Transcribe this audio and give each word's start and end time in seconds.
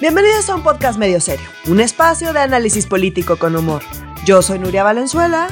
Bienvenidos 0.00 0.48
a 0.48 0.54
un 0.54 0.62
podcast 0.62 0.98
medio 0.98 1.20
serio, 1.20 1.46
un 1.66 1.78
espacio 1.78 2.32
de 2.32 2.38
análisis 2.38 2.86
político 2.86 3.36
con 3.36 3.54
humor. 3.54 3.82
Yo 4.24 4.40
soy 4.40 4.58
Nuria 4.58 4.82
Valenzuela. 4.82 5.48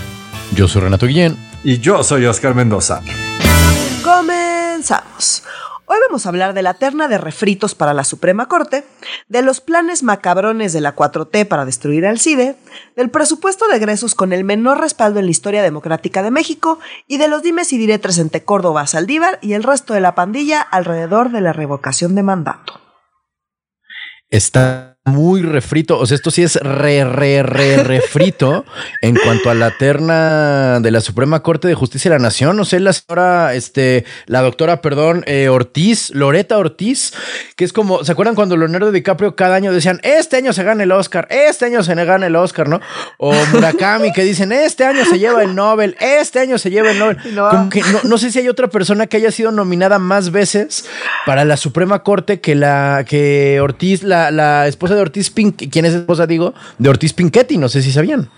Yo 0.55 0.67
soy 0.67 0.81
Renato 0.81 1.05
Guillén. 1.05 1.37
Y 1.63 1.81
yo 1.81 2.03
soy 2.03 2.25
Oscar 2.25 2.55
Mendoza. 2.55 3.03
Comenzamos. 4.03 5.43
Hoy 5.85 5.99
vamos 6.09 6.25
a 6.25 6.31
hablar 6.31 6.55
de 6.55 6.63
la 6.63 6.73
terna 6.73 7.09
de 7.09 7.19
refritos 7.19 7.75
para 7.75 7.93
la 7.93 8.05
Suprema 8.05 8.49
Corte, 8.49 8.87
de 9.29 9.43
los 9.43 9.61
planes 9.61 10.03
macabrones 10.03 10.73
de 10.73 10.81
la 10.81 10.97
4T 10.97 11.47
para 11.47 11.67
destruir 11.67 12.07
al 12.07 12.19
CIDE, 12.19 12.57
del 12.97 13.11
presupuesto 13.11 13.69
de 13.69 13.77
egresos 13.77 14.15
con 14.15 14.33
el 14.33 14.45
menor 14.45 14.81
respaldo 14.81 15.19
en 15.19 15.27
la 15.27 15.31
historia 15.31 15.63
democrática 15.63 16.23
de 16.23 16.31
México 16.31 16.79
y 17.07 17.19
de 17.19 17.29
los 17.29 17.43
dimes 17.43 17.75
y 17.75 17.77
diretres 17.77 18.17
entre 18.17 18.45
Córdoba, 18.45 18.87
Saldívar 18.87 19.39
y 19.43 19.53
el 19.53 19.63
resto 19.63 19.93
de 19.93 20.01
la 20.01 20.15
pandilla 20.15 20.63
alrededor 20.63 21.33
de 21.33 21.43
la 21.43 21.53
revocación 21.53 22.15
de 22.15 22.23
mandato. 22.23 22.88
Está 24.31 24.98
muy 25.09 25.43
refrito. 25.43 25.99
O 25.99 26.07
sea, 26.07 26.15
esto 26.15 26.31
sí 26.31 26.43
es 26.43 26.57
re, 26.57 27.05
re, 27.05 27.43
re, 27.43 27.83
refrito 27.83 28.65
en 29.03 29.17
cuanto 29.17 29.51
a 29.51 29.55
la 29.55 29.77
terna 29.77 30.81
de 30.81 30.91
la 30.91 31.01
Suprema 31.01 31.43
Corte 31.43 31.69
de 31.69 31.75
Justicia 31.75 32.11
de 32.11 32.19
la 32.19 32.23
Nación. 32.23 32.57
No 32.57 32.65
sé, 32.65 32.81
la 32.81 32.93
señora, 32.93 33.55
este, 33.55 34.05
la 34.27 34.43
doctora, 34.43 34.81
perdón, 34.81 35.25
eh, 35.27 35.49
Ortiz, 35.49 36.11
Loreta 36.11 36.59
Ortiz, 36.59 37.13
que 37.57 37.65
es 37.65 37.73
como, 37.73 38.05
¿se 38.05 38.13
acuerdan 38.13 38.35
cuando 38.35 38.57
Leonardo 38.57 38.93
DiCaprio 38.93 39.37
cada 39.37 39.57
año 39.57 39.73
decían, 39.73 40.01
este 40.03 40.37
año 40.37 40.53
se 40.53 40.63
gana 40.63 40.83
el 40.83 40.93
Oscar, 40.93 41.27
este 41.31 41.65
año 41.65 41.83
se 41.83 41.95
gana 41.95 42.27
el 42.27 42.37
Oscar, 42.37 42.69
¿no? 42.69 42.81
O 43.19 43.35
Murakami 43.53 44.13
que 44.13 44.23
dicen, 44.23 44.53
este 44.53 44.85
año 44.85 45.05
se 45.05 45.19
lleva 45.19 45.43
el 45.43 45.55
Nobel, 45.55 45.97
este 46.01 46.41
año 46.41 46.59
se 46.59 46.71
lleva 46.71 46.91
el 46.91 46.99
Nobel. 46.99 47.19
No. 47.35 47.69
que 47.71 47.83
no, 48.05 48.19
sé 48.19 48.31
si 48.31 48.39
hay 48.39 48.49
otra 48.49 48.69
persona 48.69 49.07
que 49.07 49.17
haya 49.17 49.31
sido 49.31 49.51
nominada 49.51 49.99
más 49.99 50.31
veces 50.31 50.87
para 51.27 51.45
la 51.45 51.57
Suprema 51.57 52.03
Corte 52.03 52.41
que 52.41 52.55
la 52.55 53.05
que 53.07 53.61
Ortiz, 53.61 54.03
la, 54.03 54.31
la 54.31 54.67
esposa 54.67 54.95
de 54.95 54.98
Ortiz 55.01 55.31
Pink, 55.31 55.65
¿quién 55.71 55.85
es 55.85 55.95
esposa, 55.95 56.27
digo? 56.27 56.55
De 56.79 56.89
Ortiz 56.89 57.13
Pinchetti, 57.13 57.59
no 57.59 57.69
sé 57.69 57.83
si 57.83 57.93
sabían. 57.93 58.29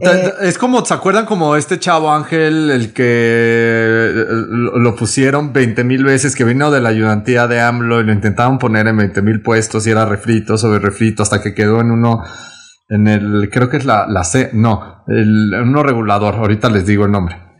Eh, 0.00 0.32
es 0.42 0.56
como, 0.56 0.84
¿se 0.84 0.94
acuerdan 0.94 1.26
como 1.26 1.56
este 1.56 1.78
chavo 1.80 2.12
Ángel, 2.12 2.70
el 2.70 2.92
que 2.92 4.12
lo 4.48 4.94
pusieron 4.94 5.52
20 5.52 5.82
mil 5.84 6.04
veces, 6.04 6.36
que 6.36 6.44
vino 6.44 6.70
de 6.70 6.80
la 6.80 6.90
ayudantía 6.90 7.48
de 7.48 7.60
AMLO 7.60 8.00
y 8.00 8.04
lo 8.04 8.12
intentaban 8.12 8.58
poner 8.58 8.86
en 8.86 8.96
20 8.96 9.22
mil 9.22 9.42
puestos 9.42 9.86
y 9.86 9.90
era 9.90 10.04
refrito 10.04 10.56
sobre 10.58 10.78
refrito 10.78 11.22
hasta 11.22 11.42
que 11.42 11.54
quedó 11.54 11.80
en 11.80 11.90
uno, 11.90 12.22
en 12.88 13.08
el, 13.08 13.50
creo 13.50 13.68
que 13.68 13.78
es 13.78 13.84
la, 13.84 14.06
la 14.06 14.22
C, 14.22 14.50
no, 14.52 15.04
el, 15.08 15.54
uno 15.54 15.82
regulador, 15.82 16.36
ahorita 16.36 16.70
les 16.70 16.86
digo 16.86 17.04
el 17.04 17.10
nombre. 17.10 17.50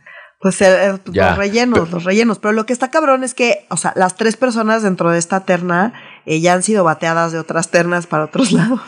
Pues 0.41 0.63
eh, 0.63 0.87
eh, 0.87 0.99
los 1.05 1.37
rellenos, 1.37 1.91
los 1.91 2.05
rellenos. 2.05 2.39
Pero 2.39 2.53
lo 2.53 2.65
que 2.65 2.73
está 2.73 2.91
cabrón 2.91 3.25
es 3.25 3.35
que, 3.35 3.67
o 3.69 3.77
sea, 3.77 3.93
las 3.95 4.17
tres 4.17 4.39
personas 4.39 4.83
dentro 4.83 5.11
de 5.11 5.19
esta 5.19 5.41
terna 5.41 5.93
eh, 6.27 6.41
ya 6.41 6.55
han 6.55 6.63
sido 6.63 6.85
bateadas 6.85 7.33
de 7.33 7.39
otras 7.39 7.69
ternas 7.69 8.07
para 8.07 8.25
otros 8.25 8.53
lados. 8.53 8.81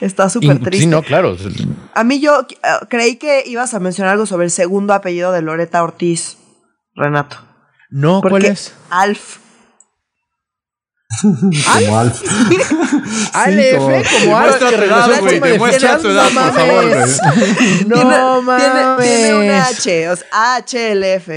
está 0.00 0.28
súper 0.28 0.58
triste. 0.60 0.84
Sí, 0.84 0.86
no, 0.86 1.02
claro. 1.02 1.36
A 1.94 2.04
mí 2.04 2.20
yo 2.20 2.46
creí 2.88 3.16
que 3.16 3.44
ibas 3.46 3.74
a 3.74 3.80
mencionar 3.80 4.12
algo 4.12 4.26
sobre 4.26 4.44
el 4.44 4.50
segundo 4.50 4.94
apellido 4.94 5.32
de 5.32 5.42
Loreta 5.42 5.82
Ortiz, 5.82 6.38
Renato. 6.94 7.38
No, 7.90 8.20
¿cuál 8.20 8.44
es? 8.44 8.74
Alf. 8.90 9.38
como 11.22 11.98
Alf. 11.98 12.22
Alf, 13.32 13.76
como 14.24 14.38
Alf. 14.38 14.60
Demuestra 15.40 15.98
tu 15.98 16.08
edad, 16.08 16.28
por 16.32 16.52
favor. 16.52 16.84
No 17.86 18.42
mames. 18.42 19.06
Tiene, 19.06 19.34
una 19.34 19.66
H, 19.66 20.10
o 20.10 20.16
sea, 20.16 20.56
AHLF. 20.56 21.28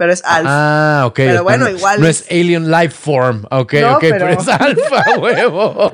Pero 0.00 0.14
es 0.14 0.24
alfa. 0.24 0.50
Ah, 0.50 1.06
ok. 1.08 1.14
Pero 1.14 1.42
bueno, 1.42 1.68
igual. 1.68 2.00
No 2.00 2.06
es 2.06 2.24
Alien 2.30 2.70
Life 2.70 2.96
Form. 2.98 3.44
Ok, 3.50 3.74
ok, 3.96 4.00
pero... 4.00 4.30
es 4.30 4.48
alfa, 4.48 5.04
huevo. 5.20 5.90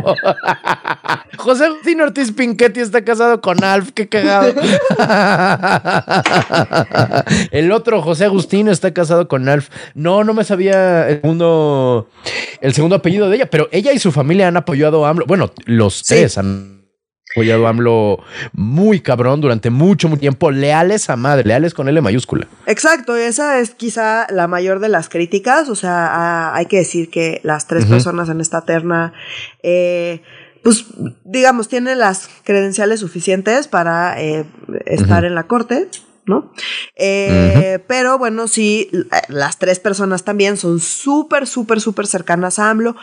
José 1.36 1.64
Agustín 1.64 2.00
Ortiz 2.00 2.30
Pinchetti 2.30 2.78
está 2.78 3.04
casado 3.04 3.40
con 3.40 3.64
Alf, 3.64 3.90
qué 3.94 4.08
cagado. 4.08 4.54
el 7.50 7.72
otro, 7.72 8.00
José 8.00 8.26
Agustín, 8.26 8.68
está 8.68 8.94
casado 8.94 9.26
con 9.26 9.48
Alf. 9.48 9.70
No, 9.94 10.22
no 10.22 10.34
me 10.34 10.44
sabía 10.44 11.08
el 11.08 11.22
segundo, 11.22 12.08
el 12.60 12.74
segundo 12.74 12.94
apellido 12.94 13.28
de 13.28 13.38
ella, 13.38 13.50
pero 13.50 13.68
ella 13.72 13.92
y 13.92 13.98
su 13.98 14.12
familia 14.12 14.46
han 14.46 14.56
apoyado 14.56 15.04
a 15.04 15.08
AMLO. 15.08 15.26
Bueno, 15.26 15.50
los 15.64 16.04
tres 16.04 16.38
han 16.38 16.75
apoyado 17.36 17.66
a 17.66 17.70
AMLO 17.70 18.24
muy 18.54 19.00
cabrón 19.00 19.42
durante 19.42 19.68
mucho, 19.68 20.08
mucho 20.08 20.20
tiempo, 20.20 20.50
leales 20.50 21.10
a 21.10 21.16
madre, 21.16 21.44
leales 21.44 21.74
con 21.74 21.86
L 21.86 22.00
mayúscula. 22.00 22.48
Exacto, 22.64 23.14
esa 23.14 23.60
es 23.60 23.72
quizá 23.72 24.26
la 24.30 24.48
mayor 24.48 24.80
de 24.80 24.88
las 24.88 25.10
críticas, 25.10 25.68
o 25.68 25.74
sea, 25.74 26.54
hay 26.54 26.64
que 26.64 26.78
decir 26.78 27.10
que 27.10 27.40
las 27.44 27.66
tres 27.66 27.84
personas 27.84 28.30
en 28.30 28.40
esta 28.40 28.62
terna, 28.62 29.12
eh, 29.62 30.22
pues 30.62 30.86
digamos, 31.24 31.68
tienen 31.68 31.98
las 31.98 32.30
credenciales 32.42 33.00
suficientes 33.00 33.68
para 33.68 34.18
eh, 34.20 34.46
estar 34.86 35.24
en 35.26 35.34
la 35.34 35.46
corte. 35.46 35.88
¿no? 36.28 36.50
Eh, 36.96 37.78
pero 37.86 38.18
bueno, 38.18 38.48
sí, 38.48 38.90
las 39.28 39.60
tres 39.60 39.78
personas 39.78 40.24
también 40.24 40.56
son 40.56 40.80
súper, 40.80 41.46
súper, 41.46 41.80
súper 41.80 42.08
cercanas 42.08 42.58
a 42.58 42.68
AMLO. 42.68 42.96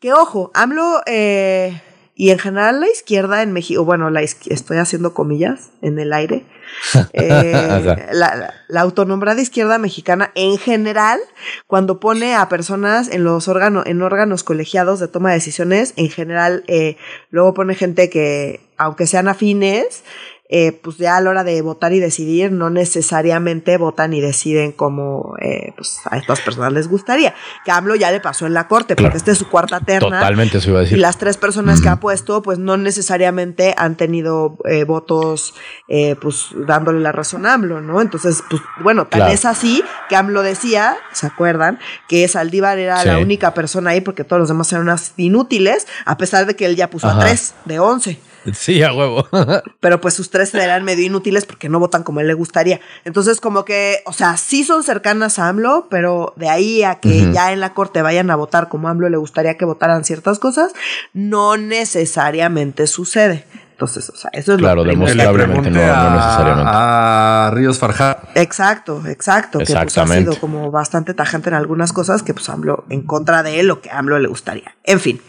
Que 0.00 0.14
ojo, 0.14 0.50
AMLO 0.54 1.02
eh, 1.04 1.78
y 2.14 2.30
en 2.30 2.38
general 2.38 2.80
la 2.80 2.88
izquierda 2.88 3.42
en 3.42 3.52
México, 3.52 3.84
bueno, 3.84 4.10
la 4.10 4.20
estoy 4.22 4.76
haciendo 4.76 5.14
comillas 5.14 5.70
en 5.80 5.98
el 5.98 6.12
aire, 6.12 6.44
eh, 7.12 7.96
la, 8.12 8.54
la, 8.68 8.80
autonombrada 8.80 9.40
izquierda 9.40 9.78
mexicana 9.78 10.30
en 10.34 10.58
general, 10.58 11.18
cuando 11.66 11.98
pone 11.98 12.34
a 12.34 12.48
personas 12.48 13.08
en 13.08 13.24
los 13.24 13.48
órganos, 13.48 13.86
en 13.86 14.02
órganos 14.02 14.44
colegiados 14.44 15.00
de 15.00 15.08
toma 15.08 15.30
de 15.30 15.36
decisiones, 15.36 15.94
en 15.96 16.10
general, 16.10 16.64
eh, 16.66 16.96
luego 17.30 17.54
pone 17.54 17.74
gente 17.74 18.10
que, 18.10 18.60
aunque 18.76 19.06
sean 19.06 19.28
afines, 19.28 20.02
eh, 20.52 20.72
pues 20.72 20.96
ya 20.96 21.16
a 21.16 21.20
la 21.20 21.30
hora 21.30 21.44
de 21.44 21.62
votar 21.62 21.92
y 21.92 22.00
decidir, 22.00 22.50
no 22.50 22.70
necesariamente 22.70 23.78
votan 23.78 24.12
y 24.12 24.20
deciden 24.20 24.72
como 24.72 25.36
eh, 25.40 25.72
pues 25.76 26.00
a 26.10 26.16
estas 26.18 26.40
personas 26.40 26.72
les 26.72 26.88
gustaría. 26.88 27.34
Que 27.64 27.70
AMLO 27.70 27.94
ya 27.94 28.10
le 28.10 28.18
pasó 28.18 28.46
en 28.46 28.54
la 28.54 28.66
corte, 28.66 28.96
porque 28.96 29.16
esta 29.16 29.30
es 29.30 29.38
su 29.38 29.48
cuarta 29.48 29.78
terna. 29.78 30.18
Totalmente, 30.18 30.58
eso 30.58 30.70
iba 30.70 30.80
a 30.80 30.82
decir. 30.82 30.98
Y 30.98 31.00
las 31.00 31.18
tres 31.18 31.36
personas 31.36 31.80
que 31.80 31.88
ha 31.88 32.00
puesto, 32.00 32.42
pues 32.42 32.58
no 32.58 32.76
necesariamente 32.76 33.74
han 33.78 33.96
tenido 33.96 34.58
eh, 34.64 34.82
votos, 34.82 35.54
eh, 35.86 36.16
pues 36.20 36.48
dándole 36.66 36.98
la 36.98 37.12
razón 37.12 37.46
a 37.46 37.54
AMLO, 37.54 37.80
¿no? 37.80 38.00
Entonces, 38.00 38.42
pues 38.50 38.60
bueno, 38.82 39.06
tal 39.06 39.30
es 39.30 39.44
así 39.44 39.84
que 40.08 40.16
AMLO 40.16 40.42
decía, 40.42 40.96
¿se 41.12 41.28
acuerdan? 41.28 41.78
Que 42.08 42.26
Saldívar 42.26 42.78
era 42.78 43.04
la 43.04 43.18
única 43.18 43.54
persona 43.54 43.90
ahí 43.90 44.00
porque 44.00 44.24
todos 44.24 44.40
los 44.40 44.48
demás 44.48 44.72
eran 44.72 44.82
unas 44.82 45.14
inútiles, 45.16 45.86
a 46.06 46.16
pesar 46.16 46.46
de 46.46 46.56
que 46.56 46.66
él 46.66 46.74
ya 46.74 46.90
puso 46.90 47.08
a 47.08 47.20
tres 47.20 47.54
de 47.66 47.78
once. 47.78 48.18
Sí, 48.52 48.82
a 48.82 48.92
huevo. 48.92 49.26
Pero 49.80 50.00
pues 50.00 50.14
sus 50.14 50.30
tres 50.30 50.54
eran 50.54 50.84
medio 50.84 51.06
inútiles 51.06 51.44
porque 51.44 51.68
no 51.68 51.78
votan 51.78 52.02
como 52.02 52.20
él 52.20 52.26
le 52.26 52.34
gustaría. 52.34 52.80
Entonces, 53.04 53.40
como 53.40 53.64
que, 53.64 54.02
o 54.06 54.12
sea, 54.12 54.36
sí 54.36 54.64
son 54.64 54.82
cercanas 54.82 55.38
a 55.38 55.48
AMLO, 55.48 55.86
pero 55.90 56.34
de 56.36 56.48
ahí 56.48 56.82
a 56.82 56.96
que 56.96 57.32
ya 57.32 57.52
en 57.52 57.60
la 57.60 57.74
corte 57.74 58.02
vayan 58.02 58.30
a 58.30 58.36
votar 58.36 58.68
como 58.68 58.88
AMLO 58.88 59.08
le 59.08 59.16
gustaría 59.16 59.56
que 59.56 59.64
votaran 59.64 60.04
ciertas 60.04 60.38
cosas, 60.38 60.72
no 61.12 61.56
necesariamente 61.56 62.86
sucede. 62.86 63.44
Entonces, 63.72 64.10
o 64.10 64.16
sea, 64.16 64.30
eso 64.34 64.52
es 64.52 64.58
claro, 64.58 64.84
lo 64.84 64.90
demostrablemente 64.90 65.70
no, 65.70 65.80
no, 65.80 66.10
necesariamente. 66.16 66.70
A 66.70 67.50
Ríos 67.54 67.78
Farjat. 67.78 68.36
Exacto, 68.36 69.02
exacto. 69.06 69.58
Que 69.58 69.64
pues, 69.72 69.96
ha 69.96 70.06
sido 70.06 70.38
como 70.38 70.70
bastante 70.70 71.14
tajante 71.14 71.48
en 71.48 71.54
algunas 71.54 71.94
cosas 71.94 72.22
que 72.22 72.34
pues 72.34 72.46
AMLO 72.50 72.84
en 72.90 73.02
contra 73.02 73.42
de 73.42 73.58
él 73.58 73.68
lo 73.68 73.80
que 73.80 73.90
a 73.90 73.98
AMLO 73.98 74.18
le 74.18 74.28
gustaría. 74.28 74.74
En 74.84 75.00
fin. 75.00 75.22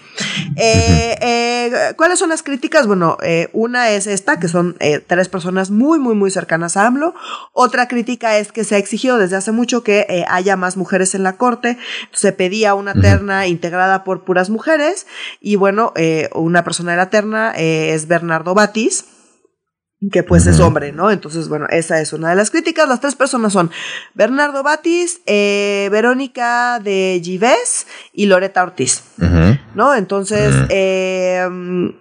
Eh, 0.56 1.18
eh, 1.22 1.94
¿Cuáles 1.96 2.20
son 2.20 2.30
las 2.30 2.44
críticas? 2.44 2.88
Bueno, 2.88 3.18
eh, 3.24 3.50
una 3.54 3.92
es 3.92 4.08
esta, 4.08 4.40
que 4.40 4.48
son 4.48 4.78
tres 5.08 5.30
personas 5.30 5.72
muy, 5.72 6.00
muy, 6.00 6.16
muy 6.16 6.32
cercanas 6.32 6.78
a 6.78 6.88
AMLO. 6.88 7.14
Otra 7.54 7.88
crítica 7.88 8.38
es 8.38 8.52
que 8.52 8.64
se 8.64 8.76
ha 8.76 8.78
exigido 8.78 9.18
desde 9.18 9.36
hace 9.36 9.52
mucho 9.52 9.84
que 9.84 10.26
haya 10.28 10.56
más 10.56 10.78
mujeres 10.78 11.16
en 11.16 11.24
la 11.24 11.38
corte. 11.38 11.78
Se 12.12 12.32
pedía 12.32 12.74
una 12.74 12.94
terna 12.94 13.48
integrada 13.48 14.04
por 14.04 14.24
puras 14.24 14.50
mujeres. 14.50 15.08
Y 15.40 15.56
bueno, 15.56 15.94
una 16.34 16.64
persona 16.64 16.92
de 16.92 16.98
la 16.98 17.10
terna 17.10 17.52
es 17.52 18.08
Bernardo 18.08 18.54
Batis 18.54 19.06
que 20.10 20.24
pues 20.24 20.48
es 20.48 20.60
hombre, 20.60 20.92
¿no? 20.92 21.12
Entonces, 21.12 21.48
bueno, 21.48 21.68
esa 21.70 22.02
es 22.02 22.12
una 22.12 22.32
de 22.32 22.36
las 22.36 22.50
críticas. 22.50 22.88
Las 22.88 23.02
tres 23.02 23.14
personas 23.14 23.54
son 23.54 23.70
Bernardo 24.16 24.64
Batis, 24.64 25.22
eh, 25.28 25.90
Verónica 25.92 26.80
de 26.80 27.22
Gives 27.24 27.86
y 28.12 28.26
Loreta 28.26 28.64
Ortiz, 28.64 29.04
¿no? 29.76 29.94
Entonces, 29.94 30.56
em, 30.70 31.94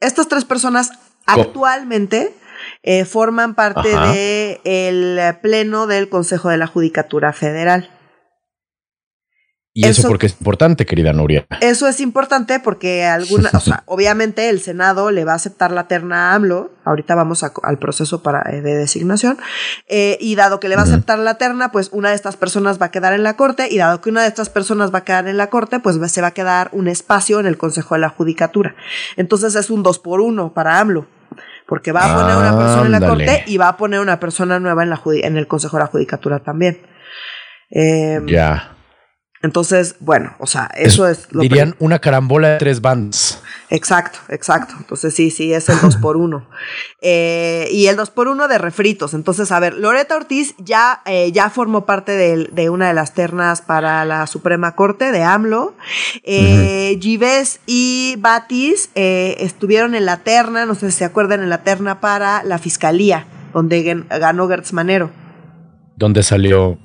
estas 0.00 0.26
tres 0.28 0.46
personas 0.46 0.90
actualmente 1.26 2.34
eh, 2.82 3.04
forman 3.04 3.54
parte 3.54 3.88
del 3.88 4.60
el 4.64 5.36
pleno 5.42 5.86
del 5.86 6.08
Consejo 6.08 6.48
de 6.48 6.56
la 6.56 6.66
Judicatura 6.66 7.32
Federal. 7.32 7.90
¿Y 9.74 9.86
eso, 9.86 10.06
porque 10.06 10.26
es 10.26 10.32
importante, 10.32 10.84
querida 10.84 11.14
Nuria? 11.14 11.46
Eso 11.62 11.88
es 11.88 12.00
importante 12.00 12.60
porque 12.60 13.06
alguna, 13.06 13.48
o 13.54 13.60
sea, 13.60 13.82
obviamente 13.86 14.50
el 14.50 14.60
Senado 14.60 15.10
le 15.10 15.24
va 15.24 15.32
a 15.32 15.36
aceptar 15.36 15.70
la 15.70 15.88
terna 15.88 16.30
a 16.30 16.34
AMLO. 16.34 16.70
Ahorita 16.84 17.14
vamos 17.14 17.42
al 17.42 17.78
proceso 17.78 18.22
para, 18.22 18.42
eh, 18.52 18.60
de 18.60 18.76
designación. 18.76 19.38
Eh, 19.88 20.18
y 20.20 20.34
dado 20.34 20.60
que 20.60 20.68
le 20.68 20.76
va 20.76 20.82
a 20.82 20.84
aceptar 20.84 21.18
la 21.18 21.38
terna, 21.38 21.72
pues 21.72 21.88
una 21.92 22.10
de 22.10 22.16
estas 22.16 22.36
personas 22.36 22.80
va 22.82 22.86
a 22.86 22.90
quedar 22.90 23.14
en 23.14 23.22
la 23.22 23.36
corte. 23.36 23.68
Y 23.70 23.78
dado 23.78 24.02
que 24.02 24.10
una 24.10 24.20
de 24.20 24.28
estas 24.28 24.50
personas 24.50 24.92
va 24.92 24.98
a 24.98 25.04
quedar 25.04 25.26
en 25.26 25.38
la 25.38 25.48
corte, 25.48 25.80
pues 25.80 25.96
se 26.12 26.20
va 26.20 26.28
a 26.28 26.34
quedar 26.34 26.68
un 26.72 26.86
espacio 26.86 27.40
en 27.40 27.46
el 27.46 27.56
Consejo 27.56 27.94
de 27.94 28.02
la 28.02 28.10
Judicatura. 28.10 28.74
Entonces 29.16 29.54
es 29.54 29.70
un 29.70 29.82
dos 29.82 29.98
por 29.98 30.20
uno 30.20 30.52
para 30.52 30.80
AMLO 30.80 31.06
porque 31.66 31.92
va 31.92 32.04
a 32.04 32.14
poner 32.14 32.36
una 32.36 32.58
persona 32.58 32.84
en 32.84 32.92
la 32.92 33.08
corte 33.08 33.44
y 33.46 33.56
va 33.56 33.68
a 33.68 33.76
poner 33.78 34.00
una 34.00 34.20
persona 34.20 34.60
nueva 34.60 34.82
en, 34.82 34.90
la 34.90 35.00
en 35.06 35.38
el 35.38 35.46
Consejo 35.46 35.78
de 35.78 35.84
la 35.84 35.86
Judicatura 35.86 36.40
también. 36.40 36.82
Eh, 37.70 38.20
ya. 38.26 38.76
Entonces, 39.42 39.96
bueno, 39.98 40.34
o 40.38 40.46
sea, 40.46 40.70
eso 40.76 41.08
es, 41.08 41.26
lo 41.32 41.42
Dirían 41.42 41.74
una 41.80 41.98
carambola 41.98 42.50
de 42.50 42.58
tres 42.58 42.80
bandas. 42.80 43.42
Exacto, 43.70 44.20
exacto. 44.28 44.74
Entonces, 44.78 45.14
sí, 45.14 45.30
sí, 45.30 45.52
es 45.52 45.68
el 45.68 45.80
2 45.80 45.96
por 45.96 46.16
1 46.16 46.46
eh, 47.00 47.68
y 47.72 47.86
el 47.86 47.96
2 47.96 48.10
por 48.10 48.28
1 48.28 48.46
de 48.46 48.58
refritos. 48.58 49.14
Entonces, 49.14 49.50
a 49.50 49.58
ver, 49.58 49.74
Loreta 49.74 50.14
Ortiz 50.14 50.54
ya, 50.58 51.02
eh, 51.06 51.32
ya 51.32 51.50
formó 51.50 51.84
parte 51.86 52.12
de, 52.12 52.70
una 52.70 52.86
de 52.86 52.94
las 52.94 53.14
ternas 53.14 53.62
para 53.62 54.04
la 54.04 54.28
Suprema 54.28 54.76
Corte 54.76 55.10
de 55.10 55.24
AMLO. 55.24 55.74
Eh, 56.22 56.98
Gives 57.00 57.58
y 57.66 58.14
Batis 58.18 58.90
eh, 58.94 59.36
estuvieron 59.40 59.96
en 59.96 60.06
la 60.06 60.18
terna, 60.18 60.66
no 60.66 60.76
sé 60.76 60.92
si 60.92 60.98
se 60.98 61.04
acuerdan, 61.04 61.42
en 61.42 61.50
la 61.50 61.64
terna 61.64 62.00
para 62.00 62.44
la 62.44 62.58
Fiscalía, 62.58 63.26
donde 63.52 64.04
ganó 64.08 64.46
Gertz 64.46 64.72
Manero. 64.72 65.10
Donde 65.96 66.22
salió 66.22 66.78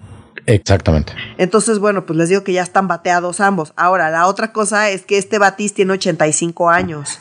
Exactamente. 0.48 1.14
Entonces, 1.38 1.78
bueno, 1.78 2.06
pues 2.06 2.18
les 2.18 2.30
digo 2.30 2.44
que 2.44 2.54
ya 2.54 2.64
están 2.64 2.88
bateados 2.88 3.42
ambos. 3.42 3.74
Ahora, 3.76 4.10
la 4.10 4.28
otra 4.28 4.54
cosa 4.54 4.90
es 4.90 5.06
que 5.06 5.18
este 5.18 5.40
Batis 5.40 5.74
tiene 5.74 5.92
85 5.94 6.70
años 6.70 7.20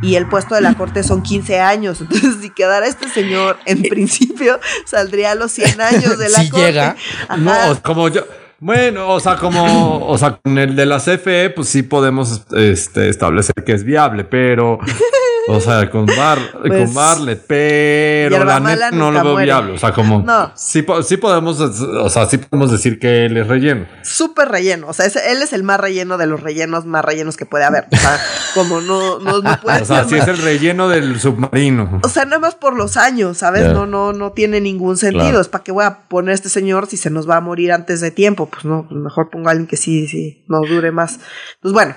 y 0.00 0.14
el 0.14 0.26
puesto 0.26 0.54
de 0.54 0.62
la 0.62 0.72
corte 0.74 1.02
son 1.02 1.22
15 1.22 1.60
años. 1.60 2.00
Entonces, 2.00 2.36
si 2.40 2.48
quedara 2.48 2.86
este 2.86 3.10
señor, 3.10 3.58
en 3.66 3.82
principio, 3.82 4.58
saldría 4.86 5.32
a 5.32 5.34
los 5.34 5.52
100 5.52 5.80
años 5.82 6.18
de 6.18 6.30
la 6.30 6.38
si 6.40 6.48
corte. 6.48 6.66
llega. 6.66 6.96
No, 7.38 7.52
como 7.82 8.08
yo. 8.08 8.22
Bueno, 8.58 9.10
o 9.10 9.20
sea, 9.20 9.36
como, 9.36 10.06
o 10.06 10.16
sea, 10.16 10.38
con 10.42 10.56
el 10.56 10.76
de 10.76 10.86
la 10.86 10.98
CFE, 10.98 11.50
pues 11.50 11.68
sí 11.68 11.82
podemos 11.82 12.42
este, 12.56 13.08
establecer 13.08 13.56
que 13.66 13.72
es 13.72 13.82
viable, 13.82 14.22
pero 14.22 14.78
o 15.48 15.60
sea, 15.60 15.90
con, 15.90 16.06
Bar, 16.06 16.38
pues, 16.66 16.84
con 16.84 16.94
Barlet, 16.94 17.44
pero 17.46 18.44
la 18.44 18.60
neta 18.60 18.90
no 18.90 19.10
lo 19.10 19.22
veo 19.22 19.36
viable. 19.36 19.72
O 19.72 19.78
sea, 19.78 19.92
como. 19.92 20.22
No. 20.22 20.52
Sí, 20.54 20.84
sí, 21.04 21.16
podemos. 21.16 21.60
O 21.60 22.10
sea, 22.10 22.26
sí 22.26 22.38
podemos 22.38 22.70
decir 22.70 22.98
que 22.98 23.26
él 23.26 23.36
es 23.36 23.46
relleno. 23.46 23.86
Súper 24.02 24.48
relleno. 24.48 24.88
O 24.88 24.92
sea, 24.92 25.06
él 25.06 25.42
es 25.42 25.52
el 25.52 25.62
más 25.62 25.80
relleno 25.80 26.18
de 26.18 26.26
los 26.26 26.42
rellenos 26.42 26.86
más 26.86 27.04
rellenos 27.04 27.36
que 27.36 27.46
puede 27.46 27.64
haber. 27.64 27.86
O 27.92 27.96
sea, 27.96 28.20
como 28.54 28.80
no, 28.80 29.18
no, 29.18 29.40
no 29.40 29.60
puede 29.60 29.82
O 29.82 29.84
sea, 29.84 30.04
sí 30.04 30.16
es 30.16 30.28
el 30.28 30.38
relleno 30.38 30.88
del 30.88 31.18
submarino. 31.20 32.00
O 32.02 32.08
sea, 32.08 32.24
nada 32.24 32.38
más 32.38 32.54
por 32.54 32.76
los 32.76 32.96
años, 32.96 33.38
¿sabes? 33.38 33.72
No, 33.72 33.86
no, 33.86 34.12
no 34.12 34.32
tiene 34.32 34.60
ningún 34.60 34.96
sentido. 34.96 35.40
Es 35.40 35.48
para 35.48 35.64
qué 35.64 35.72
voy 35.72 35.84
a 35.84 36.08
poner 36.08 36.32
a 36.32 36.34
este 36.34 36.48
señor 36.48 36.86
si 36.86 36.96
se 36.96 37.10
nos 37.10 37.28
va 37.28 37.36
a 37.36 37.40
morir 37.40 37.72
antes 37.72 38.00
de 38.00 38.10
tiempo. 38.10 38.46
Pues 38.46 38.64
no, 38.64 38.86
mejor 38.90 39.30
pongo 39.30 39.48
a 39.48 39.52
alguien 39.52 39.66
que 39.66 39.76
sí, 39.76 40.06
sí, 40.08 40.44
nos 40.48 40.68
dure 40.68 40.92
más. 40.92 41.20
Pues 41.60 41.72
bueno. 41.72 41.94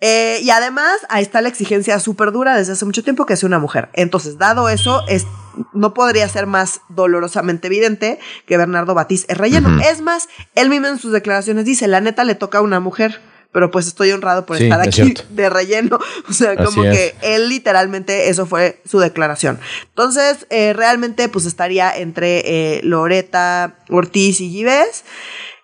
Eh, 0.00 0.40
y 0.42 0.50
además, 0.50 0.94
ahí 1.08 1.22
está 1.22 1.40
la 1.42 1.48
exigencia 1.48 1.98
súper 2.00 2.32
dura 2.32 2.56
desde 2.56 2.72
hace 2.72 2.84
mucho 2.84 3.04
tiempo 3.04 3.26
que 3.26 3.34
es 3.34 3.44
una 3.44 3.58
mujer. 3.58 3.90
Entonces, 3.92 4.38
dado 4.38 4.68
eso, 4.68 5.06
es, 5.08 5.26
no 5.74 5.92
podría 5.92 6.28
ser 6.28 6.46
más 6.46 6.80
dolorosamente 6.88 7.66
evidente 7.66 8.18
que 8.46 8.56
Bernardo 8.56 8.94
Batiz 8.94 9.26
es 9.28 9.36
relleno. 9.36 9.80
Es 9.82 10.00
más, 10.00 10.28
él 10.54 10.70
mismo 10.70 10.86
en 10.86 10.98
sus 10.98 11.12
declaraciones 11.12 11.66
dice, 11.66 11.86
la 11.86 12.00
neta 12.00 12.24
le 12.24 12.34
toca 12.34 12.58
a 12.58 12.62
una 12.62 12.80
mujer 12.80 13.20
pero 13.52 13.72
pues 13.72 13.88
estoy 13.88 14.12
honrado 14.12 14.46
por 14.46 14.62
estar 14.62 14.80
aquí 14.80 15.12
de 15.30 15.50
relleno. 15.50 15.98
O 16.28 16.32
sea, 16.32 16.54
como 16.54 16.82
que 16.82 17.16
él 17.22 17.48
literalmente 17.48 18.28
eso 18.28 18.46
fue 18.46 18.80
su 18.84 19.00
declaración. 19.00 19.58
Entonces, 19.88 20.46
eh, 20.50 20.72
realmente 20.72 21.28
pues 21.28 21.44
estaría 21.44 21.90
entre 21.96 22.42
eh, 22.44 22.80
Loreta, 22.84 23.78
Ortiz 23.88 24.40
y 24.40 24.50
Gives. 24.50 25.04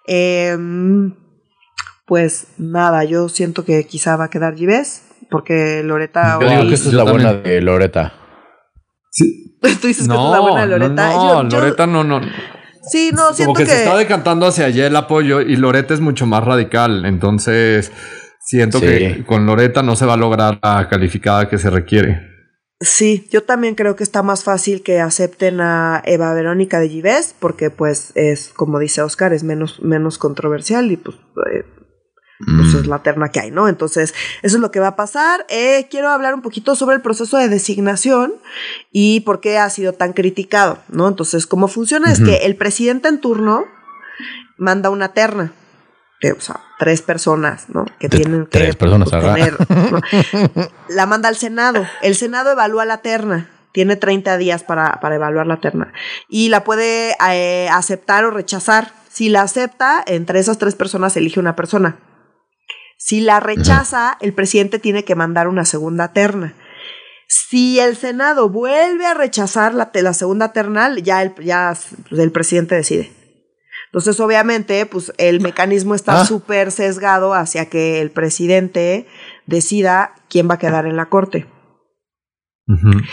Eh, 0.08 0.56
pues 2.06 2.46
nada, 2.58 3.04
yo 3.04 3.28
siento 3.28 3.64
que 3.64 3.84
quizá 3.84 4.16
va 4.16 4.24
a 4.24 4.30
quedar 4.30 4.54
Gives, 4.54 5.02
porque 5.30 5.82
Loreta... 5.82 6.38
Yo 6.40 6.48
digo 6.48 6.62
que 6.68 6.74
esta 6.74 6.88
es 6.88 6.94
la 6.94 7.04
buena 7.04 7.34
de 7.34 7.60
Loreta. 7.60 8.14
Sí. 9.10 9.56
Tú 9.60 9.68
dices 9.88 10.06
que 10.06 10.14
esta 10.14 10.14
es 10.14 10.30
la 10.30 10.40
buena 10.40 10.60
de 10.62 10.66
Loreta. 10.78 11.12
No, 11.12 11.42
Loreta 11.42 11.86
no, 11.86 12.04
no. 12.04 12.20
Sí, 12.88 13.10
no, 13.12 13.32
siento 13.32 13.54
Como 13.54 13.66
que, 13.66 13.66
se 13.66 13.84
está 13.84 13.96
decantando 13.96 14.46
hacia 14.46 14.66
allá 14.66 14.86
el 14.86 14.94
apoyo 14.94 15.40
y 15.40 15.56
Loreta 15.56 15.92
es 15.92 16.00
mucho 16.00 16.24
más 16.24 16.44
radical, 16.44 17.04
entonces 17.04 17.90
siento 18.40 18.80
que 18.80 19.24
con 19.26 19.44
Loreta 19.44 19.82
no 19.82 19.96
se 19.96 20.06
va 20.06 20.14
a 20.14 20.16
lograr 20.16 20.60
la 20.62 20.88
calificada 20.88 21.48
que 21.48 21.58
se 21.58 21.68
requiere. 21.68 22.36
Sí, 22.80 23.26
yo 23.32 23.42
también 23.42 23.74
creo 23.74 23.96
que 23.96 24.04
está 24.04 24.22
más 24.22 24.44
fácil 24.44 24.82
que 24.82 25.00
acepten 25.00 25.60
a 25.60 26.02
Eva 26.04 26.32
Verónica 26.34 26.78
de 26.78 26.88
Gives, 26.90 27.34
porque 27.38 27.70
pues 27.70 28.12
es, 28.14 28.50
como 28.50 28.78
dice 28.78 29.02
Oscar, 29.02 29.32
es 29.32 29.42
menos, 29.42 29.80
menos 29.82 30.18
controversial 30.18 30.92
y 30.92 30.98
pues 30.98 31.16
eh, 31.16 31.64
pues 32.38 32.74
es 32.74 32.86
mm. 32.86 32.90
la 32.90 33.02
terna 33.02 33.30
que 33.30 33.40
hay, 33.40 33.50
¿no? 33.50 33.68
Entonces, 33.68 34.14
eso 34.42 34.56
es 34.56 34.60
lo 34.60 34.70
que 34.70 34.80
va 34.80 34.88
a 34.88 34.96
pasar. 34.96 35.46
Eh, 35.48 35.86
quiero 35.90 36.10
hablar 36.10 36.34
un 36.34 36.42
poquito 36.42 36.74
sobre 36.74 36.96
el 36.96 37.02
proceso 37.02 37.38
de 37.38 37.48
designación 37.48 38.34
y 38.92 39.20
por 39.20 39.40
qué 39.40 39.58
ha 39.58 39.70
sido 39.70 39.92
tan 39.92 40.12
criticado, 40.12 40.78
¿no? 40.88 41.08
Entonces, 41.08 41.46
cómo 41.46 41.68
funciona 41.68 42.12
es 42.12 42.20
que 42.20 42.46
el 42.46 42.56
presidente 42.56 43.08
en 43.08 43.20
turno 43.20 43.64
manda 44.58 44.90
una 44.90 45.12
terna. 45.12 45.52
o 46.36 46.40
sea, 46.40 46.60
tres 46.78 47.02
personas, 47.02 47.68
¿no? 47.68 47.86
Que 47.98 48.08
tienen 48.08 48.46
que 48.46 48.58
tres 48.58 48.76
personas, 48.76 49.10
tener, 49.10 49.56
La 50.88 51.06
manda 51.06 51.28
al 51.28 51.36
Senado. 51.36 51.86
El 52.02 52.14
Senado 52.14 52.52
evalúa 52.52 52.84
la 52.84 52.98
terna 52.98 53.50
tiene 53.72 53.96
30 53.96 54.38
días 54.38 54.62
para, 54.62 55.00
para, 55.02 55.16
evaluar 55.16 55.46
la 55.46 55.58
terna 55.58 55.92
y 56.30 56.48
la 56.48 56.64
puede 56.64 57.14
eh, 57.30 57.68
aceptar 57.70 58.24
o 58.24 58.30
rechazar. 58.30 58.92
Si 59.10 59.28
la 59.28 59.42
acepta, 59.42 60.02
entre 60.06 60.38
esas 60.38 60.56
tres 60.56 60.74
personas 60.74 61.14
elige 61.18 61.40
una 61.40 61.56
persona. 61.56 61.96
Si 62.96 63.20
la 63.20 63.40
rechaza, 63.40 64.16
el 64.20 64.32
presidente 64.32 64.78
tiene 64.78 65.04
que 65.04 65.14
mandar 65.14 65.48
una 65.48 65.64
segunda 65.64 66.12
terna. 66.12 66.54
Si 67.28 67.78
el 67.80 67.96
Senado 67.96 68.48
vuelve 68.48 69.06
a 69.06 69.14
rechazar 69.14 69.74
la, 69.74 69.90
la 69.92 70.14
segunda 70.14 70.52
terna, 70.52 70.94
ya 70.98 71.22
el, 71.22 71.34
ya 71.36 71.76
el 72.10 72.32
presidente 72.32 72.74
decide. 72.74 73.12
Entonces, 73.86 74.20
obviamente, 74.20 74.84
pues 74.86 75.12
el 75.18 75.40
mecanismo 75.40 75.94
está 75.94 76.20
ah. 76.20 76.26
súper 76.26 76.70
sesgado 76.70 77.34
hacia 77.34 77.66
que 77.66 78.00
el 78.00 78.10
presidente 78.10 79.06
decida 79.46 80.14
quién 80.28 80.48
va 80.48 80.54
a 80.54 80.58
quedar 80.58 80.86
en 80.86 80.96
la 80.96 81.06
corte. 81.06 81.46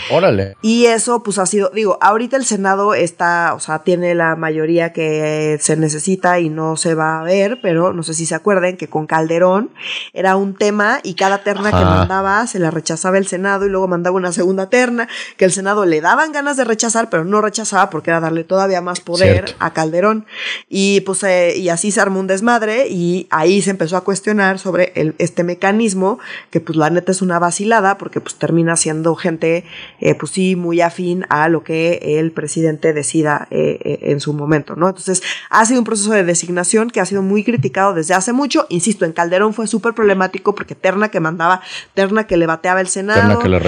Órale. 0.10 0.58
Y 0.64 0.88
eso, 0.88 1.22
pues 1.22 1.38
ha 1.38 1.46
sido, 1.46 1.70
digo, 1.70 2.00
ahorita 2.02 2.38
el 2.38 2.44
Senado 2.44 2.96
está, 2.96 3.54
o 3.54 3.60
sea, 3.60 3.84
tiene 3.84 4.16
la 4.16 4.36
mayoría 4.36 4.94
que 4.94 5.60
se 5.62 5.78
necesita 5.78 6.40
y 6.40 6.50
no 6.50 6.76
se 6.76 6.96
va 6.96 7.20
a 7.20 7.24
ver, 7.24 7.60
pero 7.62 7.94
no 7.94 8.02
sé 8.02 8.16
si 8.16 8.26
se 8.26 8.34
acuerden 8.34 8.78
que 8.78 8.88
con 8.88 9.06
Calderón 9.06 9.70
era 10.12 10.36
un 10.38 10.56
tema 10.56 11.02
y 11.04 11.14
cada 11.14 11.44
terna 11.44 11.70
que 11.70 11.86
mandaba 11.86 12.48
se 12.48 12.58
la 12.58 12.72
rechazaba 12.72 13.20
el 13.20 13.28
Senado 13.28 13.68
y 13.68 13.70
luego 13.70 13.88
mandaba 13.88 14.16
una 14.16 14.32
segunda 14.32 14.70
terna 14.70 15.08
que 15.38 15.46
el 15.46 15.52
Senado 15.52 15.86
le 15.86 16.02
daban 16.02 16.32
ganas 16.32 16.58
de 16.58 16.64
rechazar, 16.64 17.12
pero 17.12 17.24
no 17.24 17.40
rechazaba 17.40 17.92
porque 17.92 18.10
era 18.10 18.20
darle 18.20 18.44
todavía 18.44 18.82
más 18.82 19.02
poder 19.02 19.56
a 19.60 19.72
Calderón. 19.72 20.26
Y 20.68 21.02
pues, 21.02 21.22
eh, 21.24 21.54
y 21.58 21.70
así 21.70 21.92
se 21.92 22.02
armó 22.02 22.20
un 22.20 22.28
desmadre 22.28 22.88
y 22.88 23.28
ahí 23.30 23.62
se 23.62 23.70
empezó 23.70 23.98
a 23.98 24.04
cuestionar 24.04 24.58
sobre 24.58 24.94
el, 24.96 25.14
este 25.20 25.44
mecanismo 25.44 26.18
que 26.50 26.60
pues 26.60 26.76
la 26.76 26.90
neta 26.90 27.12
es 27.12 27.22
una 27.22 27.38
vacilada 27.38 28.00
porque 28.00 28.20
pues 28.20 28.34
termina 28.36 28.76
siendo 28.76 29.14
gente 29.14 29.43
eh, 29.46 30.16
pues 30.16 30.32
sí, 30.32 30.56
muy 30.56 30.82
afín 30.82 31.26
a 31.30 31.50
lo 31.50 31.64
que 31.64 32.20
el 32.20 32.32
presidente 32.32 32.94
decida 32.94 33.48
eh, 33.52 33.80
eh, 33.84 34.00
en 34.04 34.20
su 34.20 34.34
momento, 34.34 34.76
¿no? 34.76 34.88
Entonces, 34.90 35.22
ha 35.50 35.66
sido 35.66 35.80
un 35.80 35.86
proceso 35.86 36.12
de 36.12 36.24
designación 36.24 36.90
que 36.90 37.00
ha 37.02 37.06
sido 37.06 37.22
muy 37.22 37.44
criticado 37.44 37.94
desde 37.94 38.14
hace 38.14 38.34
mucho. 38.34 38.66
Insisto, 38.70 39.06
en 39.06 39.14
Calderón 39.14 39.54
fue 39.54 39.68
súper 39.68 39.94
problemático 39.94 40.56
porque 40.56 40.76
Terna 40.76 41.10
que 41.10 41.20
mandaba, 41.20 41.62
Terna 41.94 42.26
que 42.26 42.38
le 42.38 42.48
bateaba 42.48 42.82
el 42.82 42.88
Senado. 42.88 43.40
que 43.40 43.50
le 43.50 43.60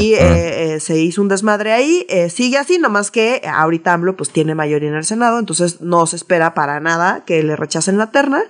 y 0.00 0.14
se 0.80 0.98
hizo 0.98 1.22
un 1.22 1.28
desmadre 1.28 1.72
ahí. 1.72 2.06
sigue 2.28 2.58
así, 2.58 2.78
nomás 2.78 3.10
que 3.10 3.42
ahorita 3.46 3.92
AMLO 3.92 4.16
pues 4.16 4.30
tiene 4.30 4.54
mayoría 4.54 4.88
en 4.88 4.94
el 4.94 5.04
Senado, 5.04 5.38
entonces 5.38 5.80
no 5.80 6.06
se 6.06 6.16
espera 6.16 6.54
para 6.54 6.80
nada 6.80 7.24
que 7.24 7.42
le 7.42 7.56
rechacen 7.56 7.98
la 7.98 8.10
terna, 8.10 8.42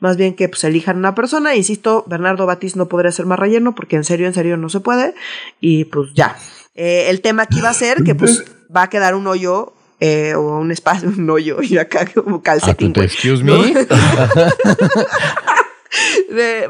más 0.00 0.16
bien 0.16 0.34
que 0.34 0.48
pues 0.48 0.64
elijan 0.64 0.96
una 0.96 1.14
persona. 1.14 1.54
Insisto, 1.54 2.04
Bernardo 2.06 2.46
Batis 2.46 2.76
no 2.76 2.88
podría 2.88 3.12
ser 3.12 3.26
más 3.26 3.38
relleno 3.38 3.74
porque 3.74 3.96
en 3.96 4.04
serio, 4.04 4.26
en 4.26 4.34
serio 4.34 4.56
no 4.56 4.68
se 4.68 4.80
puede. 4.80 5.14
Y 5.60 5.84
pues 5.86 6.10
ya, 6.14 6.27
eh, 6.74 7.10
el 7.10 7.20
tema 7.20 7.44
aquí 7.44 7.60
va 7.60 7.70
a 7.70 7.74
ser 7.74 8.04
que 8.04 8.14
pues 8.14 8.44
va 8.74 8.82
a 8.82 8.90
quedar 8.90 9.14
un 9.14 9.26
hoyo 9.26 9.72
eh, 10.00 10.34
o 10.34 10.58
un 10.58 10.70
espacio, 10.70 11.08
un 11.16 11.28
hoyo 11.28 11.62
y 11.62 11.78
acá 11.78 12.06
como 12.06 12.42
calcetín. 12.42 12.92
excuse 12.96 13.42
me. 13.42 13.52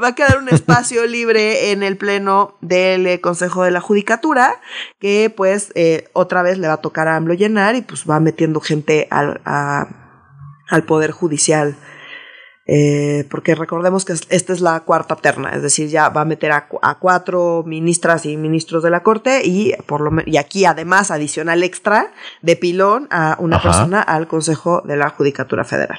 va 0.03 0.09
a 0.09 0.15
quedar 0.15 0.39
un 0.39 0.49
espacio 0.49 1.07
libre 1.07 1.73
en 1.73 1.83
el 1.83 1.97
pleno 1.97 2.57
del 2.61 3.07
eh, 3.07 3.21
Consejo 3.21 3.65
de 3.65 3.71
la 3.71 3.81
Judicatura 3.81 4.61
que 5.01 5.33
pues 5.35 5.73
otra 6.13 6.43
vez 6.43 6.59
le 6.59 6.69
va 6.69 6.75
a 6.75 6.81
tocar 6.81 7.09
a 7.09 7.17
AMLO 7.17 7.35
llenar 7.35 7.75
y 7.75 7.83
pues 7.83 8.05
va 8.09 8.21
metiendo 8.21 8.61
gente 8.61 9.09
al, 9.11 9.41
al 9.45 10.85
Poder 10.85 11.11
Judicial 11.11 11.77
Eh, 12.71 13.25
porque 13.31 13.55
recordemos 13.55 14.05
que 14.05 14.13
esta 14.13 14.53
es 14.53 14.61
la 14.61 14.81
cuarta 14.81 15.17
terna, 15.17 15.55
es 15.55 15.63
decir, 15.63 15.89
ya 15.89 16.11
va 16.11 16.21
a 16.21 16.25
meter 16.27 16.53
a, 16.53 16.69
cuatro 17.01 17.65
ministras 17.67 18.27
y 18.27 18.37
ministros 18.37 18.83
de 18.83 18.91
la 18.91 19.03
Corte 19.03 19.41
y, 19.43 19.73
por 19.87 20.03
lo, 20.03 20.11
y 20.27 20.37
aquí 20.37 20.67
además 20.67 21.11
adicional 21.11 21.63
extra 21.63 22.13
de 22.43 22.57
pilón 22.57 23.09
a 23.11 23.37
una 23.39 23.63
persona 23.63 24.03
al 24.03 24.29
Consejo 24.29 24.83
de 24.85 24.99
la 24.99 25.09
Judicatura 25.09 25.65
Federal. 25.65 25.99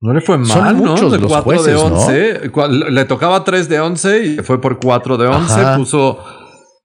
No 0.00 0.12
le 0.12 0.20
fue 0.20 0.38
mal, 0.38 0.82
¿no? 0.82 0.96
De 1.08 1.20
4 1.20 1.62
de 1.62 1.76
11. 1.76 2.50
Le 2.90 3.04
tocaba 3.04 3.44
3 3.44 3.68
de 3.68 3.80
11 3.80 4.24
y 4.24 4.36
fue 4.38 4.60
por 4.60 4.80
4 4.80 5.16
de 5.16 5.28
11. 5.28 5.76
Puso 5.76 6.18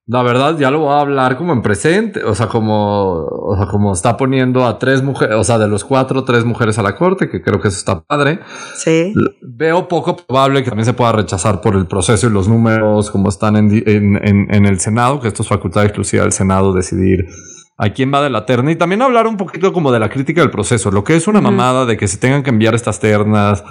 la 0.09 0.23
verdad, 0.23 0.57
ya 0.57 0.71
lo 0.71 0.79
voy 0.79 0.91
a 0.91 1.01
hablar 1.01 1.37
como 1.37 1.53
en 1.53 1.61
presente, 1.61 2.23
o 2.23 2.33
sea, 2.33 2.47
como, 2.47 3.25
o 3.25 3.55
sea, 3.55 3.67
como 3.67 3.93
está 3.93 4.17
poniendo 4.17 4.65
a 4.65 4.79
tres 4.79 5.03
mujeres, 5.03 5.35
o 5.35 5.43
sea, 5.43 5.59
de 5.59 5.67
los 5.67 5.85
cuatro, 5.85 6.23
tres 6.23 6.45
mujeres 6.45 6.79
a 6.79 6.81
la 6.81 6.95
corte, 6.95 7.29
que 7.29 7.43
creo 7.43 7.61
que 7.61 7.67
eso 7.67 7.77
está 7.77 8.01
padre. 8.01 8.39
Sí. 8.73 9.13
Veo 9.39 9.87
poco 9.87 10.17
probable 10.17 10.63
que 10.63 10.71
también 10.71 10.87
se 10.87 10.93
pueda 10.93 11.11
rechazar 11.11 11.61
por 11.61 11.75
el 11.75 11.85
proceso 11.85 12.25
y 12.25 12.31
los 12.31 12.47
números 12.47 13.11
como 13.11 13.29
están 13.29 13.55
en, 13.55 13.71
en, 13.85 14.47
en, 14.51 14.65
el 14.65 14.79
Senado, 14.79 15.19
que 15.19 15.27
esto 15.27 15.43
es 15.43 15.49
facultad 15.49 15.83
exclusiva 15.83 16.23
del 16.23 16.31
Senado 16.31 16.73
decidir 16.73 17.27
a 17.77 17.91
quién 17.91 18.11
va 18.11 18.23
de 18.23 18.31
la 18.31 18.47
terna 18.47 18.71
y 18.71 18.77
también 18.77 19.03
hablar 19.03 19.27
un 19.27 19.37
poquito 19.37 19.71
como 19.73 19.91
de 19.91 19.99
la 19.99 20.09
crítica 20.09 20.41
del 20.41 20.49
proceso, 20.49 20.89
lo 20.89 21.03
que 21.03 21.17
es 21.17 21.27
una 21.27 21.39
mamada 21.39 21.85
de 21.85 21.97
que 21.97 22.07
se 22.07 22.17
tengan 22.17 22.41
que 22.41 22.49
enviar 22.49 22.73
estas 22.73 22.99
ternas 22.99 23.63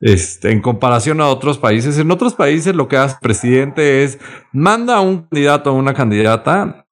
este, 0.00 0.52
en 0.52 0.60
comparación 0.60 1.20
a 1.20 1.28
otros 1.28 1.58
países. 1.58 1.98
En 1.98 2.10
otros 2.10 2.34
países 2.34 2.74
lo 2.74 2.88
que 2.88 2.96
hace 2.96 3.14
el 3.14 3.20
presidente 3.20 4.04
es 4.04 4.18
manda 4.52 4.96
a 4.96 5.00
un 5.00 5.22
candidato 5.22 5.72
o 5.72 5.74
una 5.74 5.94
candidata 5.94 6.86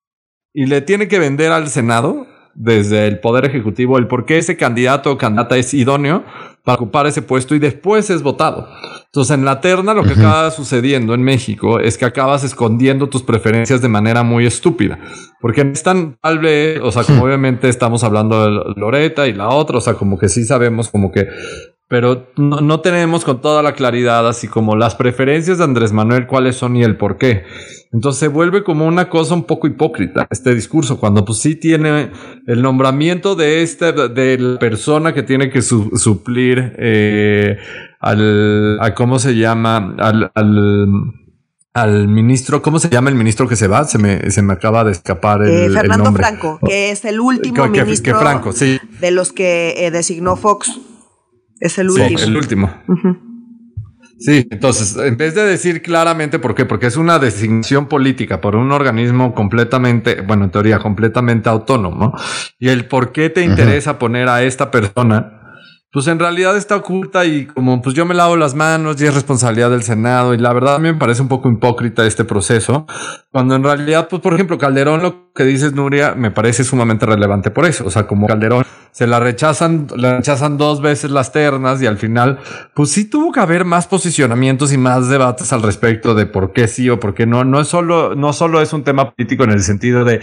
y 0.55 0.67
le 0.67 0.81
tiene 0.81 1.09
que 1.09 1.19
vender 1.19 1.53
al 1.53 1.69
Senado 1.69 2.27
desde 2.55 3.07
el 3.07 3.21
Poder 3.21 3.45
Ejecutivo 3.47 3.99
el 3.99 4.07
por 4.07 4.27
qué 4.27 4.39
ese 4.39 4.57
candidato 4.57 5.11
o 5.11 5.19
candidata 5.19 5.57
es 5.57 5.73
idóneo 5.73 6.25
para 6.65 6.77
ocupar 6.77 7.07
ese 7.07 7.23
puesto 7.23 7.55
y 7.55 7.59
después 7.59 8.09
es 8.11 8.23
votado. 8.23 8.69
Entonces, 9.07 9.35
en 9.37 9.45
la 9.45 9.61
terna 9.61 9.95
lo 9.95 10.05
que 10.05 10.13
acaba 10.13 10.51
sucediendo 10.51 11.13
en 11.13 11.23
México 11.23 11.81
es 11.81 11.99
que 11.99 12.05
acabas 12.05 12.45
escondiendo 12.45 13.09
tus 13.09 13.23
preferencias 13.23 13.83
de 13.83 13.89
manera 13.89 14.23
muy 14.23 14.47
estúpida. 14.47 14.99
Porque 15.41 15.63
están 15.63 16.17
tal 16.23 16.39
vez, 16.39 16.81
o 16.81 16.93
sea, 16.93 17.03
como 17.03 17.25
obviamente 17.25 17.69
estamos 17.69 18.05
hablando 18.05 18.45
de 18.45 18.75
Loreta 18.77 19.27
y 19.27 19.33
la 19.33 19.49
otra, 19.49 19.79
o 19.79 19.81
sea, 19.81 19.95
como 19.95 20.19
que 20.19 20.29
sí 20.29 20.45
sabemos 20.45 20.89
como 20.89 21.11
que 21.11 21.27
pero 21.89 22.29
no, 22.37 22.81
tenemos 22.81 23.25
con 23.25 23.41
toda 23.41 23.62
la 23.62 23.75
claridad 23.75 24.27
así 24.27 24.49
como 24.49 24.77
las 24.77 24.95
preferencias 24.95 25.59
de 25.59 25.65
Andrés 25.65 25.93
Manuel, 25.93 26.27
cuáles 26.27 26.57
son 26.57 26.77
y 26.77 26.83
el 26.83 26.97
por 26.97 27.19
qué. 27.19 27.45
Entonces 27.93 28.21
se 28.21 28.29
vuelve 28.29 28.65
como 28.65 28.87
una 28.87 29.11
cosa 29.11 29.35
un 29.35 29.45
poco 29.45 29.67
hipócrita 29.67 30.27
este 30.31 30.55
discurso, 30.55 30.99
cuando 30.99 31.25
pues 31.25 31.41
sí 31.41 31.55
tiene 31.55 32.11
el 32.47 32.62
nombramiento 32.62 33.35
de 33.35 33.62
este, 33.62 33.93
de 33.93 34.39
la 34.39 34.59
persona 34.59 35.12
que 35.12 35.23
tiene 35.23 35.51
que 35.51 35.61
suplir 35.61 36.75
eh, 36.79 37.59
al, 38.01 38.79
a 38.81 38.95
cómo 38.95 39.19
se 39.19 39.37
llama, 39.37 39.95
al, 39.99 40.31
al 41.75 42.09
ministro, 42.09 42.61
¿cómo 42.61 42.79
se 42.79 42.91
llama 42.91 43.09
el 43.09 43.17
ministro 43.17 43.49
que 43.49 43.57
se 43.57 43.67
va? 43.67 43.85
Se 43.85 43.99
me, 43.99 44.31
se 44.31 44.43
me 44.43 44.53
acaba 44.53 44.85
de 44.85 44.93
escapar 44.93 45.43
el, 45.43 45.51
eh, 45.51 45.71
Fernando 45.71 46.12
Franco, 46.12 46.61
que 46.65 46.91
es 46.91 47.05
el 47.05 47.21
último 47.21 47.67
ministro 47.67 48.19
Franco, 48.19 48.53
sí. 48.53 48.79
de 49.01 49.11
los 49.11 49.33
que 49.33 49.75
eh, 49.79 49.91
designó 49.91 50.37
Fox. 50.37 50.71
Es 51.62 51.78
el 51.78 51.90
último. 51.90 52.19
Sí, 52.19 52.25
el 52.25 52.37
último. 52.37 52.71
Sí, 54.19 54.49
entonces, 54.50 54.97
en 54.97 55.16
vez 55.16 55.37
de 55.37 55.45
decir 55.45 55.81
claramente 55.81 56.40
por 56.40 56.57
qué, 56.57 56.64
porque 56.64 56.87
es 56.87 56.97
una 56.97 57.21
designación 57.21 57.87
política 57.87 58.40
por 58.40 58.57
un 58.57 58.73
organismo 58.73 59.33
completamente, 59.33 60.23
bueno, 60.23 60.45
en 60.45 60.50
teoría, 60.50 60.81
completamente 60.81 61.49
autónomo, 61.49 62.12
y 62.59 62.69
el 62.69 62.87
por 62.87 63.12
qué 63.12 63.31
te 63.31 63.45
interesa 63.45 64.00
poner 64.00 64.28
a 64.28 64.42
esta 64.42 64.73
persona, 64.73 65.38
pues 65.92 66.09
en 66.09 66.19
realidad 66.19 66.57
está 66.57 66.76
oculta 66.76 67.25
y 67.26 67.47
como 67.47 67.83
pues 67.83 67.95
yo 67.95 68.07
me 68.07 68.14
lavo 68.14 68.37
las 68.37 68.54
manos 68.54 69.00
y 69.00 69.07
es 69.07 69.14
responsabilidad 69.14 69.71
del 69.71 69.83
Senado 69.83 70.33
y 70.33 70.38
la 70.38 70.52
verdad 70.52 70.76
a 70.76 70.78
mí 70.78 70.90
me 70.90 70.99
parece 70.99 71.21
un 71.21 71.28
poco 71.28 71.50
hipócrita 71.50 72.07
este 72.07 72.25
proceso, 72.25 72.87
cuando 73.31 73.54
en 73.54 73.62
realidad, 73.62 74.09
pues 74.09 74.21
por 74.21 74.35
ejemplo, 74.35 74.59
Calderón, 74.59 75.02
lo 75.02 75.33
que 75.33 75.45
dices 75.45 75.75
Nuria, 75.75 76.14
me 76.16 76.31
parece 76.31 76.64
sumamente 76.64 77.07
relevante 77.07 77.50
por 77.50 77.66
eso, 77.66 77.87
o 77.87 77.90
sea, 77.90 78.07
como 78.07 78.26
Calderón 78.26 78.64
se 78.93 79.07
la 79.07 79.19
rechazan, 79.19 79.89
la 79.97 80.19
rechazan 80.19 80.59
dos 80.59 80.81
veces 80.81 81.11
las 81.11 81.33
ternas 81.33 81.83
y 81.83 81.87
al 81.87 81.99
final, 81.99 82.39
pues 82.75 82.91
sí 82.91 83.07
tuvo 83.09 83.33
que 83.33 83.41
haber 83.41 83.65
más 83.65 83.87
posicionamientos 83.87 84.73
y 84.73 84.79
más 84.79 85.09
debates 85.09 85.53
al 85.53 85.63
respecto 85.63 86.15
de 86.15 86.27
por 86.27 86.53
qué 86.53 86.69
sí 86.69 86.89
o 86.91 87.01
por 87.01 87.15
qué 87.15 87.27
no, 87.27 87.45
no 87.45 87.61
es 87.61 87.69
solo, 87.69 88.15
no 88.15 88.33
solo 88.33 88.61
es 88.61 88.73
un 88.73 88.85
tema 88.85 89.13
político 89.15 89.45
en 89.45 89.51
el 89.51 89.63
sentido 89.63 90.05
de 90.05 90.21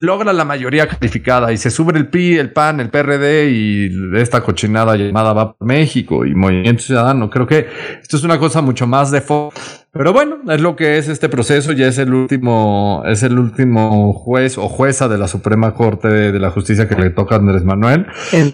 logra 0.00 0.32
la 0.32 0.44
mayoría 0.44 0.86
calificada 0.86 1.52
y 1.52 1.56
se 1.56 1.70
sube 1.70 1.96
el 1.96 2.08
PI, 2.08 2.36
el 2.36 2.52
PAN, 2.52 2.80
el 2.80 2.90
PRD 2.90 3.50
y 3.50 3.90
esta 4.16 4.42
cochinada 4.42 4.96
llamada 4.96 5.32
Va 5.32 5.56
por 5.56 5.66
México 5.66 6.26
y 6.26 6.34
Movimiento 6.34 6.82
Ciudadano. 6.82 7.30
Creo 7.30 7.46
que 7.46 7.66
esto 8.02 8.16
es 8.16 8.22
una 8.22 8.38
cosa 8.38 8.60
mucho 8.60 8.86
más 8.86 9.10
de 9.10 9.20
foco. 9.20 9.54
Pero 9.94 10.12
bueno, 10.12 10.38
es 10.48 10.60
lo 10.60 10.74
que 10.74 10.98
es 10.98 11.08
este 11.08 11.28
proceso. 11.28 11.70
Ya 11.70 11.86
es 11.86 11.98
el 11.98 12.12
último, 12.12 13.04
es 13.06 13.22
el 13.22 13.38
último 13.38 14.12
juez 14.12 14.58
o 14.58 14.68
jueza 14.68 15.06
de 15.06 15.18
la 15.18 15.28
Suprema 15.28 15.72
Corte 15.74 16.08
de, 16.08 16.38
la 16.40 16.50
Justicia 16.50 16.88
que 16.88 16.96
le 16.96 17.10
toca 17.10 17.36
a 17.36 17.38
Andrés 17.38 17.62
Manuel. 17.62 18.06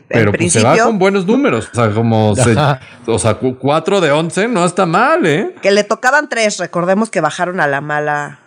pero 0.09 0.33
pues 0.33 0.53
se 0.53 0.63
va 0.63 0.77
con 0.77 0.99
buenos 0.99 1.27
números. 1.27 1.71
O 1.73 1.75
sea, 1.75 1.91
como 1.93 2.33
o 3.07 3.19
sea, 3.19 3.35
cuatro 3.59 4.03
de 4.03 4.11
once 4.11 4.49
no 4.49 4.67
está 4.67 4.85
mal, 4.85 5.25
¿eh? 5.25 5.55
Que 5.63 5.71
le 5.71 5.83
tocaban 5.83 6.29
tres. 6.29 6.59
Recordemos 6.59 7.09
que 7.09 7.23
bajaron 7.23 7.59
a 7.61 7.67
la 7.67 7.81
mala 7.81 8.40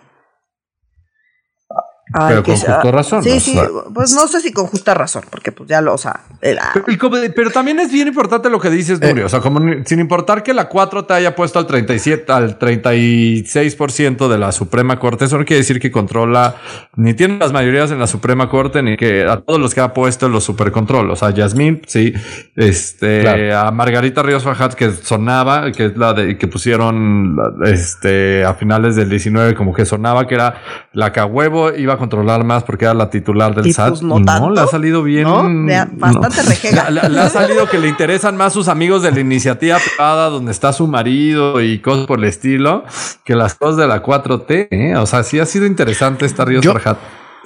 pero 2.14 2.44
con 2.44 2.56
justa 2.56 2.92
razón. 2.92 3.24
Sí, 3.24 3.40
sí, 3.40 3.60
pues 3.94 4.14
no 4.14 4.28
sé 4.28 4.40
si 4.42 4.52
con 4.52 4.68
justa 4.68 4.94
razón, 4.94 5.24
porque 5.30 5.52
pues 5.52 5.68
ya 5.68 5.82
lo, 5.82 5.94
o 5.94 5.98
sea. 5.98 6.22
pero, 6.40 7.52
también 7.52 7.80
es 7.80 7.92
bien 7.92 8.08
importante 8.08 8.50
lo 8.50 8.60
que 8.60 8.70
dices, 8.70 9.02
Nurio. 9.02 9.24
Eh. 9.24 9.26
o 9.26 9.30
sea, 9.30 9.40
como 9.40 9.60
sin 9.86 10.00
importar 10.00 10.44
que 10.44 10.54
la 10.54 10.70
4 10.70 11.06
te 11.06 11.14
haya 11.14 11.36
puesto 11.36 11.60
al 11.60 11.66
37, 11.66 12.32
al 12.32 12.60
36% 12.60 14.28
de 14.28 14.38
la 14.38 14.52
Suprema 14.52 15.00
Corte, 15.00 15.26
eso 15.26 15.38
no 15.38 15.46
quiere 15.46 15.62
decir 15.62 15.80
que 15.80 15.92
controla, 15.92 16.56
ni 16.96 17.14
tiene 17.14 17.38
las 17.40 17.52
mayorías 17.52 17.90
en 17.92 18.00
la 18.00 18.08
Suprema 18.08 18.50
Corte, 18.50 18.84
ni 18.84 18.96
que 18.96 19.26
a 19.26 19.38
todos 19.38 19.60
los 19.60 19.74
que 19.74 19.82
ha 19.82 19.94
puesto 19.94 20.30
los 20.30 20.44
supercontrol. 20.44 21.10
O 21.10 21.16
sea, 21.16 21.32
Yasmín, 21.32 21.82
sí, 21.88 22.14
este, 22.56 23.54
a 23.54 23.72
Margarita 23.72 24.22
Ríos 24.22 24.44
Fajat, 24.44 24.76
que 24.76 24.92
sonaba, 24.92 25.72
que 25.72 25.86
es 25.86 25.98
la 25.98 26.14
de, 26.14 26.38
que 26.38 26.48
pusieron, 26.48 27.38
este, 27.66 28.46
a 28.46 28.54
finales 28.54 28.96
del 28.96 29.10
19, 29.10 29.56
como 29.56 29.74
que 29.74 29.86
sonaba 29.86 30.28
que 30.28 30.36
era 30.36 30.62
la 30.94 31.12
que 31.12 31.20
a 31.20 31.26
huevo 31.26 31.74
iba 31.74 31.94
a 31.94 32.03
controlar 32.04 32.44
más 32.44 32.64
porque 32.64 32.84
era 32.84 32.94
la 32.94 33.10
titular 33.10 33.56
del 33.56 33.74
SAT. 33.74 33.90
Pues, 33.90 34.02
no, 34.04 34.20
no 34.20 34.50
le 34.50 34.60
ha 34.60 34.68
salido 34.68 35.04
bien. 35.04 35.68
Bastante 35.94 36.42
rejega. 36.44 36.90
Le, 36.94 37.20
ha 37.20 37.30
salido 37.30 37.68
que 37.70 37.78
le 37.78 37.88
interesan 37.88 38.36
más 38.36 38.52
sus 38.52 38.68
amigos 38.68 39.02
de 39.04 39.12
la 39.12 39.20
iniciativa 39.22 39.78
privada 39.80 40.30
donde 40.30 40.52
está 40.52 40.74
su 40.74 40.86
marido 40.88 41.62
y 41.62 41.80
cosas 41.80 42.06
por 42.06 42.20
el 42.20 42.26
estilo 42.26 42.84
que 43.24 43.36
las 43.36 43.56
cosas 43.56 43.78
de 43.78 43.88
la 43.88 44.04
4T. 44.04 44.68
¿eh? 44.70 44.96
O 44.98 45.06
sea, 45.06 45.24
sí 45.24 45.40
ha 45.40 45.46
sido 45.46 45.66
interesante 45.66 46.26
esta 46.26 46.44
Río 46.44 46.62
Farhat. 46.62 46.98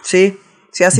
Sí, 0.02 0.40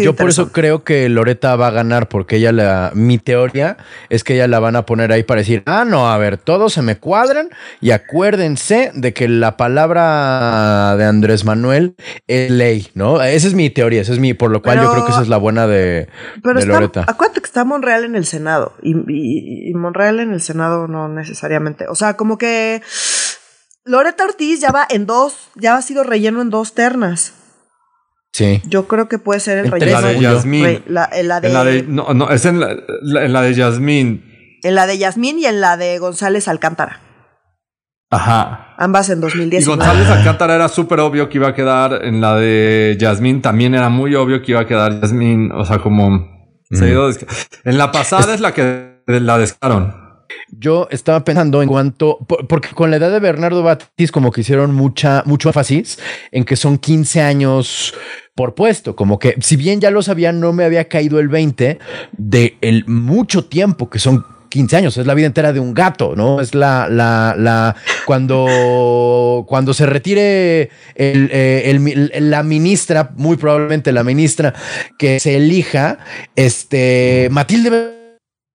yo 0.02 0.16
por 0.16 0.30
eso 0.30 0.52
creo 0.52 0.84
que 0.84 1.08
Loreta 1.10 1.56
va 1.56 1.68
a 1.68 1.72
ganar, 1.72 2.08
porque 2.10 2.38
ella 2.38 2.52
la. 2.52 2.92
Mi 2.96 3.18
teoría 3.18 3.78
es 4.10 4.24
que 4.24 4.36
ella 4.36 4.48
la 4.48 4.60
van 4.60 4.76
a 4.76 4.86
poner 4.86 5.12
ahí 5.12 5.24
para 5.24 5.42
decir: 5.42 5.64
ah, 5.66 5.86
no, 5.86 6.10
a 6.10 6.18
ver, 6.18 6.38
todos 6.38 6.74
se 6.74 6.82
me 6.82 6.98
cuadran 6.98 7.50
y 7.82 7.92
acuérdense 7.92 8.92
de 8.96 9.14
que 9.14 9.28
la 9.28 9.58
palabra 9.58 10.96
de 10.98 11.06
Andrés 11.06 11.46
Manuel 11.46 11.96
es 12.28 12.50
ley, 12.50 12.88
¿no? 12.96 13.22
Esa 13.22 13.48
es 13.48 13.54
mi 13.54 13.70
teoría, 13.70 14.02
esa 14.02 14.14
es 14.14 14.20
mi, 14.20 14.34
por 14.34 14.52
lo 14.52 14.62
cual 14.62 14.82
yo 14.82 14.92
creo 14.92 15.06
que 15.06 15.12
esa 15.12 15.22
es 15.22 15.30
la 15.30 15.38
buena 15.38 15.68
de, 15.68 16.08
pero 16.42 16.60
Loreta. 16.62 17.06
acuérdate 17.08 17.42
que 17.42 17.48
está 17.48 17.64
Monreal 17.64 18.04
en 18.04 18.16
el 18.16 18.26
Senado 18.26 18.74
y, 18.82 19.70
y 19.70 19.74
Monreal 19.74 20.20
en 20.20 20.32
el 20.34 20.42
Senado 20.42 20.88
no 20.88 21.08
necesariamente. 21.08 21.86
O 21.88 21.96
sea, 21.96 22.16
como 22.16 22.38
que. 22.38 22.82
Loreta 23.84 24.26
Ortiz 24.26 24.60
ya 24.60 24.72
va 24.72 24.86
en 24.90 25.06
dos, 25.06 25.50
ya 25.56 25.78
ha 25.78 25.82
sido 25.82 26.04
relleno 26.04 26.42
en 26.42 26.50
dos 26.50 26.74
ternas. 26.74 27.32
Sí. 28.34 28.62
Yo 28.68 28.88
creo 28.88 29.08
que 29.08 29.18
puede 29.18 29.40
ser 29.40 29.58
el 29.58 29.72
relleno. 29.72 30.02
La 30.02 30.08
de 30.08 30.20
Yasmín. 30.20 30.84
La, 30.88 31.10
de, 31.42 31.86
no, 31.88 32.14
no, 32.14 32.30
es 32.30 32.46
en 32.46 32.60
la, 32.60 32.72
en 32.72 33.34
la 33.34 33.42
de 33.42 33.54
Yasmín. 33.54 34.24
En 34.64 34.76
la 34.76 34.86
de 34.86 34.98
Yasmín 34.98 35.40
y 35.40 35.46
en 35.46 35.62
la 35.62 35.78
de 35.78 35.98
González 35.98 36.48
Alcántara. 36.48 37.02
Ajá. 38.10 38.76
Ambas 38.78 39.10
en 39.10 39.22
2010. 39.22 39.64
Y 39.64 39.66
González 39.66 40.08
Alcántara 40.08 40.56
era 40.56 40.70
súper 40.70 41.00
obvio 41.00 41.30
que 41.30 41.38
iba 41.38 41.50
a 41.50 41.54
quedar. 41.54 42.06
En 42.06 42.22
la 42.22 42.36
de 42.36 42.96
Yasmín 43.00 43.42
también 43.42 43.76
era 43.76 43.90
muy 43.90 44.16
obvio 44.16 44.42
que 44.42 44.52
iba 44.52 44.62
a 44.62 44.68
quedar 44.68 45.02
Yasmín. 45.02 45.52
O 45.52 45.66
sea, 45.66 45.80
como. 45.80 46.36
En 46.70 47.78
la 47.78 47.92
pasada 47.92 48.34
es 48.34 48.42
la 48.42 48.54
que 48.54 49.02
la 49.08 49.38
descaron. 49.38 50.07
Yo 50.50 50.88
estaba 50.92 51.24
pensando 51.24 51.62
en 51.62 51.70
cuanto, 51.70 52.20
porque 52.48 52.70
con 52.70 52.92
la 52.92 52.98
edad 52.98 53.12
de 53.12 53.20
Bernardo 53.20 53.64
Batis 53.64 54.12
como 54.12 54.32
que 54.32 54.42
hicieron 54.42 54.74
mucha, 54.74 55.24
mucho 55.26 55.50
énfasis 55.50 56.00
en 56.32 56.46
que 56.46 56.56
son 56.56 56.78
15 56.78 57.22
años 57.22 57.94
por 58.36 58.54
puesto, 58.54 58.96
como 58.96 59.18
que 59.18 59.36
si 59.42 59.56
bien 59.56 59.82
ya 59.82 59.90
lo 59.90 60.02
sabía, 60.02 60.32
no 60.32 60.54
me 60.54 60.64
había 60.64 60.88
caído 60.88 61.20
el 61.20 61.28
20 61.28 61.80
de 62.18 62.58
el 62.62 62.86
mucho 62.88 63.46
tiempo 63.46 63.90
que 63.90 64.00
son 64.00 64.26
15 64.50 64.78
años, 64.78 64.98
es 64.98 65.06
la 65.06 65.14
vida 65.14 65.28
entera 65.28 65.54
de 65.54 65.60
un 65.60 65.74
gato, 65.74 66.16
¿no? 66.16 66.40
Es 66.40 66.56
la, 66.56 66.88
la, 66.90 67.36
la, 67.38 67.76
cuando, 68.06 69.46
cuando 69.48 69.74
se 69.74 69.86
retire 69.86 70.70
eh, 70.96 72.12
la 72.20 72.44
ministra, 72.44 73.12
muy 73.16 73.38
probablemente 73.38 73.92
la 73.92 74.04
ministra 74.04 74.54
que 74.98 75.20
se 75.20 75.36
elija, 75.36 76.00
este, 76.36 77.28
Matilde 77.32 77.97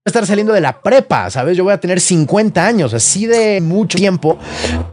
estar 0.04 0.26
saliendo 0.26 0.52
de 0.52 0.60
la 0.60 0.82
prepa, 0.82 1.30
¿sabes? 1.30 1.56
Yo 1.56 1.62
voy 1.62 1.72
a 1.72 1.78
tener 1.78 2.00
50 2.00 2.66
años, 2.66 2.92
así 2.92 3.26
de 3.26 3.60
mucho 3.60 3.96
tiempo 3.96 4.36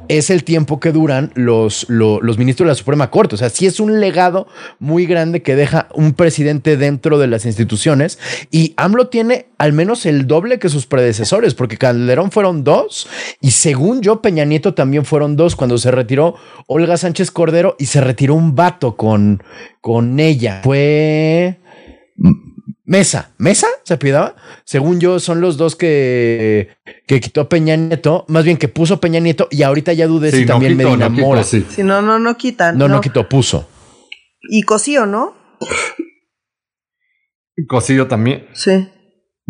es 0.08 0.30
el 0.30 0.44
tiempo 0.44 0.80
que 0.80 0.92
duran 0.92 1.32
los, 1.34 1.88
los, 1.90 2.38
ministros 2.38 2.68
de 2.68 2.72
la 2.72 2.76
Suprema 2.76 3.10
Corte. 3.10 3.34
O 3.34 3.38
sea, 3.38 3.50
sí 3.50 3.66
es 3.66 3.80
un 3.80 4.00
legado 4.00 4.48
muy 4.78 5.08
grande 5.08 5.42
que 5.42 5.56
deja 5.56 5.88
un 5.96 6.14
presidente 6.14 6.78
dentro 6.78 7.18
de 7.18 7.26
las 7.26 7.46
instituciones 7.46 8.20
y 8.52 8.76
AMLO 8.78 9.08
tiene 9.08 9.48
al 9.58 9.74
menos 9.74 10.06
el 10.06 10.28
doble 10.28 10.60
que 10.60 10.70
sus 10.70 10.86
predecesores, 10.86 11.56
porque 11.56 11.78
Calderón 11.78 12.30
fueron 12.30 12.64
dos 12.64 13.08
y 13.42 13.52
según 13.52 14.02
yo, 14.02 14.22
Peña 14.22 14.46
Nieto 14.46 14.76
también 14.76 15.06
fueron 15.06 15.36
dos 15.36 15.56
cuando 15.56 15.80
se 15.80 15.90
retiró 15.90 16.36
Olga 16.68 16.98
Sánchez 16.98 17.32
Cordero 17.32 17.76
y 17.80 17.88
se 17.88 18.00
retiró 18.00 18.36
un 18.36 18.56
vato 18.56 18.96
con, 18.96 19.42
con 19.82 20.20
ella. 20.20 20.62
Fue... 20.64 21.59
Mesa, 22.90 23.34
Mesa 23.38 23.68
se 23.84 23.98
pidaba. 23.98 24.36
Según 24.66 25.00
yo, 25.00 25.20
son 25.20 25.42
los 25.42 25.58
dos 25.58 25.76
que, 25.76 26.70
que 27.06 27.22
quitó 27.22 27.48
Peña 27.48 27.76
Nieto, 27.76 28.26
más 28.30 28.44
bien 28.44 28.58
que 28.58 28.68
puso 28.68 29.00
Peña 29.00 29.20
Nieto 29.20 29.48
y 29.52 29.62
ahorita 29.62 29.94
ya 29.94 30.08
dudé 30.08 30.32
si 30.32 30.44
también 30.44 30.76
Medina 30.76 31.08
Mora. 31.08 31.44
Si 31.44 31.64
no, 31.84 32.02
no, 32.02 32.18
no 32.18 32.36
quitan. 32.36 32.80
No, 32.80 32.88
no, 32.88 33.00
quitó, 33.00 33.30
puso. 33.30 33.70
Y 34.42 34.64
Cosío, 34.64 35.06
¿no? 35.06 35.36
Cosío 37.68 38.08
también. 38.08 38.48
Sí. 38.54 38.90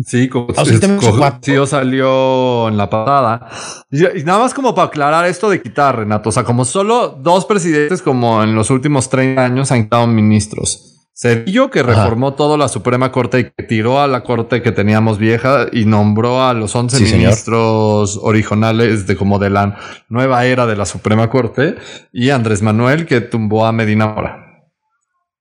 Sí, 0.04 0.28
Cosío 0.28 1.64
salió 1.64 2.68
en 2.68 2.76
la 2.76 2.90
patada. 2.90 3.48
Y, 3.90 4.22
nada 4.22 4.40
más 4.40 4.52
como 4.52 4.74
para 4.74 4.88
aclarar 4.88 5.24
esto 5.24 5.48
de 5.48 5.62
quitar, 5.62 5.96
Renato. 5.96 6.28
O 6.28 6.32
sea, 6.32 6.44
como 6.44 6.66
solo 6.66 7.08
dos 7.08 7.46
presidentes 7.46 8.02
como 8.02 8.42
en 8.42 8.54
los 8.54 8.68
últimos 8.68 9.08
30 9.08 9.42
años 9.42 9.72
han 9.72 9.84
quitado 9.84 10.06
ministros. 10.06 10.89
Cedillo, 11.20 11.70
que 11.70 11.82
reformó 11.82 12.32
toda 12.32 12.56
la 12.56 12.66
Suprema 12.68 13.12
Corte 13.12 13.40
y 13.40 13.44
que 13.44 13.62
tiró 13.64 14.00
a 14.00 14.06
la 14.06 14.22
Corte 14.22 14.62
que 14.62 14.72
teníamos 14.72 15.18
vieja 15.18 15.66
y 15.70 15.84
nombró 15.84 16.42
a 16.42 16.54
los 16.54 16.74
11 16.74 16.98
ministros 16.98 18.18
originales 18.22 19.06
de 19.06 19.16
como 19.16 19.38
de 19.38 19.50
la 19.50 19.76
nueva 20.08 20.46
era 20.46 20.64
de 20.64 20.76
la 20.76 20.86
Suprema 20.86 21.28
Corte. 21.28 21.76
Y 22.10 22.30
Andrés 22.30 22.62
Manuel, 22.62 23.04
que 23.04 23.20
tumbó 23.20 23.66
a 23.66 23.72
Medina 23.72 24.06
Mora. 24.06 24.64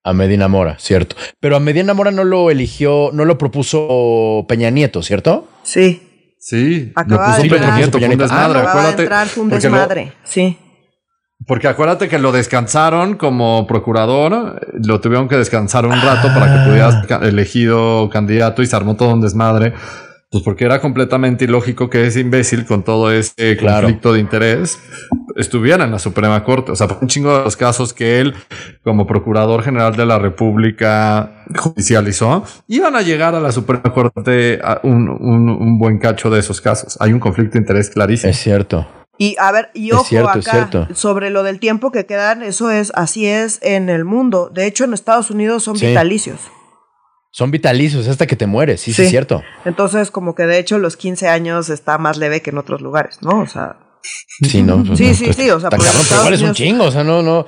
A 0.04 0.12
Medina 0.12 0.50
Mora, 0.50 0.76
cierto. 0.80 1.16
Pero 1.40 1.56
a 1.56 1.62
Medina 1.62 1.94
Mora 1.94 2.12
no 2.12 2.26
lo 2.26 2.52
eligió, 2.52 3.12
no 3.14 3.24
lo 3.24 3.38
propuso 3.38 4.46
Peña 4.50 4.72
Nieto, 4.72 5.02
¿cierto? 5.02 5.48
Sí. 5.64 6.36
Sí, 6.38 6.92
lo 7.08 7.18
puso 7.24 7.42
Peña 7.44 7.78
Nieto, 7.78 8.00
un 8.00 8.18
desmadre. 8.18 8.60
Acuérdate. 8.60 9.40
un 9.40 9.50
desmadre, 9.50 10.12
sí. 10.26 10.58
Porque 11.48 11.68
acuérdate 11.68 12.10
que 12.10 12.20
lo 12.20 12.32
descansaron 12.32 13.16
como 13.16 13.66
procurador, 13.66 14.60
lo 14.74 15.00
tuvieron 15.00 15.28
que 15.28 15.38
descansar 15.38 15.86
un 15.86 16.00
rato 16.02 16.28
para 16.34 16.54
que 16.54 16.70
pudieras 16.70 16.96
ah. 17.10 17.20
elegido 17.24 18.10
candidato 18.10 18.62
y 18.62 18.68
se 18.68 18.76
armó 18.76 18.96
todo 18.96 19.14
un 19.14 19.22
desmadre. 19.22 19.74
Pues 20.32 20.44
porque 20.44 20.66
era 20.66 20.80
completamente 20.80 21.46
ilógico 21.46 21.90
que 21.90 22.06
ese 22.06 22.20
imbécil 22.20 22.66
con 22.66 22.84
todo 22.84 23.12
este 23.12 23.58
conflicto 23.58 24.14
de 24.14 24.20
interés 24.20 24.78
estuviera 25.36 25.86
en 25.86 25.92
la 25.92 25.98
Suprema 25.98 26.44
Corte. 26.44 26.72
O 26.72 26.76
sea, 26.76 26.88
un 27.02 27.08
chingo 27.08 27.36
de 27.36 27.44
los 27.46 27.58
casos 27.58 27.94
que 27.96 28.20
él, 28.20 28.36
como 28.84 29.08
Procurador 29.08 29.64
General 29.64 29.96
de 29.96 30.06
la 30.06 30.20
República, 30.20 31.46
judicializó, 31.56 32.44
iban 32.68 32.96
a 32.96 33.02
llegar 33.02 33.34
a 33.34 33.40
la 33.40 33.52
Suprema 33.52 33.92
Corte 33.92 34.60
un, 34.84 35.10
un 35.10 35.80
buen 35.80 35.98
cacho 35.98 36.30
de 36.30 36.42
esos 36.42 36.62
casos. 36.62 36.96
Hay 37.02 37.12
un 37.12 37.20
conflicto 37.20 37.54
de 37.54 37.60
interés 37.62 37.90
clarísimo. 37.90 38.30
Es 38.30 38.38
cierto. 38.38 38.86
Y 39.22 39.36
a 39.38 39.52
ver, 39.52 39.70
y 39.74 39.92
ojo 39.92 40.30
acá, 40.30 40.88
sobre 40.94 41.30
lo 41.30 41.44
del 41.44 41.60
tiempo 41.60 41.92
que 41.92 42.06
quedan, 42.06 42.42
eso 42.42 42.72
es, 42.72 42.94
así 42.96 43.28
es 43.28 43.60
en 43.62 43.90
el 43.90 44.06
mundo. 44.06 44.50
De 44.50 44.66
hecho, 44.66 44.86
en 44.86 44.94
Estados 44.94 45.30
Unidos 45.30 45.64
son 45.64 45.78
vitalicios. 45.78 46.40
Son 47.30 47.52
vitalicios 47.52 48.08
hasta 48.08 48.26
que 48.26 48.38
te 48.38 48.48
mueres, 48.48 48.80
sí, 48.80 48.94
sí, 48.94 49.02
es 49.02 49.10
cierto. 49.10 49.44
Entonces, 49.66 50.10
como 50.10 50.36
que 50.36 50.44
de 50.44 50.58
hecho 50.58 50.80
los 50.80 50.96
15 50.96 51.28
años 51.28 51.70
está 51.70 51.98
más 51.98 52.16
leve 52.16 52.42
que 52.42 52.52
en 52.52 52.60
otros 52.60 52.80
lugares, 52.80 53.22
¿no? 53.22 53.42
O 53.42 53.46
sea. 53.46 53.76
Sí, 54.42 54.64
no. 54.64 54.86
Pues 54.86 54.98
sí, 54.98 55.14
sí, 55.14 55.34
sí, 55.34 55.50
o 55.50 55.60
sea, 55.60 55.70
por 55.70 55.82
igual 55.82 56.34
es 56.34 56.42
un 56.42 56.54
chingo, 56.54 56.86
o 56.86 56.92
sea, 56.92 57.04
no, 57.04 57.22
no. 57.22 57.46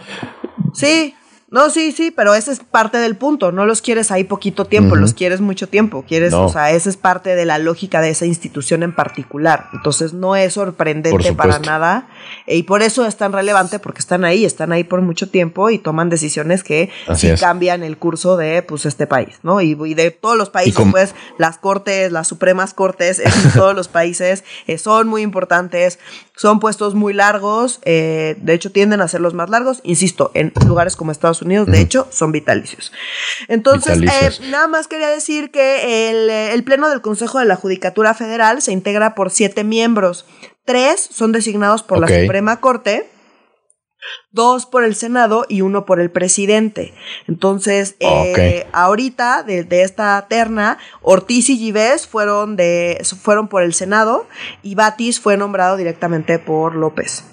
Sí, 0.73 1.15
no, 1.51 1.69
sí, 1.69 1.91
sí, 1.91 2.11
pero 2.11 2.33
ese 2.33 2.53
es 2.53 2.59
parte 2.59 2.97
del 2.97 3.17
punto. 3.17 3.51
No 3.51 3.65
los 3.65 3.81
quieres 3.81 4.09
ahí 4.09 4.23
poquito 4.23 4.63
tiempo, 4.63 4.95
los 4.95 5.13
quieres 5.13 5.41
mucho 5.41 5.67
tiempo. 5.67 6.05
Quieres, 6.07 6.31
o 6.31 6.47
sea, 6.47 6.71
esa 6.71 6.89
es 6.89 6.95
parte 6.95 7.35
de 7.35 7.43
la 7.43 7.57
lógica 7.57 7.99
de 7.99 8.09
esa 8.09 8.25
institución 8.25 8.83
en 8.83 8.95
particular. 8.95 9.67
Entonces 9.73 10.13
no 10.13 10.37
es 10.37 10.53
sorprendente 10.53 11.33
para 11.33 11.59
nada. 11.59 12.07
Y 12.47 12.63
por 12.63 12.81
eso 12.81 13.05
es 13.05 13.17
tan 13.17 13.33
relevante, 13.33 13.79
porque 13.79 13.99
están 13.99 14.23
ahí, 14.23 14.45
están 14.45 14.71
ahí 14.71 14.85
por 14.85 15.01
mucho 15.01 15.29
tiempo 15.29 15.69
y 15.69 15.77
toman 15.77 16.09
decisiones 16.09 16.63
que 16.63 16.89
sí 17.15 17.33
cambian 17.37 17.83
el 17.83 17.97
curso 17.97 18.37
de 18.37 18.61
pues 18.61 18.85
este 18.85 19.05
país, 19.05 19.39
¿no? 19.43 19.59
Y, 19.59 19.75
de 19.93 20.11
todos 20.11 20.37
los 20.37 20.49
países, 20.49 20.85
pues, 20.89 21.15
las 21.37 21.57
cortes, 21.57 22.13
las 22.13 22.29
supremas 22.29 22.73
cortes 22.73 23.19
en 23.19 23.31
todos 23.53 23.75
los 23.75 23.89
países 23.89 24.45
eh, 24.67 24.77
son 24.77 25.09
muy 25.09 25.21
importantes. 25.21 25.99
Son 26.37 26.59
puestos 26.59 26.95
muy 26.95 27.13
largos, 27.13 27.81
eh, 27.83 28.35
de 28.41 28.53
hecho 28.53 28.71
tienden 28.71 29.01
a 29.01 29.07
ser 29.07 29.21
los 29.21 29.35
más 29.35 29.49
largos, 29.51 29.79
insisto, 29.83 30.31
en 30.33 30.51
lugares 30.65 30.95
como 30.95 31.11
Estados 31.11 31.40
Unidos, 31.41 31.67
de 31.67 31.81
hecho, 31.81 32.07
son 32.11 32.31
vitalicios. 32.31 32.91
Entonces, 33.47 33.99
eh, 34.01 34.49
nada 34.49 34.67
más 34.67 34.87
quería 34.87 35.09
decir 35.09 35.51
que 35.51 36.09
eh, 36.09 36.53
el, 36.53 36.63
Pleno 36.63 36.89
del 36.89 37.01
Consejo 37.01 37.39
de 37.39 37.45
la 37.45 37.55
Judicatura 37.55 38.13
Federal 38.13 38.61
se 38.61 38.71
integra 38.71 39.15
por 39.15 39.31
siete 39.31 39.63
miembros. 39.63 40.25
Tres 40.65 41.01
son 41.11 41.31
designados 41.31 41.83
por 41.83 41.99
la 41.99 42.07
Suprema 42.07 42.59
Corte 42.59 43.09
dos 44.31 44.65
por 44.65 44.83
el 44.83 44.95
Senado 44.95 45.45
y 45.47 45.61
uno 45.61 45.85
por 45.85 45.99
el 45.99 46.09
presidente. 46.09 46.93
Entonces, 47.27 47.95
eh, 47.99 48.67
ahorita 48.71 49.43
de, 49.43 49.65
esta 49.81 50.25
terna, 50.27 50.77
Ortiz 51.01 51.49
y 51.49 51.57
Givés 51.57 52.07
fueron, 52.07 52.55
de, 52.55 53.01
fueron 53.21 53.47
por 53.47 53.63
el 53.63 53.73
Senado 53.73 54.27
y 54.63 54.75
Batis 54.75 55.19
fue 55.19 55.37
nombrado 55.37 55.77
directamente 55.77 56.39
por 56.39 56.75
López. 56.75 57.25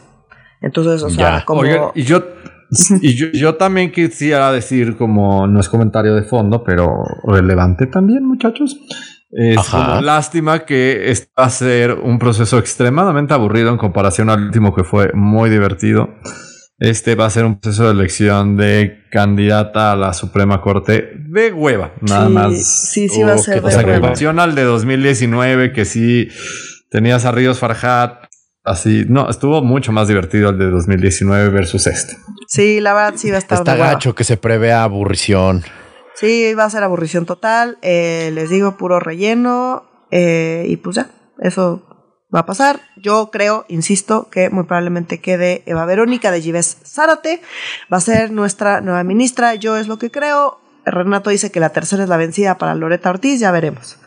Entonces, 0.60 1.02
o 1.02 1.10
sea, 1.10 1.44
como... 1.44 1.64
y 1.94 2.02
yo... 2.02 2.24
y 3.00 3.14
yo, 3.14 3.54
también 3.54 3.92
quisiera 3.92 4.52
decir, 4.52 4.96
como 4.96 5.46
no 5.46 5.60
es 5.60 5.68
comentario 5.68 6.14
de 6.14 6.22
fondo, 6.22 6.62
pero 6.64 7.02
relevante 7.24 7.86
también, 7.86 8.24
muchachos. 8.24 8.78
Es 9.30 9.58
como 9.68 10.00
lástima 10.00 10.60
que 10.60 11.10
este 11.10 11.30
va 11.38 11.44
a 11.44 11.50
ser 11.50 11.92
un 11.92 12.18
proceso 12.18 12.58
extremadamente 12.58 13.34
aburrido 13.34 13.70
en 13.70 13.76
comparación 13.76 14.30
al 14.30 14.44
último 14.44 14.74
que 14.74 14.84
fue 14.84 15.12
muy 15.12 15.50
divertido. 15.50 16.08
Este 16.78 17.14
va 17.14 17.26
a 17.26 17.30
ser 17.30 17.44
un 17.44 17.58
proceso 17.58 17.84
de 17.86 17.90
elección 17.90 18.56
de 18.56 19.02
candidata 19.10 19.92
a 19.92 19.96
la 19.96 20.14
Suprema 20.14 20.60
Corte 20.60 21.10
de 21.28 21.52
hueva, 21.52 21.92
nada 22.00 22.28
más. 22.28 22.90
Sí, 22.90 23.08
sí 23.08 23.22
va 23.22 23.34
a 23.34 23.38
ser. 23.38 23.64
O 23.64 23.70
sea, 23.70 23.82
comparación 23.82 24.38
al 24.38 24.54
de 24.54 24.62
2019, 24.62 25.72
que 25.72 25.84
sí 25.84 26.28
tenías 26.88 27.24
a 27.24 27.32
Ríos 27.32 27.58
Farhat, 27.58 28.27
así. 28.68 29.04
No, 29.08 29.28
estuvo 29.28 29.62
mucho 29.62 29.92
más 29.92 30.08
divertido 30.08 30.50
el 30.50 30.58
de 30.58 30.70
2019 30.70 31.48
versus 31.50 31.86
este. 31.86 32.16
Sí, 32.46 32.80
la 32.80 32.94
verdad 32.94 33.14
sí 33.16 33.30
va 33.30 33.36
a 33.36 33.38
estar. 33.38 33.58
Está 33.58 33.76
gacho 33.76 34.14
que 34.14 34.24
se 34.24 34.36
prevé 34.36 34.72
aburrición. 34.72 35.64
Sí, 36.14 36.54
va 36.54 36.64
a 36.64 36.70
ser 36.70 36.82
aburrición 36.82 37.26
total. 37.26 37.78
Eh, 37.82 38.30
les 38.34 38.50
digo, 38.50 38.76
puro 38.76 38.98
relleno. 38.98 39.84
Eh, 40.10 40.64
y 40.68 40.76
pues 40.76 40.96
ya, 40.96 41.10
eso 41.40 41.84
va 42.34 42.40
a 42.40 42.46
pasar. 42.46 42.80
Yo 42.96 43.30
creo, 43.30 43.64
insisto, 43.68 44.28
que 44.30 44.50
muy 44.50 44.64
probablemente 44.64 45.20
quede 45.20 45.62
Eva 45.66 45.84
Verónica 45.84 46.30
de 46.30 46.40
Gives 46.40 46.78
Zárate. 46.84 47.40
Va 47.92 47.98
a 47.98 48.00
ser 48.00 48.32
nuestra 48.32 48.80
nueva 48.80 49.04
ministra. 49.04 49.54
Yo 49.54 49.76
es 49.76 49.86
lo 49.86 49.98
que 49.98 50.10
creo. 50.10 50.60
Renato 50.84 51.30
dice 51.30 51.50
que 51.50 51.60
la 51.60 51.70
tercera 51.70 52.02
es 52.02 52.08
la 52.08 52.16
vencida 52.16 52.58
para 52.58 52.74
Loreta 52.74 53.10
Ortiz. 53.10 53.40
Ya 53.40 53.50
veremos. 53.50 53.98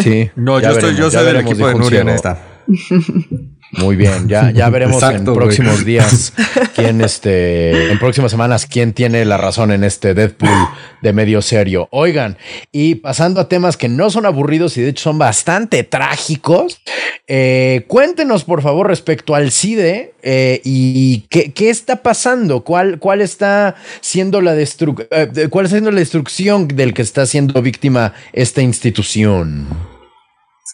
Sí. 0.00 0.30
no, 0.36 0.60
yo, 0.60 0.70
estoy, 0.70 0.94
yo 0.94 1.10
soy 1.10 1.24
del 1.24 1.36
equipo 1.36 1.66
de 1.66 1.74
Nuria 1.74 2.00
en 2.00 2.08
esta. 2.10 2.38
Muy 3.72 3.96
bien, 3.96 4.28
ya, 4.28 4.50
ya 4.50 4.70
veremos 4.70 5.02
en 5.02 5.24
próximos 5.24 5.84
días 5.84 6.32
quién, 6.74 7.00
este, 7.00 7.90
en 7.90 7.98
próximas 7.98 8.30
semanas, 8.30 8.66
quién 8.66 8.92
tiene 8.92 9.24
la 9.24 9.36
razón 9.36 9.72
en 9.72 9.84
este 9.84 10.14
Deadpool 10.14 10.68
de 11.02 11.12
medio 11.12 11.42
serio. 11.42 11.88
Oigan, 11.90 12.38
y 12.72 12.96
pasando 12.96 13.40
a 13.40 13.48
temas 13.48 13.76
que 13.76 13.88
no 13.88 14.10
son 14.10 14.26
aburridos 14.26 14.76
y 14.76 14.82
de 14.82 14.90
hecho 14.90 15.04
son 15.04 15.18
bastante 15.18 15.84
trágicos, 15.84 16.80
eh, 17.26 17.84
cuéntenos 17.88 18.44
por 18.44 18.62
favor 18.62 18.86
respecto 18.86 19.34
al 19.34 19.50
CIDE 19.50 20.14
eh, 20.22 20.62
y 20.64 21.26
qué, 21.28 21.52
qué, 21.52 21.68
está 21.68 21.96
pasando, 21.96 22.64
cuál, 22.64 22.98
cuál 22.98 23.20
está 23.20 23.76
siendo 24.00 24.40
la 24.40 24.58
eh, 24.58 25.48
cuál 25.50 25.66
está 25.66 25.76
siendo 25.76 25.90
la 25.90 26.00
destrucción 26.00 26.68
del 26.68 26.94
que 26.94 27.02
está 27.02 27.26
siendo 27.26 27.60
víctima 27.60 28.14
esta 28.32 28.62
institución 28.62 29.66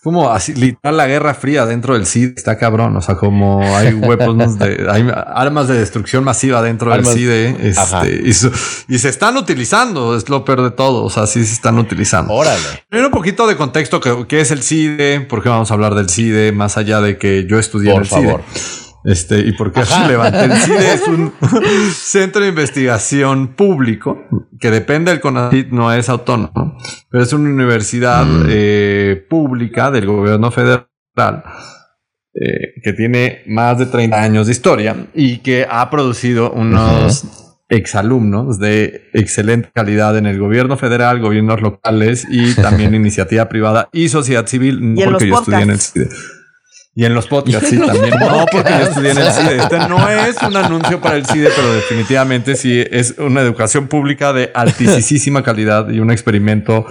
como 0.05 0.31
así, 0.31 0.53
literal 0.53 0.99
la 0.99 1.07
guerra 1.07 1.33
fría 1.33 1.65
dentro 1.65 1.95
del 1.95 2.05
CID 2.05 2.35
está 2.37 2.59
cabrón. 2.59 2.95
O 2.95 3.01
sea, 3.01 3.17
como 3.17 3.63
hay 3.75 3.95
weapons 3.95 4.59
de, 4.59 4.87
hay 4.91 5.11
armas 5.11 5.67
de 5.67 5.79
destrucción 5.79 6.23
masiva 6.23 6.61
dentro 6.61 6.93
del 6.93 7.07
CID 7.07 7.31
este, 7.31 8.23
y, 8.23 8.99
se 8.99 9.09
están 9.09 9.39
utilizando, 9.39 10.15
es 10.15 10.29
lo 10.29 10.45
peor 10.45 10.63
de 10.63 10.73
todo. 10.73 11.05
O 11.05 11.11
sea, 11.11 11.27
sí 11.27 11.45
se 11.47 11.55
están 11.55 11.79
utilizando. 11.79 12.35
Órale. 12.35 12.85
Primero 12.91 13.09
un 13.09 13.15
poquito 13.15 13.47
de 13.47 13.57
contexto, 13.57 13.99
¿qué, 14.29 14.41
es 14.41 14.51
el 14.51 14.63
CIDE? 14.63 15.23
¿Por 15.23 15.43
qué 15.43 15.49
vamos 15.49 15.71
a 15.71 15.75
hablar 15.75 15.95
del 15.95 16.11
CIDE? 16.11 16.53
Más 16.53 16.77
allá 16.77 17.01
de 17.01 17.17
que 17.17 17.47
yo 17.49 17.59
estudié 17.59 17.93
en 17.93 18.01
el 18.03 18.07
favor. 18.07 18.43
CIDE. 18.53 18.84
Este, 19.05 19.41
¿y 19.41 19.53
por 19.53 19.71
qué 19.71 19.85
se 19.85 19.99
levanta? 20.09 20.45
El 20.45 20.53
CIDE 20.53 20.95
es 20.95 21.07
un 21.07 21.33
centro 21.93 22.43
de 22.43 22.49
investigación 22.49 23.49
público 23.49 24.25
que 24.59 24.71
depende 24.71 25.11
del 25.11 25.21
CONACYT, 25.21 25.69
no 25.71 25.93
es 25.93 26.09
autónomo, 26.09 26.79
pero 27.11 27.23
es 27.23 27.33
una 27.33 27.51
universidad 27.51 28.25
mm. 28.25 28.47
eh, 28.49 29.27
pública 29.29 29.91
del 29.91 30.07
gobierno 30.07 30.51
federal 30.51 30.89
eh, 32.35 32.81
que 32.83 32.93
tiene 32.95 33.43
más 33.47 33.79
de 33.79 33.87
30 33.87 34.23
años 34.23 34.47
de 34.47 34.53
historia 34.53 35.07
y 35.15 35.39
que 35.39 35.67
ha 35.71 35.89
producido 35.91 36.51
unos 36.53 37.45
exalumnos 37.69 38.59
de 38.59 39.09
excelente 39.13 39.71
calidad 39.73 40.17
en 40.19 40.27
el 40.27 40.39
gobierno 40.39 40.77
federal, 40.77 41.21
gobiernos 41.21 41.61
locales 41.61 42.27
y 42.29 42.55
también 42.55 42.95
iniciativa 42.95 43.49
privada 43.49 43.89
y 43.93 44.09
sociedad 44.09 44.47
civil, 44.47 44.97
porque 45.05 45.29
yo 45.29 45.37
estudié 45.37 45.63
en 45.63 45.71
el 45.71 45.81
CIDE. 45.81 46.09
Y 46.97 47.05
en 47.05 47.15
los 47.15 47.27
podcasts, 47.27 47.69
sí, 47.69 47.79
también. 47.87 48.11
No, 48.21 48.47
porque 48.51 48.71
yo 48.71 48.85
estudié 48.85 49.11
en 49.11 49.19
el 49.19 49.33
CIDE. 49.33 49.57
Este 49.57 49.79
no 49.89 50.09
es 50.09 50.37
un 50.43 50.57
anuncio 50.57 51.01
para 51.01 51.17
el 51.17 51.27
CIDE, 51.27 51.51
pero 51.55 51.73
definitivamente 51.73 52.55
sí 52.55 52.85
es 52.89 53.17
una 53.19 53.41
educación 53.41 53.89
pública 53.89 54.33
de 54.33 54.51
altísima 54.55 55.43
calidad 55.43 55.89
y 55.91 55.99
un 55.99 56.11
experimento 56.11 56.87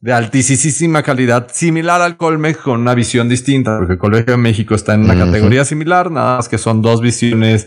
de 0.00 0.12
altísima 0.12 1.02
calidad, 1.02 1.48
similar 1.52 2.00
al 2.00 2.16
Colmex 2.16 2.58
con 2.58 2.80
una 2.80 2.94
visión 2.94 3.28
distinta, 3.28 3.76
porque 3.76 3.94
el 3.94 3.98
Colegio 3.98 4.32
de 4.32 4.38
México 4.38 4.74
está 4.74 4.94
en 4.94 5.04
una 5.04 5.14
categoría 5.14 5.64
similar, 5.64 6.10
nada 6.10 6.36
más 6.36 6.48
que 6.48 6.56
son 6.56 6.80
dos 6.80 7.02
visiones 7.02 7.66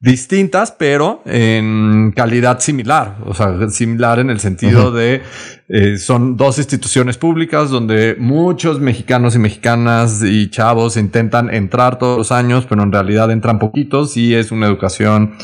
distintas, 0.00 0.72
pero 0.72 1.22
en 1.26 2.12
calidad 2.16 2.60
similar, 2.60 3.18
o 3.26 3.34
sea, 3.34 3.68
similar 3.68 4.18
en 4.18 4.30
el 4.30 4.40
sentido 4.40 4.92
de 4.92 5.20
eh, 5.68 5.98
son 5.98 6.38
dos 6.38 6.56
instituciones 6.56 7.18
públicas 7.18 7.68
donde 7.68 8.16
muchos 8.18 8.80
mexicanos 8.80 9.36
y 9.36 9.38
mexicanas 9.38 10.22
y 10.22 10.48
chavos 10.48 10.96
intentan 10.96 11.52
entrar 11.52 11.98
todos 11.98 12.16
los 12.16 12.32
años, 12.32 12.64
pero 12.66 12.82
en 12.82 12.92
realidad 12.92 13.30
entran 13.30 13.58
poquitos 13.58 14.16
y 14.16 14.34
es 14.34 14.50
una 14.50 14.66
educación 14.66 15.34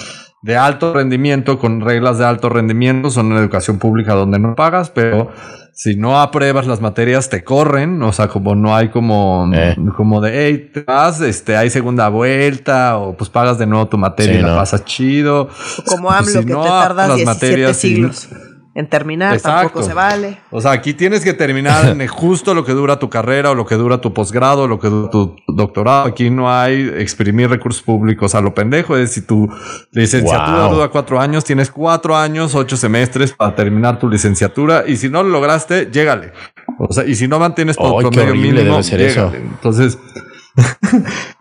de 0.43 0.57
alto 0.57 0.95
rendimiento 0.95 1.59
con 1.59 1.83
reglas 1.83 2.19
de 2.19 2.25
alto 2.25 2.49
rendimiento, 2.49 3.11
son 3.11 3.27
una 3.27 3.41
educación 3.41 3.79
pública 3.79 4.15
donde 4.15 4.39
no 4.39 4.55
pagas, 4.55 4.89
pero 4.89 5.33
si 5.77 5.95
no 5.95 6.19
apruebas 6.19 6.67
las 6.67 6.81
materias 6.81 7.29
te 7.29 7.45
corren, 7.45 8.03
o 8.03 8.11
sea, 8.11 8.29
como 8.29 8.55
no 8.55 8.75
hay 8.75 8.89
como, 8.89 9.47
eh. 9.53 9.77
como 9.95 10.23
de, 10.23 10.47
hey, 10.47 10.71
te 10.73 10.81
vas, 10.81 11.21
este, 11.21 11.55
hay 11.55 11.69
segunda 11.69 12.09
vuelta, 12.09 12.97
o 12.97 13.15
pues 13.15 13.29
pagas 13.29 13.59
de 13.59 13.67
nuevo 13.67 13.87
tu 13.87 13.99
materia 13.99 14.39
y 14.39 14.43
la 14.43 14.57
pasas 14.57 14.87
chido. 14.87 15.51
como 15.87 16.11
AMLO, 16.11 16.41
que 16.41 16.47
te 16.47 16.55
tardas 16.55 17.17
17 17.17 17.75
siglos 17.75 18.27
en 18.77 18.87
terminar, 18.91 19.41
tampoco 19.41 19.83
se 19.83 19.95
vale. 19.95 20.37
O 20.51 20.61
sea, 20.61 20.73
aquí 20.73 20.93
tienes 20.93 21.25
que 21.25 21.33
terminar 21.33 21.87
en 21.89 22.07
justo 22.09 22.53
lo 22.53 22.63
que 22.63 22.73
dura 22.73 22.99
tu 22.99 23.09
carrera 23.09 23.53
o 23.53 23.55
lo 23.55 23.65
que 23.65 23.75
dura 23.75 24.03
tu 24.03 24.13
posgrado, 24.13 24.69
lo 24.69 24.79
que 24.79 24.89
dura 24.89 25.11
tu 25.11 25.35
doctorado. 25.49 26.07
Aquí 26.07 26.29
no 26.29 26.53
hay 26.53 26.93
exprimir 26.99 27.49
recursos 27.49 27.83
públicos 27.83 28.35
a 28.35 28.43
lo 28.43 28.53
pendejo. 28.53 28.95
Es 28.99 29.13
si 29.13 29.23
tu 29.23 29.49
licenciatura 29.93 30.69
dura 30.69 30.89
cuatro 30.89 31.19
años, 31.19 31.43
tienes 31.43 31.71
cuatro 31.71 32.15
años, 32.15 32.55
ocho 32.55 32.77
semestres 32.77 33.33
para 33.33 33.55
terminar 33.55 33.99
tu 33.99 34.11
licenciatura. 34.11 34.85
Y 34.87 34.97
si 34.99 35.09
no 35.09 35.23
lo 35.23 35.31
lograste, 35.31 35.89
llégale. 35.91 36.33
O 36.79 36.93
sea, 36.93 37.07
y 37.07 37.15
si 37.15 37.27
no 37.27 37.39
mantienes 37.39 37.77
tu 37.77 37.97
promedio 37.97 38.35
mínimo, 38.35 38.83
llégale. 38.83 39.39
Entonces, 39.39 39.99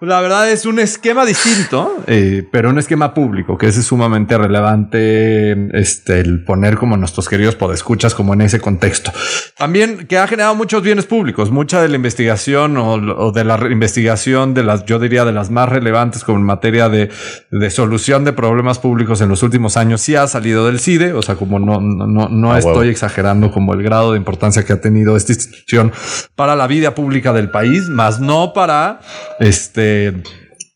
la 0.02 0.22
verdad 0.22 0.50
es 0.52 0.66
un 0.66 0.80
esquema 0.80 1.26
distinto, 1.26 2.04
eh, 2.08 2.48
pero 2.52 2.70
un 2.70 2.80
esquema 2.80 3.14
público, 3.14 3.58
que 3.58 3.68
es 3.68 3.76
sumamente 3.86 4.38
relevante 4.38 5.78
este, 5.78 6.20
el 6.20 6.44
poner 6.44 6.78
como 6.78 6.98
nuestros 6.98 7.30
queridos 7.30 7.56
podescuchas 7.56 8.14
como 8.14 8.34
en 8.34 8.42
ese 8.42 8.60
contexto. 8.60 9.12
También 9.58 10.06
que 10.08 10.18
ha 10.18 10.28
generado 10.28 10.56
muchos 10.56 10.84
bienes 10.84 11.06
públicos, 11.06 11.50
mucha 11.52 11.82
de 11.82 11.90
la 11.90 11.96
investigación 11.96 12.78
o, 12.78 13.32
de 13.32 13.44
la 13.44 13.58
investigación 13.72 14.54
de 14.54 14.64
las, 14.64 14.86
yo 14.86 15.00
diría, 15.00 15.24
de 15.26 15.32
las 15.32 15.50
más 15.50 15.70
relevantes 15.70 16.24
como 16.24 16.38
en 16.38 16.46
materia 16.46 16.90
de, 16.90 17.10
de, 17.52 17.70
solución 17.70 18.26
de 18.26 18.34
problemas 18.34 18.80
públicos 18.80 19.22
en 19.22 19.30
los 19.30 19.44
últimos 19.44 19.78
años 19.78 20.02
sí 20.02 20.16
ha 20.16 20.28
salido 20.28 20.66
del 20.66 20.80
CIDE, 20.80 21.14
o 21.14 21.22
sea, 21.22 21.36
como 21.36 21.60
no, 21.60 21.80
no, 21.80 22.30
no 22.30 22.52
ah, 22.52 22.60
estoy 22.60 22.90
exagerando 22.90 23.52
como 23.52 23.74
el 23.74 23.82
grado 23.82 24.12
de 24.12 24.18
importancia 24.18 24.64
que 24.64 24.74
ha 24.74 24.82
tenido 24.82 25.16
esta 25.16 25.34
institución 25.34 25.92
para 26.36 26.56
la 26.56 26.68
vida 26.68 26.96
pública 26.96 27.34
del 27.34 27.50
país, 27.50 27.88
más 27.90 28.20
no 28.20 28.54
para 28.54 29.00
este, 29.40 30.24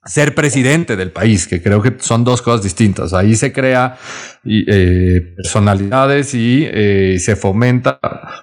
ser 0.05 0.33
presidente 0.33 0.95
del 0.95 1.11
país, 1.11 1.47
que 1.47 1.61
creo 1.61 1.81
que 1.81 1.95
son 1.99 2.23
dos 2.23 2.41
cosas 2.41 2.63
distintas. 2.63 3.13
Ahí 3.13 3.35
se 3.35 3.53
crea 3.53 3.97
eh, 4.45 5.33
personalidades 5.35 6.33
y 6.33 6.65
eh, 6.65 7.17
se 7.19 7.35
fomenta 7.35 7.99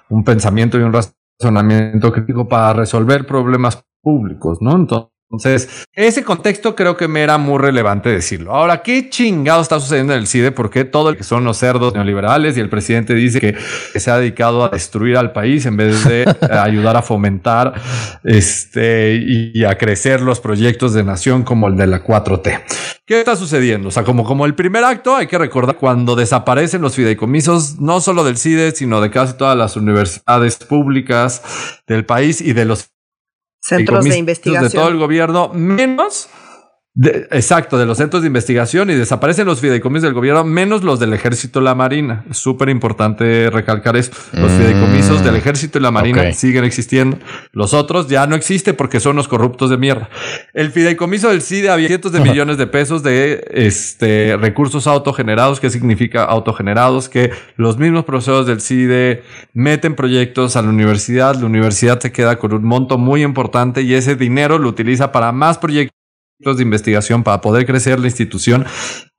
un 0.09 0.23
pensamiento 0.23 0.79
y 0.79 0.83
un 0.83 0.93
razonamiento 0.93 2.11
crítico 2.11 2.47
para 2.47 2.73
resolver 2.73 3.25
problemas 3.25 3.83
públicos, 4.01 4.59
¿no? 4.61 4.75
Entonces, 4.75 5.11
entonces, 5.29 5.85
ese 5.91 6.23
contexto 6.23 6.73
creo 6.73 6.95
que 6.95 7.09
me 7.09 7.21
era 7.21 7.37
muy 7.37 7.59
relevante 7.59 8.07
decirlo. 8.07 8.55
Ahora, 8.55 8.81
¿qué 8.81 9.09
chingado 9.09 9.61
está 9.61 9.77
sucediendo 9.77 10.13
en 10.13 10.19
el 10.19 10.27
CIDE? 10.27 10.53
Porque 10.53 10.85
todo 10.85 11.09
el 11.09 11.17
que 11.17 11.25
son 11.25 11.43
los 11.43 11.57
cerdos 11.57 11.93
neoliberales 11.93 12.55
y 12.55 12.61
el 12.61 12.69
presidente 12.69 13.13
dice 13.13 13.41
que, 13.41 13.55
se 13.99 14.09
ha 14.09 14.17
dedicado 14.19 14.63
a 14.63 14.69
destruir 14.69 15.17
al 15.17 15.33
país 15.33 15.65
en 15.65 15.75
vez 15.75 16.05
de 16.05 16.33
ayudar 16.49 16.95
a 16.95 17.01
fomentar 17.01 17.73
este 18.23 19.15
y, 19.15 19.65
a 19.65 19.77
crecer 19.77 20.21
los 20.21 20.39
proyectos 20.39 20.93
de 20.93 21.03
nación 21.03 21.43
como 21.43 21.67
el 21.67 21.75
de 21.75 21.87
la 21.87 22.05
4T. 22.05 22.61
¿Qué 23.05 23.19
está 23.19 23.35
sucediendo? 23.35 23.89
O 23.89 23.91
sea, 23.91 24.03
como, 24.03 24.23
como 24.23 24.45
el 24.45 24.55
primer 24.55 24.85
acto, 24.85 25.13
hay 25.13 25.27
que 25.27 25.37
recordar 25.37 25.75
cuando 25.75 26.15
desaparecen 26.15 26.81
los 26.81 26.95
fideicomisos, 26.95 27.79
no 27.81 27.99
solo 27.99 28.23
del 28.23 28.37
CIDE, 28.37 28.71
sino 28.71 29.01
de 29.01 29.09
casi 29.09 29.33
todas 29.33 29.57
las 29.57 29.75
universidades 29.75 30.55
públicas 30.57 31.41
del 31.85 32.05
país 32.05 32.39
y 32.39 32.53
de 32.53 32.63
los 32.63 32.91
centros 33.67 34.05
de 34.05 34.17
investigación. 34.17 34.69
De 34.69 34.77
todo 34.77 34.87
el 34.87 34.97
gobierno, 34.97 35.51
menos 35.53 36.29
exacto, 36.99 37.77
de 37.77 37.85
los 37.85 37.97
centros 37.97 38.23
de 38.23 38.27
investigación 38.27 38.89
y 38.89 38.95
desaparecen 38.95 39.45
los 39.45 39.61
fideicomisos 39.61 40.03
del 40.03 40.13
gobierno, 40.13 40.43
menos 40.43 40.83
los 40.83 40.99
del 40.99 41.13
ejército 41.13 41.59
y 41.59 41.63
la 41.63 41.75
marina. 41.75 42.25
Súper 42.31 42.69
importante 42.69 43.49
recalcar 43.51 43.95
esto. 43.95 44.17
Los 44.33 44.51
mm, 44.51 44.57
fideicomisos 44.57 45.23
del 45.23 45.35
ejército 45.35 45.77
y 45.77 45.81
la 45.81 45.91
marina 45.91 46.31
siguen 46.33 46.63
existiendo. 46.63 47.19
Los 47.51 47.73
otros 47.73 48.07
ya 48.07 48.25
no 48.25 48.35
existen 48.35 48.75
porque 48.75 48.99
son 48.99 49.15
los 49.15 49.27
corruptos 49.27 49.69
de 49.69 49.77
mierda. 49.77 50.09
El 50.53 50.71
fideicomiso 50.71 51.29
del 51.29 51.41
CIDE 51.41 51.69
había 51.69 51.87
cientos 51.87 52.11
de 52.11 52.19
millones 52.21 52.57
de 52.57 52.65
pesos 52.67 53.03
de 53.03 53.45
este, 53.51 54.35
recursos 54.37 54.87
autogenerados. 54.87 55.59
¿Qué 55.59 55.69
significa 55.69 56.23
autogenerados? 56.23 57.09
Que 57.09 57.31
los 57.57 57.77
mismos 57.77 58.05
profesores 58.05 58.47
del 58.47 58.61
CIDE 58.61 59.23
meten 59.53 59.95
proyectos 59.95 60.55
a 60.55 60.63
la 60.63 60.69
universidad. 60.69 61.35
La 61.35 61.45
universidad 61.45 61.99
se 61.99 62.11
queda 62.11 62.37
con 62.39 62.53
un 62.53 62.63
monto 62.63 62.97
muy 62.97 63.23
importante 63.23 63.81
y 63.83 63.93
ese 63.93 64.15
dinero 64.15 64.57
lo 64.57 64.69
utiliza 64.69 65.11
para 65.11 65.31
más 65.31 65.57
proyectos 65.57 65.96
de 66.39 66.61
investigación 66.61 67.23
para 67.23 67.41
poder 67.41 67.65
crecer 67.65 67.99
la 67.99 68.05
institución 68.05 68.65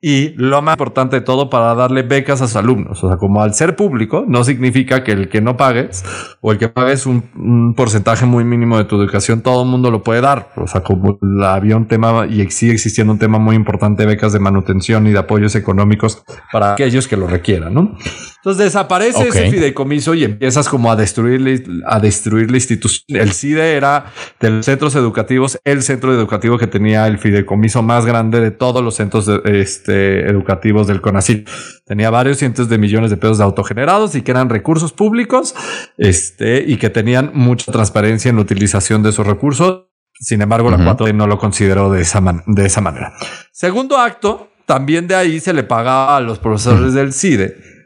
y 0.01 0.29
lo 0.37 0.61
más 0.61 0.75
importante 0.75 1.17
de 1.17 1.21
todo 1.21 1.49
para 1.49 1.75
darle 1.75 2.03
becas 2.03 2.41
a 2.41 2.47
sus 2.47 2.55
alumnos. 2.55 3.03
O 3.03 3.09
sea, 3.09 3.17
como 3.17 3.41
al 3.41 3.53
ser 3.53 3.75
público, 3.75 4.23
no 4.25 4.45
significa 4.45 5.03
que 5.03 5.11
el 5.11 5.27
que 5.27 5.41
no 5.41 5.57
pagues 5.57 6.05
o 6.39 6.53
el 6.53 6.57
que 6.57 6.69
pagues 6.69 7.05
un, 7.05 7.29
un 7.35 7.73
porcentaje 7.75 8.25
muy 8.25 8.45
mínimo 8.45 8.77
de 8.77 8.85
tu 8.85 8.95
educación, 8.95 9.41
todo 9.41 9.63
el 9.63 9.69
mundo 9.69 9.91
lo 9.91 10.01
puede 10.01 10.21
dar. 10.21 10.51
O 10.55 10.67
sea, 10.67 10.81
como 10.81 11.19
había 11.43 11.75
un 11.75 11.89
tema 11.89 12.25
y 12.25 12.49
sigue 12.51 12.71
existiendo 12.71 13.11
un 13.11 13.19
tema 13.19 13.37
muy 13.37 13.57
importante 13.57 14.05
becas 14.05 14.31
de 14.31 14.39
manutención 14.39 15.05
y 15.05 15.11
de 15.11 15.19
apoyos 15.19 15.55
económicos 15.55 16.23
para 16.53 16.73
aquellos 16.73 17.09
que 17.09 17.17
lo 17.17 17.27
requieran, 17.27 17.73
¿no? 17.73 17.97
Entonces 18.39 18.65
desaparece 18.65 19.27
ese 19.27 19.51
fideicomiso 19.51 20.13
y 20.13 20.23
empiezas 20.23 20.69
como 20.69 20.89
a 20.89 20.95
destruir, 20.95 21.61
a 21.85 21.99
destruir 21.99 22.49
la 22.49 22.55
institución. 22.55 23.19
El 23.19 23.33
CIDE 23.33 23.75
era 23.75 24.13
de 24.39 24.49
los 24.49 24.65
centros 24.65 24.95
educativos, 24.95 25.59
el 25.65 25.83
centro 25.83 26.13
educativo 26.13 26.57
que 26.57 26.67
tenía 26.67 27.05
el 27.07 27.17
fideicomiso 27.17 27.81
más 27.81 28.05
grande 28.05 28.39
de 28.39 28.51
todos 28.51 28.81
los 28.81 28.95
centros 28.95 29.29
este, 29.43 30.21
educativos 30.29 30.87
del 30.87 31.01
CONACYT. 31.01 31.49
Tenía 31.85 32.09
varios 32.11 32.37
cientos 32.37 32.69
de 32.69 32.77
millones 32.77 33.09
de 33.09 33.17
pesos 33.17 33.39
de 33.39 33.43
autogenerados 33.43 34.15
y 34.15 34.21
que 34.21 34.31
eran 34.31 34.47
recursos 34.47 34.93
públicos, 34.93 35.53
este, 35.97 36.63
y 36.65 36.77
que 36.77 36.89
tenían 36.89 37.31
mucha 37.33 37.69
transparencia 37.73 38.29
en 38.29 38.37
la 38.37 38.43
utilización 38.43 39.03
de 39.03 39.09
esos 39.09 39.27
recursos. 39.27 39.87
Sin 40.13 40.41
embargo, 40.41 40.71
la 40.71 40.81
4 40.81 41.11
no 41.11 41.27
lo 41.27 41.37
consideró 41.37 41.91
de 41.91 42.01
esa, 42.01 42.21
de 42.45 42.65
esa 42.65 42.79
manera. 42.79 43.13
Segundo 43.51 43.97
acto, 43.97 44.49
también 44.65 45.07
de 45.07 45.15
ahí 45.15 45.41
se 45.41 45.51
le 45.51 45.63
pagaba 45.63 46.15
a 46.15 46.21
los 46.21 46.39
profesores 46.39 46.93
del 46.93 47.11
CIDE 47.11 47.78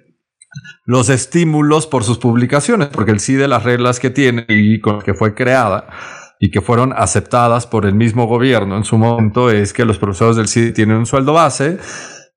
los 0.86 1.10
estímulos 1.10 1.88
por 1.88 2.04
sus 2.04 2.18
publicaciones, 2.18 2.90
porque 2.90 3.12
el 3.12 3.20
CIDE 3.20 3.48
las 3.48 3.64
reglas 3.64 4.00
que 4.00 4.10
tiene 4.10 4.46
y 4.50 4.80
con 4.80 4.96
las 4.96 5.04
que 5.04 5.14
fue 5.14 5.34
creada 5.34 5.88
y 6.40 6.52
que 6.52 6.62
fueron 6.62 6.94
aceptadas 6.96 7.68
por 7.68 7.86
el 7.86 7.96
mismo 7.96 8.28
gobierno 8.28 8.76
en 8.76 8.84
su 8.84 8.98
momento 8.98 9.50
es 9.50 9.72
que 9.72 9.86
los 9.86 9.98
profesores 9.98 10.36
del 10.36 10.48
CIDE 10.48 10.72
tienen 10.72 10.98
un 10.98 11.06
sueldo 11.06 11.34
base 11.34 11.80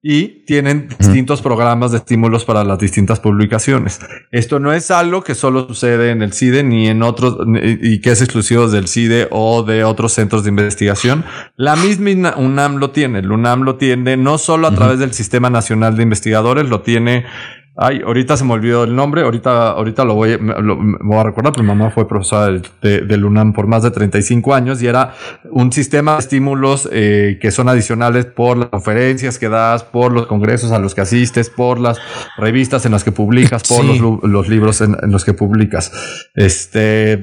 y 0.09 0.45
tienen 0.45 0.87
distintos 1.01 1.43
programas 1.43 1.91
de 1.91 1.99
estímulos 1.99 2.45
para 2.45 2.63
las 2.63 2.79
distintas 2.79 3.19
publicaciones. 3.19 3.99
Esto 4.31 4.61
no 4.61 4.73
es 4.73 4.93
algo 4.93 5.23
que 5.23 5.35
solo 5.35 5.67
sucede 5.67 6.11
en 6.11 6.23
el 6.23 6.33
CIDE 6.33 6.63
ni 6.63 6.87
en 6.87 7.03
otros 7.03 7.39
y 7.83 8.01
que 8.01 8.13
es 8.13 8.23
exclusivo 8.23 8.69
del 8.69 8.87
CIDE 8.87 9.27
o 9.33 9.65
de 9.65 9.83
otros 9.83 10.13
centros 10.13 10.45
de 10.45 10.51
investigación. 10.51 11.25
La 11.57 11.75
misma 11.75 12.35
UNAM 12.37 12.77
lo 12.77 12.93
tiene. 12.93 13.19
El 13.19 13.33
UNAM 13.33 13.63
lo 13.63 13.79
tiene 13.79 14.17
no 14.17 14.39
solo 14.39 14.69
a 14.69 14.75
través 14.77 15.01
del 15.01 15.13
Sistema 15.13 15.51
Nacional 15.51 15.97
de 15.97 16.05
Investigadores, 16.05 16.69
lo 16.69 16.83
tiene 16.83 17.25
Ay, 17.79 18.01
ahorita 18.03 18.39
se 18.39 18.45
me 18.45 18.55
olvidó 18.55 18.85
el 18.85 18.97
nombre, 18.97 19.21
ahorita, 19.21 19.73
ahorita 19.73 20.07
lo 20.07 20.15
voy, 20.15 20.39
lo, 20.41 20.77
me 20.77 20.97
voy 21.03 21.19
a 21.19 21.25
recordar, 21.25 21.53
pero 21.53 21.63
mi 21.63 21.69
mamá 21.69 21.91
fue 21.91 22.09
profesora 22.09 22.47
del, 22.47 22.63
de, 22.81 23.03
del, 23.03 23.23
UNAM 23.27 23.53
por 23.53 23.67
más 23.67 23.83
de 23.83 23.91
35 23.91 24.55
años 24.55 24.81
y 24.81 24.87
era 24.87 25.13
un 25.51 25.71
sistema 25.71 26.15
de 26.15 26.21
estímulos 26.21 26.89
eh, 26.91 27.39
que 27.39 27.51
son 27.51 27.69
adicionales 27.69 28.25
por 28.25 28.57
las 28.57 28.69
conferencias 28.71 29.39
que 29.39 29.51
das, 29.51 29.85
por 29.85 30.11
los 30.11 30.27
congresos 30.27 30.73
a 30.73 30.79
los 30.79 30.95
que 30.95 31.03
asistes, 31.03 31.51
por 31.51 31.79
las 31.79 31.99
revistas 32.39 32.87
en 32.87 32.93
las 32.93 33.05
que 33.05 33.13
publicas, 33.13 33.63
por 33.65 33.83
sí. 33.83 33.99
los, 33.99 34.23
los, 34.23 34.49
libros 34.49 34.81
en, 34.81 34.97
en, 35.03 35.13
los 35.13 35.27
que 35.27 35.35
publicas. 35.35 35.93
Este, 36.35 37.23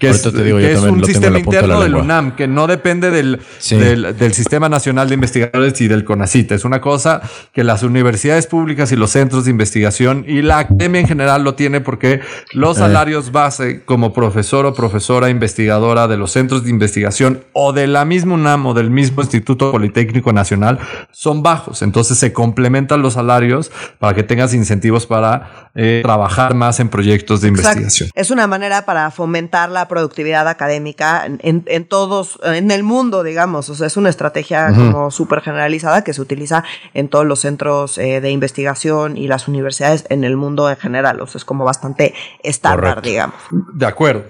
que 0.00 0.08
es, 0.08 0.24
digo, 0.34 0.58
que 0.58 0.72
es 0.72 0.80
un 0.80 1.04
sistema 1.04 1.38
interno 1.38 1.80
del 1.80 1.94
UNAM 1.94 2.34
que 2.34 2.48
no 2.48 2.66
depende 2.66 3.12
del, 3.12 3.38
sí. 3.58 3.76
del, 3.76 4.16
del 4.18 4.32
Sistema 4.32 4.68
Nacional 4.68 5.06
de 5.06 5.14
Investigadores 5.14 5.80
y 5.80 5.86
del 5.86 6.04
CONACIT. 6.04 6.50
Es 6.50 6.64
una 6.64 6.80
cosa 6.80 7.22
que 7.52 7.62
las 7.62 7.84
universidades 7.84 8.48
públicas 8.48 8.90
y 8.90 8.96
los 8.96 9.12
centros 9.12 9.44
de 9.44 9.52
investigación 9.52 9.75
investigación 9.76 10.24
y 10.26 10.42
la 10.42 10.60
academia 10.60 11.00
en 11.00 11.06
general 11.06 11.44
lo 11.44 11.54
tiene 11.54 11.80
porque 11.80 12.20
los 12.52 12.78
salarios 12.78 13.30
base 13.32 13.84
como 13.84 14.12
profesor 14.12 14.64
o 14.66 14.74
profesora 14.74 15.28
investigadora 15.28 16.08
de 16.08 16.16
los 16.16 16.32
centros 16.32 16.64
de 16.64 16.70
investigación 16.70 17.44
o 17.52 17.72
de 17.72 17.86
la 17.86 18.04
misma 18.04 18.34
UNAM 18.34 18.66
o 18.66 18.74
del 18.74 18.90
mismo 18.90 19.22
Instituto 19.22 19.70
Politécnico 19.70 20.32
Nacional 20.32 20.78
son 21.10 21.42
bajos. 21.42 21.82
Entonces 21.82 22.18
se 22.18 22.32
complementan 22.32 23.02
los 23.02 23.14
salarios 23.14 23.70
para 23.98 24.14
que 24.14 24.22
tengas 24.22 24.54
incentivos 24.54 25.06
para 25.06 25.70
eh, 25.74 26.00
trabajar 26.02 26.54
más 26.54 26.80
en 26.80 26.88
proyectos 26.88 27.40
de 27.42 27.48
Exacto. 27.48 27.78
investigación. 27.78 28.10
Es 28.14 28.30
una 28.30 28.46
manera 28.46 28.86
para 28.86 29.10
fomentar 29.10 29.68
la 29.70 29.88
productividad 29.88 30.48
académica 30.48 31.26
en, 31.26 31.64
en, 31.66 31.84
todos, 31.84 32.38
en 32.44 32.70
el 32.70 32.82
mundo, 32.82 33.22
digamos. 33.22 33.68
O 33.68 33.74
sea, 33.74 33.86
es 33.86 33.96
una 33.96 34.08
estrategia 34.08 34.68
uh 34.70 34.74
-huh. 34.74 34.92
como 34.92 35.10
súper 35.10 35.42
generalizada 35.42 36.02
que 36.02 36.14
se 36.14 36.22
utiliza 36.22 36.64
en 36.94 37.08
todos 37.08 37.26
los 37.26 37.40
centros 37.40 37.98
eh, 37.98 38.20
de 38.20 38.30
investigación 38.30 39.16
y 39.16 39.28
las 39.28 39.48
universidades 39.48 39.65
en 40.08 40.24
el 40.24 40.36
mundo 40.36 40.68
en 40.70 40.76
general. 40.76 41.20
O 41.20 41.26
sea, 41.26 41.38
es 41.38 41.44
como 41.44 41.64
bastante 41.64 42.14
estándar, 42.42 43.02
digamos. 43.02 43.36
De 43.74 43.86
acuerdo. 43.86 44.24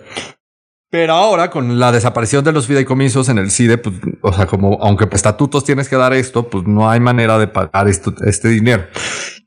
Pero 0.89 1.15
ahora, 1.15 1.51
con 1.51 1.79
la 1.81 1.91
desaparición 1.91 2.45
de 2.45 2.53
los 2.53 2.67
fideicomisos 2.67 3.29
en 3.29 3.39
el 3.39 3.51
CIDE, 3.51 3.77
pues, 3.77 3.97
o 4.23 4.33
sea, 4.33 4.47
como 4.47 4.79
aunque 4.81 5.07
por 5.07 5.17
estatutos 5.17 5.65
tienes 5.65 5.89
que 5.89 5.97
dar 5.97 6.13
esto, 6.13 6.49
pues 6.49 6.65
no 6.67 6.89
hay 6.89 7.01
manera 7.01 7.39
de 7.39 7.49
pagar 7.49 7.89
esto, 7.89 8.15
este 8.25 8.49
dinero. 8.49 8.85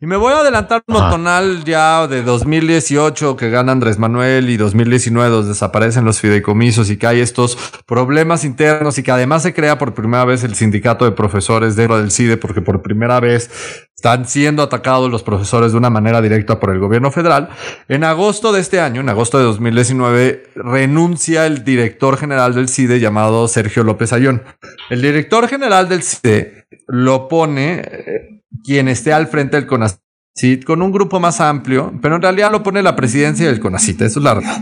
Y 0.01 0.07
me 0.07 0.15
voy 0.15 0.31
a 0.31 0.37
adelantar 0.37 0.81
un 0.87 0.93
motonal 0.93 1.65
ya 1.65 2.07
de 2.07 2.23
2018 2.23 3.35
que 3.35 3.49
gana 3.49 3.73
Andrés 3.73 3.99
Manuel 3.99 4.49
y 4.49 4.55
2019 4.55 5.29
donde 5.29 5.49
desaparecen 5.49 6.05
los 6.05 6.21
fideicomisos 6.21 6.89
y 6.89 6.95
que 6.95 7.05
hay 7.05 7.19
estos 7.19 7.57
problemas 7.85 8.45
internos 8.45 8.97
y 8.97 9.03
que 9.03 9.11
además 9.11 9.43
se 9.43 9.53
crea 9.53 9.77
por 9.77 9.93
primera 9.93 10.23
vez 10.23 10.45
el 10.45 10.55
sindicato 10.55 11.03
de 11.03 11.11
profesores 11.11 11.75
dentro 11.75 11.97
del 11.97 12.11
CIDE 12.11 12.37
porque 12.37 12.61
por 12.61 12.81
primera 12.81 13.19
vez 13.19 13.89
están 13.93 14.25
siendo 14.25 14.63
atacados 14.63 15.11
los 15.11 15.21
profesores 15.21 15.73
de 15.73 15.77
una 15.77 15.89
manera 15.89 16.21
directa 16.21 16.61
por 16.61 16.69
el 16.69 16.79
gobierno 16.79 17.11
federal. 17.11 17.49
En 17.89 18.05
agosto 18.05 18.53
de 18.53 18.61
este 18.61 18.79
año, 18.79 19.01
en 19.01 19.09
agosto 19.09 19.37
de 19.37 19.43
2019, 19.43 20.43
renuncia 20.55 21.45
el 21.45 21.65
director 21.65 22.15
general 22.15 22.55
del 22.55 22.69
CIDE 22.69 23.01
llamado 23.01 23.49
Sergio 23.49 23.83
López 23.83 24.13
Ayón. 24.13 24.43
El 24.89 25.01
director 25.01 25.49
general 25.49 25.89
del 25.89 26.03
CIDE 26.03 26.67
lo 26.87 27.27
pone 27.27 27.81
eh, 27.81 28.38
quien 28.63 28.87
esté 28.87 29.13
al 29.13 29.27
frente 29.27 29.57
del 29.57 29.67
CONACIT 29.67 30.63
con 30.65 30.81
un 30.81 30.91
grupo 30.91 31.19
más 31.19 31.41
amplio, 31.41 31.93
pero 32.01 32.15
en 32.15 32.21
realidad 32.21 32.51
lo 32.51 32.63
pone 32.63 32.81
la 32.81 32.95
presidencia 32.95 33.47
del 33.47 33.59
CONACIT. 33.59 34.01
Eso 34.01 34.19
es 34.19 34.23
la 34.23 34.33
verdad. 34.35 34.61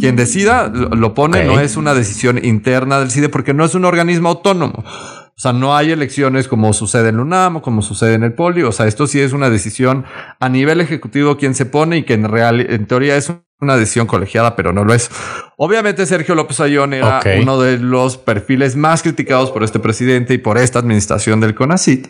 Quien 0.00 0.16
decida 0.16 0.68
lo 0.68 1.14
pone, 1.14 1.38
okay. 1.38 1.48
no 1.48 1.60
es 1.60 1.76
una 1.76 1.94
decisión 1.94 2.44
interna 2.44 2.98
del 2.98 3.10
CIDE 3.10 3.28
porque 3.28 3.54
no 3.54 3.64
es 3.64 3.74
un 3.74 3.84
organismo 3.84 4.30
autónomo. 4.30 4.84
O 4.84 5.40
sea, 5.42 5.52
no 5.52 5.76
hay 5.76 5.90
elecciones 5.90 6.46
como 6.46 6.72
sucede 6.72 7.08
en 7.08 7.18
UNAM 7.18 7.56
o 7.56 7.62
como 7.62 7.82
sucede 7.82 8.14
en 8.14 8.22
el 8.22 8.34
Poli. 8.34 8.62
O 8.62 8.72
sea, 8.72 8.86
esto 8.86 9.06
sí 9.06 9.20
es 9.20 9.32
una 9.32 9.48
decisión 9.48 10.04
a 10.40 10.48
nivel 10.48 10.80
ejecutivo 10.80 11.36
quien 11.36 11.54
se 11.54 11.66
pone 11.66 11.98
y 11.98 12.02
que 12.04 12.14
en 12.14 12.28
real, 12.28 12.60
en 12.60 12.86
teoría 12.86 13.16
es 13.16 13.32
una 13.60 13.76
decisión 13.76 14.06
colegiada, 14.06 14.56
pero 14.56 14.72
no 14.72 14.84
lo 14.84 14.92
es. 14.92 15.10
Obviamente 15.56 16.04
Sergio 16.04 16.34
López 16.34 16.60
Ayón 16.60 16.92
era 16.92 17.18
okay. 17.18 17.40
uno 17.40 17.60
de 17.60 17.78
los 17.78 18.18
perfiles 18.18 18.76
más 18.76 19.02
criticados 19.02 19.50
por 19.50 19.62
este 19.62 19.78
presidente 19.78 20.34
y 20.34 20.38
por 20.38 20.58
esta 20.58 20.80
administración 20.80 21.40
del 21.40 21.54
CONACIT. 21.54 22.08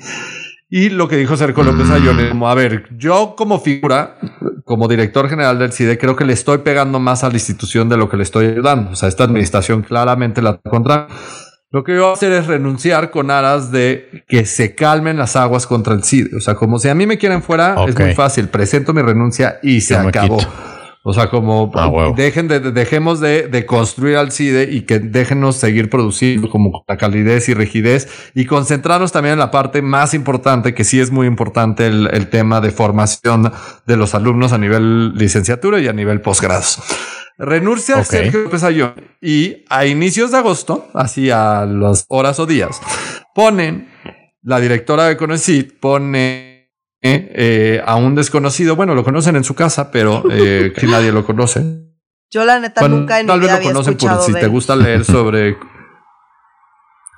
Y 0.74 0.88
lo 0.88 1.06
que 1.06 1.18
dijo 1.18 1.37
Sergio 1.37 1.64
López 1.64 1.90
Ayón 1.90 2.18
es 2.18 2.30
como, 2.30 2.48
a 2.48 2.54
ver, 2.54 2.88
yo 2.96 3.35
como 3.37 3.61
figura, 3.61 4.16
como 4.64 4.88
director 4.88 5.28
general 5.28 5.58
del 5.58 5.70
CIDE, 5.70 5.98
creo 5.98 6.16
que 6.16 6.24
le 6.24 6.32
estoy 6.32 6.58
pegando 6.58 6.98
más 6.98 7.24
a 7.24 7.28
la 7.28 7.35
institución 7.35 7.90
de 7.90 7.98
lo 7.98 8.08
que 8.08 8.16
le 8.16 8.22
estoy 8.22 8.46
ayudando. 8.46 8.92
O 8.92 8.96
sea, 8.96 9.11
esta 9.11 9.24
administración 9.24 9.82
claramente 9.82 10.40
la 10.40 10.56
contra. 10.56 11.08
Lo 11.72 11.85
que 11.85 11.92
yo 11.94 12.00
voy 12.00 12.11
a 12.12 12.12
hacer 12.14 12.32
es 12.32 12.46
renunciar 12.46 13.11
con 13.11 13.30
aras 13.30 13.70
de 13.70 14.24
que 14.26 14.46
se 14.46 14.74
calmen 14.74 15.18
las 15.18 15.37
aguas 15.37 15.66
contra 15.66 15.92
el 15.92 16.04
CIDE. 16.04 16.38
O 16.38 16.40
sea, 16.40 16.54
como 16.54 16.78
si 16.78 16.88
a 16.88 16.94
mí 16.94 17.06
me 17.06 17.18
quieren 17.18 17.42
fuera, 17.42 17.74
okay. 17.74 17.92
es 17.92 18.00
muy 18.00 18.14
fácil. 18.14 18.48
Presento 18.48 18.94
mi 18.94 19.02
renuncia 19.02 19.58
y 19.62 19.82
se 19.82 19.92
yo 19.92 20.08
acabó. 20.08 20.38
O 21.05 21.12
sea, 21.12 21.31
como 21.31 21.73
ah, 21.75 21.87
wow. 21.87 22.15
dejen 22.15 22.47
de, 22.47 22.61
dejemos 22.61 23.19
de, 23.19 23.49
de, 23.49 23.67
construir 23.67 24.17
al 24.17 24.31
CIDE 24.31 24.69
y 24.71 24.83
que 24.83 25.01
déjenos 25.01 25.57
seguir 25.57 25.91
produciendo 25.91 26.49
como 26.49 26.85
la 26.87 26.97
calidez 26.97 27.49
y 27.49 27.55
rigidez 27.55 28.09
y 28.35 28.47
concentrarnos 28.47 29.11
también 29.11 29.33
en 29.33 29.41
la 29.41 29.51
parte 29.51 29.83
más 29.83 30.15
importante, 30.15 30.75
que 30.75 30.85
sí 30.85 31.01
es 31.01 31.11
muy 31.11 31.27
importante 31.27 31.88
el, 31.88 32.09
el 32.12 32.29
tema 32.29 32.61
de 32.61 32.71
formación 32.71 33.53
de 33.85 33.97
los 33.97 34.15
alumnos 34.15 34.53
a 34.53 34.59
nivel 34.59 35.15
licenciatura 35.15 35.81
y 35.81 35.88
a 35.88 35.93
nivel 35.93 36.21
posgrados. 36.21 36.79
Renuncia 37.37 37.97
okay. 37.97 38.05
Sergio 38.05 38.43
López 38.43 38.62
Ayón 38.62 38.95
y 39.21 39.65
a 39.69 39.87
inicios 39.87 40.31
de 40.31 40.38
agosto, 40.38 40.88
así 40.95 41.31
a 41.31 41.67
las 41.67 42.05
horas 42.09 42.38
o 42.38 42.47
días, 42.47 42.81
ponen 43.35 43.88
la 44.43 44.61
directora 44.61 45.07
de 45.07 45.17
Conecit, 45.17 45.81
pone 45.81 46.52
eh, 47.03 47.33
eh, 47.35 47.83
a 47.85 47.97
un 47.97 48.15
desconocido, 48.15 48.77
bueno, 48.77 48.95
lo 48.95 49.05
conocen 49.05 49.37
en 49.37 49.45
su 49.45 49.55
casa, 49.55 49.91
pero 49.91 50.23
eh, 50.31 50.73
que 50.77 50.87
nadie 50.87 51.12
lo 51.12 51.25
conoce. 51.25 51.62
Yo 52.31 52.45
la 52.45 52.59
neta 52.59 52.81
bueno, 52.81 52.97
nunca 52.97 53.21
en 53.21 53.27
Tal 53.27 53.41
vez 53.41 53.51
lo 53.53 53.62
conocen 53.62 53.97
por 53.97 54.23
si 54.23 54.33
te 54.33 54.47
gusta 54.47 54.75
leer 54.75 55.05
sobre 55.05 55.59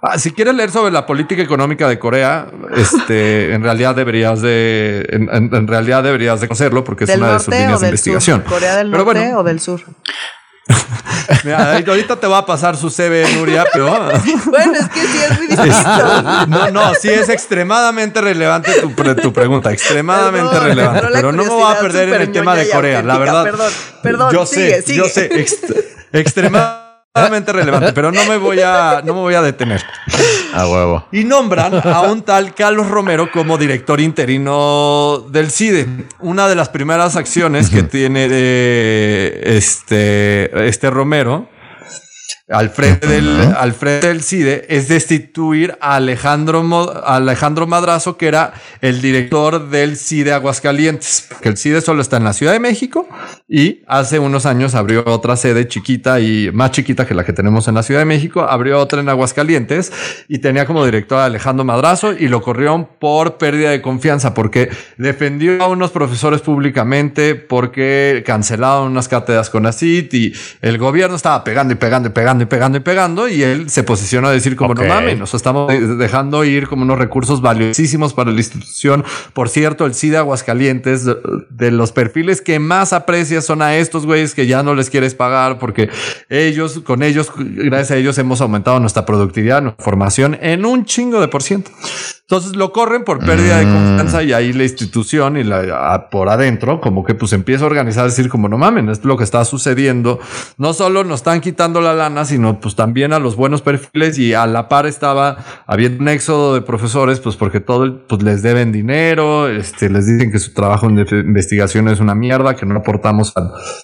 Ah, 0.07 0.19
si 0.19 0.33
quieres 0.33 0.55
leer 0.55 0.71
sobre 0.71 0.93
la 0.93 1.07
política 1.07 1.41
económica 1.41 1.89
de 1.89 1.99
Corea, 1.99 2.49
este, 2.77 3.55
en 3.55 3.63
realidad 3.63 3.95
deberías 3.95 4.43
de, 4.43 5.07
en, 5.09 5.67
realidad 5.67 6.03
deberías 6.03 6.43
de 6.43 6.47
conocerlo 6.47 6.85
porque 6.85 7.05
es 7.05 7.17
una 7.17 7.33
de 7.33 7.39
sus 7.39 7.49
líneas 7.49 7.81
de 7.81 7.87
investigación. 7.87 8.43
Sur? 8.43 8.51
¿Corea 8.51 8.77
del 8.77 8.91
pero 8.91 9.05
norte 9.07 9.21
bueno, 9.21 9.39
o 9.39 9.43
del 9.43 9.61
sur? 9.61 9.81
Mira, 11.45 11.77
ahorita 11.77 12.17
te 12.17 12.27
va 12.27 12.39
a 12.39 12.47
pasar 12.47 12.77
su 12.77 12.91
CV, 12.91 13.27
Nuria, 13.35 13.65
pero. 13.73 13.87
bueno, 14.47 14.73
es 14.75 14.89
que 14.89 15.01
sí 15.01 15.19
es 15.23 15.39
muy 15.39 15.47
distinto. 15.47 16.47
no, 16.49 16.71
no, 16.71 16.95
sí 16.95 17.09
es 17.09 17.29
extremadamente 17.29 18.21
relevante 18.21 18.73
tu, 18.81 18.91
tu 19.17 19.33
pregunta, 19.33 19.71
extremadamente 19.73 20.49
perdón, 20.49 20.69
relevante. 20.69 21.09
Pero 21.13 21.33
no 21.33 21.43
me 21.45 21.51
voy 21.51 21.73
a 21.73 21.79
perder 21.79 22.09
en 22.11 22.21
el 22.23 22.33
tema 22.33 22.55
de 22.55 22.69
Corea, 22.69 23.03
la 23.03 23.19
verdad. 23.19 23.45
Perdón, 23.45 23.73
perdón, 24.03 24.33
yo 24.33 24.47
sigue, 24.47 24.77
sé, 24.77 24.83
sigue. 24.83 24.99
yo 24.99 25.05
sé, 25.05 25.41
ext 25.41 25.65
extremadamente 26.13 26.84
extremadamente 27.17 27.53
relevante, 27.53 27.93
pero 27.93 28.11
no 28.11 28.25
me 28.25 28.39
voy 28.39 28.59
a, 28.61 29.01
no 29.05 29.15
me 29.15 29.21
voy 29.21 29.35
a 29.35 29.43
detener. 29.43 29.81
A 30.53 30.67
huevo. 30.67 31.07
Y 31.13 31.23
nombran 31.23 31.73
a 31.87 32.01
un 32.01 32.23
tal 32.23 32.55
Carlos 32.55 32.89
Romero 32.89 33.31
como 33.31 33.57
director 33.57 34.01
interino 34.01 35.25
del 35.31 35.53
CIDE. 35.53 35.87
Una 36.19 36.49
de 36.49 36.57
las 36.57 36.71
primeras 36.71 37.15
acciones 37.15 37.71
que 37.71 37.85
tiene 37.85 38.29
de 38.29 39.43
este, 39.45 40.67
este 40.67 40.91
Romero 40.91 41.49
al 42.49 42.69
frente, 42.69 43.07
del, 43.07 43.55
al 43.57 43.73
frente 43.73 44.09
del 44.09 44.23
CIDE 44.23 44.67
es 44.69 44.87
destituir 44.87 45.79
a 45.81 45.95
Alejandro, 45.95 46.63
Alejandro 47.07 47.67
Madrazo, 47.67 48.19
que 48.19 48.29
era 48.29 48.53
el 48.83 49.01
director 49.01 49.71
del 49.71 49.97
CIDE 49.97 50.35
Aguascalientes, 50.35 51.27
que 51.41 51.49
el 51.49 51.57
CIDE 51.57 51.81
solo 51.81 52.03
está 52.03 52.19
en 52.19 52.25
la 52.25 52.35
Ciudad 52.35 52.53
de 52.53 52.61
México 52.61 53.09
y 53.49 53.83
hace 53.87 54.19
unos 54.19 54.45
años 54.45 54.75
abrió 54.75 55.05
otra 55.07 55.37
sede 55.37 55.67
chiquita 55.69 56.21
y 56.21 56.51
más 56.53 56.73
chiquita 56.73 57.07
que 57.07 57.15
la 57.15 57.25
que 57.25 57.33
tenemos 57.33 57.67
en 57.67 57.77
la 57.77 57.83
Ciudad 57.83 58.03
de 58.03 58.07
México, 58.07 58.43
abrió 58.43 58.79
otra 58.79 59.01
en 59.01 59.09
Aguascalientes 59.09 59.91
y 60.29 60.39
tenía 60.41 60.67
como 60.67 60.85
director 60.85 61.21
a 61.21 61.25
Alejandro 61.25 61.65
Madrazo 61.65 62.13
y 62.13 62.29
lo 62.29 62.43
corrieron 62.43 62.87
por 62.99 63.39
pérdida 63.39 63.71
de 63.71 63.81
confianza, 63.81 64.35
porque 64.35 64.69
defendió 64.99 65.63
a 65.63 65.69
unos 65.69 65.93
profesores 65.93 66.43
públicamente, 66.43 67.37
porque 67.37 68.23
cancelaron 68.27 68.91
unas 68.91 69.09
cátedras 69.09 69.49
con 69.49 69.65
ACIT 69.65 70.13
y 70.13 70.35
el 70.61 70.77
gobierno 70.77 71.17
estaba 71.17 71.43
pegando 71.43 71.73
y 71.73 71.77
pegando 71.77 72.09
y 72.11 72.13
pegando 72.13 72.34
y 72.43 72.47
pegando 72.47 72.79
y 72.79 72.81
pegando 72.81 73.29
y 73.29 73.43
él 73.43 73.71
se 73.71 73.83
posiciona 73.83 74.29
a 74.29 74.33
decir 74.33 74.57
como 74.57 74.73
okay. 74.73 74.89
no 74.89 74.95
mames, 74.95 75.19
nos 75.19 75.35
estamos 75.35 75.73
dejando 75.99 76.45
ir 76.45 76.67
como 76.67 76.83
unos 76.83 76.99
recursos 76.99 77.41
valiosísimos 77.41 78.15
para 78.15 78.31
la 78.31 78.39
institución. 78.39 79.05
Por 79.33 79.49
cierto, 79.49 79.87
el 79.87 79.95
CIDA 79.95 80.21
Aguascalientes 80.21 81.05
de, 81.05 81.71
los 81.71 81.93
perfiles 81.93 82.41
que 82.41 82.59
más 82.59 82.93
aprecias 82.93 83.45
son 83.45 83.63
a 83.63 83.77
estos 83.77 84.07
güeyes 84.07 84.35
que 84.35 84.47
ya 84.47 84.63
no 84.63 84.75
les 84.75 84.91
quieres 84.91 85.15
pagar 85.15 85.59
porque 85.59 85.89
ellos, 86.29 86.81
con 86.81 87.03
ellos, 87.03 87.31
gracias 87.37 87.93
a 87.93 87.97
ellos 87.97 88.19
hemos 88.19 88.41
aumentado 88.41 88.81
nuestra 88.81 89.07
productividad, 89.07 89.63
nuestra 89.63 89.85
formación 89.85 90.39
en 90.41 90.65
un 90.65 90.85
chingo 90.85 91.21
de 91.21 91.29
por 91.29 91.43
ciento. 91.43 91.71
Entonces 92.27 92.57
lo 92.57 92.73
corren 92.73 93.05
por 93.05 93.19
pérdida 93.19 93.59
de 93.59 93.65
confianza 93.65 94.23
y 94.23 94.33
ahí 94.33 94.55
la 94.55 94.63
institución 94.63 95.37
y 95.37 95.45
la 95.45 96.09
por 96.11 96.31
adentro 96.31 96.81
como 96.81 97.05
que 97.05 97.15
pues 97.15 97.35
empieza 97.35 97.65
a 97.65 97.67
organizar, 97.67 98.07
decir 98.07 98.31
como 98.31 98.49
no 98.49 98.57
mamen, 98.57 98.89
esto 98.89 99.03
es 99.03 99.07
lo 99.07 99.19
que 99.19 99.25
está 99.25 99.45
sucediendo. 99.45 100.19
No 100.57 100.73
solo 100.73 101.05
nos 101.05 101.21
están 101.21 101.43
quitando 101.43 101.83
la 101.83 101.93
lana, 101.93 102.24
sino 102.25 102.61
pues 102.61 102.77
también 102.77 103.13
a 103.13 103.19
los 103.19 103.37
buenos 103.37 103.63
perfiles 103.63 104.19
y 104.19 104.35
a 104.35 104.47
la 104.47 104.69
par 104.69 104.87
estaba 104.87 105.39
habiendo 105.67 106.03
un 106.03 106.09
éxodo 106.09 106.55
de 106.55 106.63
profesores, 106.63 107.21
pues 107.21 107.37
porque 107.37 107.61
todo 107.61 108.07
pues 108.07 108.23
les 108.23 108.43
deben 108.43 108.73
dinero, 108.73 109.49
este, 109.49 109.91
les 109.91 110.07
dicen 110.07 110.31
que 110.31 110.39
su 110.39 110.53
trabajo 110.53 110.87
en 110.87 110.99
investigación 110.99 111.89
es 111.89 112.01
una 112.01 112.15
mierda, 112.15 112.57
que 112.57 112.67
no 112.67 112.77
aportamos 112.77 113.33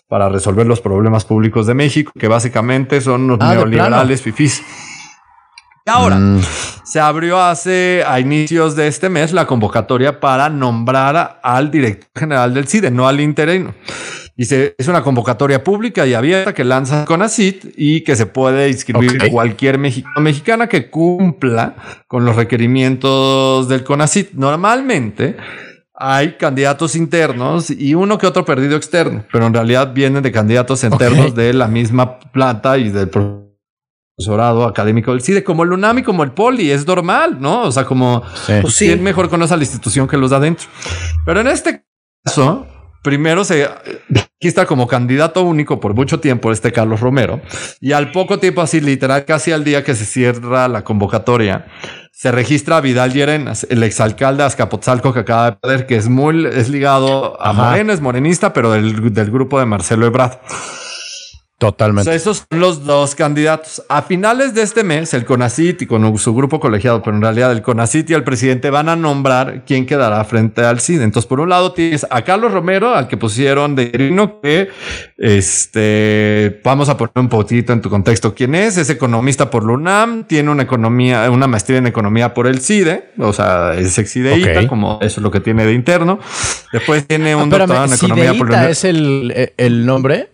para 0.08 0.28
resolver 0.28 0.66
los 0.66 0.80
problemas 0.80 1.24
públicos 1.24 1.66
de 1.66 1.74
México, 1.74 2.12
que 2.18 2.28
básicamente 2.28 3.00
son 3.00 3.26
los 3.26 3.38
ah, 3.40 3.54
neoliberales 3.54 4.22
fifís. 4.22 4.62
Y 5.86 5.90
ahora 5.90 6.16
mm. 6.16 6.40
se 6.84 7.00
abrió 7.00 7.40
hace 7.40 8.04
a 8.06 8.20
inicios 8.20 8.76
de 8.76 8.86
este 8.86 9.08
mes 9.08 9.32
la 9.32 9.46
convocatoria 9.46 10.20
para 10.20 10.50
nombrar 10.50 11.40
al 11.42 11.70
director 11.70 12.10
general 12.14 12.52
del 12.52 12.68
CIDE, 12.68 12.90
no 12.90 13.08
al 13.08 13.20
interino. 13.20 13.74
Y 14.40 14.44
es 14.78 14.88
una 14.88 15.02
convocatoria 15.02 15.62
pública 15.62 16.06
y 16.06 16.14
abierta 16.14 16.54
que 16.54 16.64
lanza 16.64 17.04
CONACIT 17.04 17.74
y 17.76 18.00
que 18.04 18.16
se 18.16 18.24
puede 18.24 18.70
inscribir 18.70 19.30
cualquier 19.30 19.76
mexicano 19.76 20.18
mexicana 20.22 20.66
que 20.66 20.88
cumpla 20.88 21.74
con 22.08 22.24
los 22.24 22.36
requerimientos 22.36 23.68
del 23.68 23.84
CONACIT. 23.84 24.32
Normalmente 24.32 25.36
hay 25.92 26.38
candidatos 26.38 26.96
internos 26.96 27.68
y 27.68 27.94
uno 27.94 28.16
que 28.16 28.26
otro 28.26 28.46
perdido 28.46 28.78
externo, 28.78 29.26
pero 29.30 29.46
en 29.46 29.52
realidad 29.52 29.92
vienen 29.92 30.22
de 30.22 30.32
candidatos 30.32 30.84
internos 30.84 31.34
de 31.34 31.52
la 31.52 31.68
misma 31.68 32.18
planta 32.18 32.78
y 32.78 32.88
del 32.88 33.10
profesorado 33.10 34.64
académico 34.64 35.10
del 35.10 35.20
CIDE, 35.20 35.44
como 35.44 35.64
el 35.64 35.72
UNAM 35.74 35.98
y 35.98 36.02
como 36.02 36.24
el 36.24 36.32
POLI, 36.32 36.70
es 36.70 36.86
normal, 36.86 37.36
¿no? 37.38 37.64
O 37.64 37.72
sea, 37.72 37.84
como 37.84 38.22
sí. 38.46 38.54
Pues, 38.62 38.78
¿quién 38.78 39.02
mejor 39.02 39.28
conoce 39.28 39.52
a 39.52 39.58
la 39.58 39.64
institución 39.64 40.08
que 40.08 40.16
los 40.16 40.30
da 40.30 40.38
adentro? 40.38 40.66
Pero 41.26 41.42
en 41.42 41.48
este 41.48 41.84
caso, 42.24 42.66
primero 43.02 43.44
se 43.44 43.64
aquí 43.64 44.48
está 44.48 44.66
como 44.66 44.86
candidato 44.86 45.42
único 45.42 45.80
por 45.80 45.94
mucho 45.94 46.20
tiempo 46.20 46.52
este 46.52 46.72
Carlos 46.72 47.00
Romero 47.00 47.40
y 47.80 47.92
al 47.92 48.12
poco 48.12 48.38
tiempo 48.38 48.60
así 48.60 48.80
literal 48.80 49.24
casi 49.24 49.52
al 49.52 49.64
día 49.64 49.84
que 49.84 49.94
se 49.94 50.04
cierra 50.04 50.68
la 50.68 50.82
convocatoria 50.82 51.66
se 52.20 52.30
registra 52.30 52.82
Vidal 52.82 53.14
Llerenas, 53.14 53.66
el 53.70 53.82
exalcalde 53.82 54.42
de 54.42 54.48
Azcapotzalco 54.48 55.14
que 55.14 55.20
acaba 55.20 55.52
de 55.52 55.56
perder, 55.56 55.86
que 55.86 55.96
es 55.96 56.10
muy 56.10 56.44
es 56.44 56.68
ligado 56.68 57.40
a 57.40 57.54
Morena, 57.54 57.94
es 57.94 58.02
morenista, 58.02 58.52
pero 58.52 58.72
del, 58.72 59.14
del 59.14 59.30
grupo 59.30 59.58
de 59.58 59.64
Marcelo 59.64 60.04
Ebrard. 60.04 60.36
Totalmente. 61.60 62.14
esos 62.14 62.46
son 62.50 62.58
los 62.58 62.86
dos 62.86 63.14
candidatos. 63.14 63.82
A 63.90 64.00
finales 64.00 64.54
de 64.54 64.62
este 64.62 64.82
mes, 64.82 65.12
el 65.12 65.26
CONACIT 65.26 65.82
y 65.82 65.86
con 65.86 66.16
su 66.16 66.34
grupo 66.34 66.58
colegiado, 66.58 67.02
pero 67.02 67.14
en 67.14 67.22
realidad 67.22 67.52
el 67.52 67.60
CONACIT 67.60 68.08
y 68.08 68.14
el 68.14 68.24
presidente 68.24 68.70
van 68.70 68.88
a 68.88 68.96
nombrar 68.96 69.66
quién 69.66 69.84
quedará 69.84 70.24
frente 70.24 70.62
al 70.62 70.80
CID. 70.80 71.02
Entonces, 71.02 71.28
por 71.28 71.38
un 71.38 71.50
lado 71.50 71.72
tienes 71.72 72.06
a 72.08 72.22
Carlos 72.22 72.52
Romero, 72.52 72.94
al 72.94 73.08
que 73.08 73.18
pusieron 73.18 73.76
de 73.76 73.90
Irino, 73.92 74.40
que 74.40 74.70
este, 75.18 76.62
vamos 76.64 76.88
a 76.88 76.96
poner 76.96 77.12
un 77.16 77.28
poquito 77.28 77.74
en 77.74 77.82
tu 77.82 77.90
contexto 77.90 78.34
quién 78.34 78.54
es. 78.54 78.78
Es 78.78 78.88
economista 78.88 79.50
por 79.50 79.66
la 79.66 79.74
UNAM, 79.74 80.24
tiene 80.24 80.50
una 80.50 80.62
economía, 80.62 81.30
una 81.30 81.46
maestría 81.46 81.76
en 81.76 81.86
economía 81.86 82.32
por 82.32 82.46
el 82.46 82.62
CIDE, 82.62 83.10
o 83.18 83.34
sea, 83.34 83.74
es 83.74 83.98
exideíta, 83.98 84.66
como 84.66 84.98
eso 85.02 85.20
es 85.20 85.22
lo 85.22 85.30
que 85.30 85.40
tiene 85.40 85.66
de 85.66 85.74
interno. 85.74 86.20
Después 86.72 87.06
tiene 87.06 87.36
un 87.36 87.50
doctorado 87.50 87.84
en 87.84 87.92
economía 87.92 88.32
por 88.32 88.50
la 88.50 88.70
¿Es 88.70 88.84
el, 88.84 89.52
el 89.58 89.84
nombre? 89.84 90.30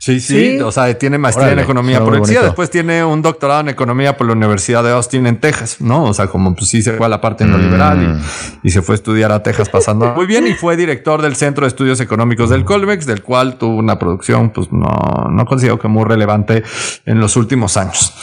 Sí, 0.00 0.20
sí, 0.20 0.60
o 0.60 0.70
sea, 0.70 0.96
tiene 0.96 1.18
maestría 1.18 1.52
en 1.52 1.58
economía 1.58 2.02
por 2.02 2.14
el 2.14 2.22
después 2.22 2.70
tiene 2.70 3.04
un 3.04 3.20
doctorado 3.20 3.60
en 3.60 3.68
economía 3.68 4.16
por 4.16 4.28
la 4.28 4.32
Universidad 4.34 4.84
de 4.84 4.92
Austin 4.92 5.26
en 5.26 5.40
Texas, 5.40 5.80
¿no? 5.80 6.04
O 6.04 6.14
sea, 6.14 6.28
como 6.28 6.54
pues 6.54 6.70
sí 6.70 6.82
se 6.82 6.92
fue 6.92 7.06
a 7.06 7.08
la 7.08 7.20
parte 7.20 7.44
neoliberal 7.44 8.02
y, 8.02 8.06
mm. 8.06 8.20
y, 8.62 8.70
se 8.70 8.80
fue 8.80 8.94
a 8.94 8.96
estudiar 8.96 9.32
a 9.32 9.42
Texas 9.42 9.68
pasando 9.68 10.06
muy 10.16 10.26
bien 10.26 10.46
y 10.46 10.54
fue 10.54 10.76
director 10.76 11.20
del 11.20 11.34
Centro 11.34 11.64
de 11.64 11.68
Estudios 11.68 12.00
Económicos 12.00 12.48
del 12.48 12.64
Colmex, 12.64 13.06
del 13.06 13.24
cual 13.24 13.58
tuvo 13.58 13.74
una 13.74 13.98
producción, 13.98 14.50
pues 14.50 14.70
no, 14.70 15.28
no 15.30 15.46
considero 15.46 15.80
que 15.80 15.88
muy 15.88 16.04
relevante 16.04 16.62
en 17.04 17.18
los 17.18 17.36
últimos 17.36 17.76
años. 17.76 18.14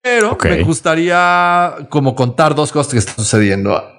Pero 0.00 0.38
me 0.44 0.62
gustaría 0.62 1.74
como 1.88 2.14
contar 2.14 2.54
dos 2.54 2.70
cosas 2.70 2.92
que 2.92 2.98
están 2.98 3.16
sucediendo. 3.16 3.93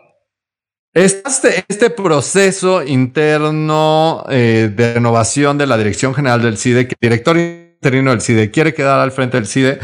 Este, 0.95 1.65
este 1.67 1.89
proceso 1.89 2.81
interno 2.81 4.23
eh, 4.29 4.71
de 4.73 4.93
renovación 4.93 5.57
de 5.57 5.67
la 5.67 5.77
Dirección 5.77 6.13
General 6.13 6.41
del 6.41 6.57
CIDE, 6.57 6.87
que 6.87 6.95
el 7.01 7.09
director 7.09 7.35
interino 7.35 8.11
del 8.11 8.21
CIDE 8.21 8.49
quiere 8.49 8.73
quedar 8.73 9.01
al 9.01 9.11
frente 9.11 9.35
del 9.35 9.45
CIDE 9.45 9.79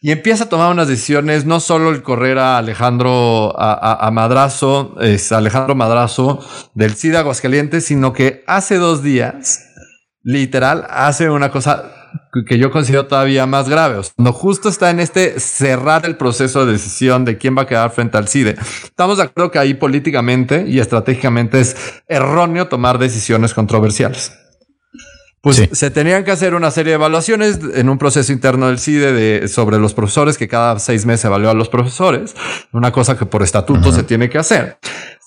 y 0.00 0.12
empieza 0.12 0.44
a 0.44 0.48
tomar 0.48 0.70
unas 0.70 0.86
decisiones, 0.86 1.46
no 1.46 1.58
solo 1.58 1.90
el 1.90 2.04
correr 2.04 2.38
a 2.38 2.58
Alejandro 2.58 3.52
a, 3.58 4.08
Madrazo, 4.12 4.94
es 5.00 5.32
Alejandro 5.32 5.74
Madrazo 5.74 6.38
del 6.74 6.94
CIDE 6.94 7.16
Aguascalientes, 7.16 7.84
sino 7.84 8.12
que 8.12 8.44
hace 8.46 8.76
dos 8.76 9.02
días, 9.02 9.66
literal, 10.22 10.86
hace 10.90 11.28
una 11.28 11.50
cosa 11.50 12.01
que 12.46 12.58
yo 12.58 12.70
considero 12.70 13.06
todavía 13.06 13.46
más 13.46 13.68
grave. 13.68 14.00
cuando 14.16 14.32
justo 14.32 14.68
está 14.68 14.90
en 14.90 15.00
este 15.00 15.38
cerrar 15.40 16.06
el 16.06 16.16
proceso 16.16 16.64
de 16.64 16.72
decisión 16.72 17.24
de 17.24 17.38
quién 17.38 17.56
va 17.56 17.62
a 17.62 17.66
quedar 17.66 17.90
frente 17.90 18.18
al 18.18 18.28
CIDE, 18.28 18.56
estamos 18.84 19.18
de 19.18 19.24
acuerdo 19.24 19.50
que 19.50 19.58
ahí 19.58 19.74
políticamente 19.74 20.64
y 20.66 20.80
estratégicamente 20.80 21.60
es 21.60 21.76
erróneo 22.08 22.68
tomar 22.68 22.98
decisiones 22.98 23.54
controversiales. 23.54 24.32
Pues 25.42 25.60
se 25.72 25.90
tenían 25.90 26.22
que 26.22 26.30
hacer 26.30 26.54
una 26.54 26.70
serie 26.70 26.92
de 26.92 26.94
evaluaciones 26.94 27.58
en 27.74 27.88
un 27.88 27.98
proceso 27.98 28.32
interno 28.32 28.68
del 28.68 28.78
CIDE 28.78 29.12
de, 29.12 29.48
sobre 29.48 29.78
los 29.78 29.92
profesores, 29.92 30.38
que 30.38 30.46
cada 30.46 30.78
seis 30.78 31.04
meses 31.04 31.24
evalúa 31.24 31.50
a 31.50 31.54
los 31.54 31.68
profesores, 31.68 32.36
una 32.70 32.92
cosa 32.92 33.18
que 33.18 33.26
por 33.26 33.42
estatuto 33.42 33.90
se 33.90 34.04
tiene 34.04 34.30
que 34.30 34.38
hacer. 34.38 34.78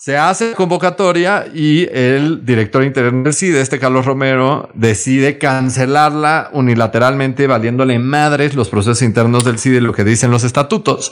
Se 0.06 0.18
hace 0.18 0.54
convocatoria 0.54 1.48
y 1.52 1.90
el 1.92 2.46
director 2.46 2.84
interno 2.84 3.24
del 3.24 3.34
CIDE, 3.34 3.60
este 3.60 3.80
Carlos 3.80 4.06
Romero, 4.06 4.70
decide 4.76 5.40
cancelarla 5.40 6.52
unilateralmente, 6.54 7.48
valiéndole 7.48 7.98
madres 7.98 8.54
los 8.54 8.70
procesos 8.70 9.02
internos 9.02 9.46
del 9.46 9.58
CIDE, 9.58 9.82
lo 9.82 9.94
que 9.94 10.04
dicen 10.04 10.30
los 10.30 10.44
estatutos. 10.44 11.12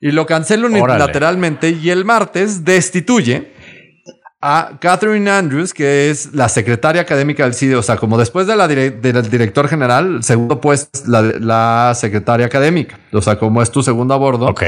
Y 0.00 0.12
lo 0.12 0.24
cancela 0.24 0.68
unilateralmente 0.68 1.68
y 1.68 1.90
el 1.90 2.06
martes 2.06 2.64
destituye 2.64 3.52
a 4.40 4.78
Catherine 4.80 5.30
Andrews, 5.30 5.74
que 5.74 6.08
es 6.08 6.32
la 6.32 6.48
secretaria 6.48 7.02
académica 7.02 7.44
del 7.44 7.52
CIDE, 7.52 7.76
o 7.76 7.82
sea, 7.82 7.98
como 7.98 8.16
después 8.16 8.46
de 8.46 8.56
la 8.56 8.66
del 8.66 9.30
director 9.30 9.68
general, 9.68 10.24
segundo 10.24 10.62
puesto, 10.62 10.98
la, 11.08 11.20
la 11.20 11.92
secretaria 11.94 12.46
académica, 12.46 12.98
o 13.12 13.20
sea, 13.20 13.38
como 13.38 13.60
es 13.60 13.70
tu 13.70 13.82
segundo 13.82 14.14
a 14.14 14.16
bordo. 14.16 14.46
Ok 14.46 14.62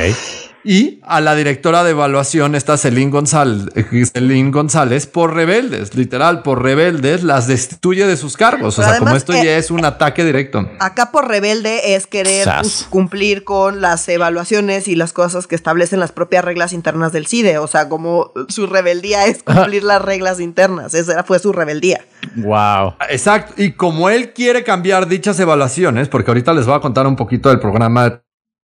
y 0.64 1.00
a 1.02 1.20
la 1.20 1.34
directora 1.34 1.82
de 1.84 1.90
evaluación, 1.90 2.54
esta 2.54 2.76
Celine 2.76 3.10
González, 3.10 3.68
Celine 4.12 4.50
González, 4.50 5.06
por 5.06 5.34
rebeldes, 5.34 5.94
literal, 5.94 6.42
por 6.42 6.62
rebeldes, 6.62 7.22
las 7.24 7.46
destituye 7.46 8.06
de 8.06 8.16
sus 8.16 8.36
cargos. 8.36 8.78
o 8.78 8.82
sea, 8.82 8.98
como 8.98 9.16
esto 9.16 9.32
ya 9.32 9.56
es 9.56 9.70
un 9.70 9.84
ataque 9.84 10.24
directo. 10.24 10.68
Acá 10.78 11.10
por 11.10 11.28
rebelde 11.28 11.94
es 11.94 12.06
querer 12.06 12.48
pues, 12.60 12.86
cumplir 12.88 13.44
con 13.44 13.80
las 13.80 14.08
evaluaciones 14.08 14.88
y 14.88 14.94
las 14.94 15.12
cosas 15.12 15.46
que 15.46 15.54
establecen 15.54 16.00
las 16.00 16.12
propias 16.12 16.44
reglas 16.44 16.72
internas 16.72 17.12
del 17.12 17.26
CIDE. 17.26 17.58
O 17.58 17.66
sea, 17.66 17.88
como 17.88 18.32
su 18.48 18.66
rebeldía 18.66 19.26
es 19.26 19.42
cumplir 19.42 19.82
las 19.84 20.02
reglas 20.02 20.40
internas. 20.40 20.94
Esa 20.94 21.24
fue 21.24 21.38
su 21.38 21.52
rebeldía. 21.52 22.04
Wow. 22.36 22.94
Exacto. 23.08 23.54
Y 23.56 23.72
como 23.72 24.08
él 24.08 24.32
quiere 24.32 24.64
cambiar 24.64 25.08
dichas 25.08 25.38
evaluaciones, 25.40 26.08
porque 26.08 26.30
ahorita 26.30 26.52
les 26.52 26.66
voy 26.66 26.76
a 26.76 26.80
contar 26.80 27.06
un 27.06 27.16
poquito 27.16 27.48
del 27.48 27.60
programa 27.60 28.22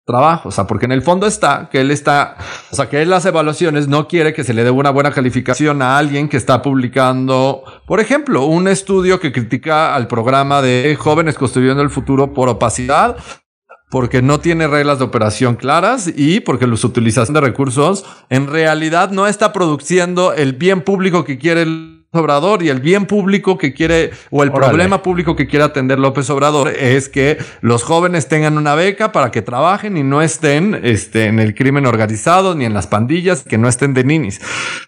trabajo, 0.07 0.49
o 0.49 0.51
sea, 0.51 0.65
porque 0.65 0.85
en 0.85 0.93
el 0.93 1.01
fondo 1.01 1.27
está 1.27 1.67
que 1.69 1.81
él 1.81 1.91
está, 1.91 2.37
o 2.71 2.75
sea, 2.75 2.89
que 2.89 3.01
él 3.01 3.09
las 3.09 3.25
evaluaciones 3.25 3.89
no 3.89 4.07
quiere 4.07 4.33
que 4.33 4.45
se 4.45 4.53
le 4.53 4.63
dé 4.63 4.71
una 4.71 4.89
buena 4.89 5.11
calificación 5.11 5.81
a 5.81 5.97
alguien 5.97 6.29
que 6.29 6.37
está 6.37 6.61
publicando, 6.61 7.63
por 7.85 7.99
ejemplo, 7.99 8.45
un 8.45 8.69
estudio 8.69 9.19
que 9.19 9.33
critica 9.33 9.93
al 9.93 10.07
programa 10.07 10.61
de 10.61 10.97
jóvenes 10.97 11.35
construyendo 11.35 11.81
el 11.83 11.89
futuro 11.89 12.33
por 12.33 12.47
opacidad, 12.47 13.17
porque 13.89 14.21
no 14.21 14.39
tiene 14.39 14.67
reglas 14.67 14.99
de 14.99 15.05
operación 15.05 15.55
claras 15.55 16.11
y 16.15 16.39
porque 16.39 16.65
su 16.77 16.87
utilización 16.87 17.33
de 17.33 17.41
recursos 17.41 18.05
en 18.29 18.47
realidad 18.47 19.11
no 19.11 19.27
está 19.27 19.51
produciendo 19.51 20.33
el 20.33 20.53
bien 20.53 20.81
público 20.81 21.25
que 21.25 21.37
quiere 21.37 21.63
el 21.63 21.96
Obrador 22.17 22.63
y 22.63 22.69
el 22.69 22.79
bien 22.79 23.05
público 23.05 23.57
que 23.57 23.73
quiere 23.73 24.11
o 24.29 24.43
el 24.43 24.51
problema 24.51 25.01
público 25.01 25.35
que 25.35 25.47
quiere 25.47 25.65
atender 25.65 25.99
López 25.99 26.29
Obrador 26.29 26.69
es 26.69 27.09
que 27.09 27.37
los 27.61 27.83
jóvenes 27.83 28.27
tengan 28.27 28.57
una 28.57 28.75
beca 28.75 29.11
para 29.11 29.31
que 29.31 29.41
trabajen 29.41 29.97
y 29.97 30.03
no 30.03 30.21
estén 30.21 30.79
este, 30.83 31.25
en 31.25 31.39
el 31.39 31.55
crimen 31.55 31.85
organizado 31.85 32.55
ni 32.55 32.65
en 32.65 32.73
las 32.73 32.87
pandillas, 32.87 33.43
que 33.43 33.57
no 33.57 33.67
estén 33.67 33.93
de 33.93 34.03
ninis. 34.03 34.41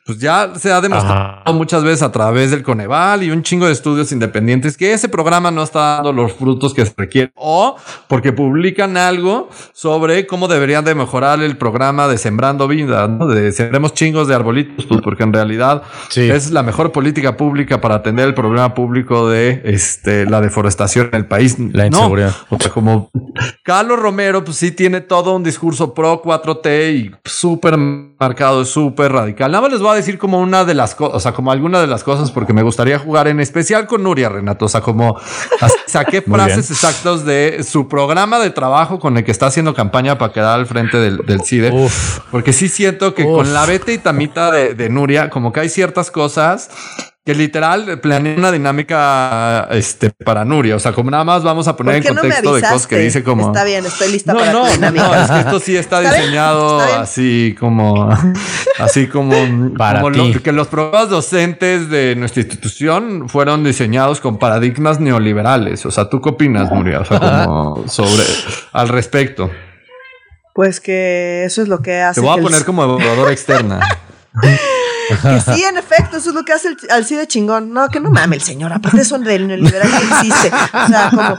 Pues 0.06 0.20
ya 0.20 0.54
se 0.56 0.72
ha 0.72 0.82
demostrado 0.82 1.54
muchas 1.54 1.84
veces 1.84 2.02
a 2.02 2.12
través 2.12 2.52
del 2.52 2.64
Coneval 2.64 3.24
y 3.24 3.32
un 3.32 3.44
chingo 3.44 3.68
de 3.68 3.74
estudios 3.74 4.12
independientes 4.12 4.78
que 4.78 4.94
ese 4.94 5.10
programa 5.10 5.52
no 5.52 5.64
está 5.64 5.96
dando 5.96 6.14
los 6.14 6.34
frutos 6.34 6.74
que 6.74 6.86
se 6.86 6.94
requieren 6.96 7.32
o 7.36 7.76
porque 8.08 8.34
publican 8.34 8.98
algo 8.98 9.50
sobre 9.74 10.26
cómo 10.28 10.48
deberían 10.48 10.84
de 10.86 10.96
mejorar 10.96 11.42
el 11.42 11.58
programa 11.58 12.08
de 12.08 12.18
Sembrando 12.18 12.68
Vida, 12.68 13.08
¿no? 13.08 13.28
de 13.28 13.52
sembremos 13.52 13.94
chingos 13.94 14.28
de 14.28 14.36
arbolitos, 14.36 14.86
pues 14.86 15.02
porque 15.02 15.24
en 15.24 15.34
realidad 15.34 15.84
es 16.16 16.52
la 16.52 16.64
mejor 16.64 16.92
política 16.92 17.19
política 17.20 17.38
pública 17.38 17.82
para 17.82 17.96
atender 17.96 18.28
el 18.28 18.34
problema 18.34 18.74
público 18.74 19.30
de 19.30 19.62
este, 19.66 20.26
la 20.26 20.42
deforestación 20.42 21.10
en 21.12 21.16
el 21.16 21.26
país. 21.26 21.58
La 21.60 21.88
inseguridad. 21.88 22.34
No. 22.50 22.58
O 22.58 22.60
sea, 22.60 22.72
como 22.72 23.10
Carlos 23.64 24.00
Romero, 24.00 24.44
pues 24.44 24.58
sí 24.58 24.72
tiene 24.72 25.02
todo 25.02 25.36
un 25.36 25.44
discurso 25.44 25.94
pro 25.94 26.22
4T 26.22 26.94
y 26.94 27.12
súper 27.26 27.78
marcado, 27.78 28.64
súper 28.66 29.12
radical. 29.12 29.52
Nada 29.52 29.64
más 29.64 29.72
les 29.72 29.82
voy 29.82 29.92
a 29.92 29.96
decir 29.96 30.18
como 30.18 30.40
una 30.40 30.64
de 30.66 30.74
las 30.74 30.96
cosas, 30.96 31.16
o 31.16 31.20
sea, 31.20 31.34
como 31.34 31.52
alguna 31.52 31.82
de 31.82 31.88
las 31.88 32.04
cosas, 32.04 32.32
porque 32.32 32.54
me 32.54 32.64
gustaría 32.64 33.00
jugar 33.00 33.28
en 33.28 33.40
especial 33.40 33.88
con 33.88 34.04
Nuria 34.04 34.30
Renato. 34.30 34.66
O 34.66 34.70
sea, 34.70 34.82
como 34.82 35.20
saqué 35.88 36.22
frases 36.28 36.72
exactas 36.72 37.26
de 37.26 37.64
su 37.64 37.88
programa 37.88 38.40
de 38.40 38.50
trabajo 38.52 39.00
con 39.00 39.18
el 39.18 39.24
que 39.24 39.32
está 39.32 39.48
haciendo 39.48 39.74
campaña 39.74 40.18
para 40.18 40.32
quedar 40.32 40.60
al 40.60 40.68
frente 40.68 40.98
del, 40.98 41.18
del 41.26 41.42
CIDE. 41.44 41.72
Uf. 41.72 42.20
Porque 42.32 42.54
sí 42.54 42.70
siento 42.70 43.14
que 43.14 43.24
Uf. 43.24 43.38
con 43.38 43.54
la 43.54 43.66
vete 43.66 43.94
y 43.94 43.98
tamita 43.98 44.52
de, 44.52 44.74
de 44.74 44.90
Nuria, 44.90 45.30
como 45.30 45.52
que 45.52 45.62
hay 45.62 45.70
ciertas 45.70 46.12
cosas 46.12 46.70
que 47.30 47.36
literal 47.36 48.00
planea 48.00 48.36
una 48.36 48.52
dinámica 48.52 49.68
este, 49.70 50.10
para 50.10 50.44
Nuria. 50.44 50.76
O 50.76 50.80
sea, 50.80 50.94
como 50.94 51.12
nada 51.12 51.24
más 51.24 51.44
vamos 51.44 51.68
a 51.68 51.76
poner 51.76 51.98
en 51.98 52.16
contexto 52.16 52.50
no 52.50 52.56
de 52.56 52.62
cosas 52.62 52.88
que 52.88 52.98
dice 52.98 53.24
como. 53.24 53.50
Está 53.50 53.64
bien, 53.66 53.86
estoy 53.86 54.12
lista 54.12 54.34
no, 54.34 54.40
para 54.40 54.52
no, 54.52 54.66
tu 54.66 54.72
dinámica. 54.72 55.08
No, 55.08 55.14
es 55.14 55.30
que 55.30 55.40
esto 55.42 55.60
sí 55.60 55.78
está, 55.78 56.02
¿Está 56.02 56.16
diseñado 56.16 56.82
¿Está 56.82 57.02
así 57.02 57.56
como. 57.60 58.10
Así 58.80 59.06
como. 59.06 59.36
Para 59.78 60.02
como 60.02 60.14
ti. 60.14 60.34
Lo, 60.34 60.42
que 60.42 60.52
los 60.52 60.70
programas 60.70 61.12
docentes 61.12 61.92
de 61.92 62.16
nuestra 62.16 62.42
institución 62.42 63.30
fueron 63.30 63.64
diseñados 63.64 64.22
con 64.22 64.40
paradigmas 64.40 65.00
neoliberales. 65.00 65.86
O 65.86 65.92
sea, 65.92 66.10
¿tú 66.10 66.22
qué 66.22 66.30
opinas, 66.30 66.72
Nuria? 66.72 67.02
O 67.02 67.06
sea, 67.06 67.46
como 67.46 67.84
sobre. 67.88 68.24
al 68.72 68.88
respecto. 68.88 69.52
Pues 70.56 70.80
que 70.80 71.44
eso 71.46 71.62
es 71.62 71.68
lo 71.68 71.84
que 71.84 72.02
hace. 72.02 72.22
Te 72.22 72.26
voy 72.26 72.34
a 72.34 72.38
que 72.38 72.42
poner 72.42 72.60
el... 72.60 72.66
como 72.66 72.84
evaluadora 72.84 73.32
externa. 73.32 73.82
Que 75.22 75.54
sí, 75.54 75.64
en 75.64 75.78
efecto, 75.78 76.18
eso 76.18 76.30
es 76.30 76.36
lo 76.36 76.44
que 76.44 76.54
hace 76.54 76.70
el, 76.70 76.78
al 76.90 77.06
CIDE 77.06 77.28
chingón. 77.28 77.74
No, 77.74 77.90
que 77.90 78.00
no 78.00 78.12
mame 78.12 78.36
el 78.36 78.42
señor, 78.42 78.72
aparte 78.74 79.04
son 79.04 79.24
del 79.24 79.48
neoliberal 79.48 79.90
que 79.90 80.28
existe. 80.28 80.52
O 80.74 80.88
sea, 80.88 81.10
como. 81.10 81.38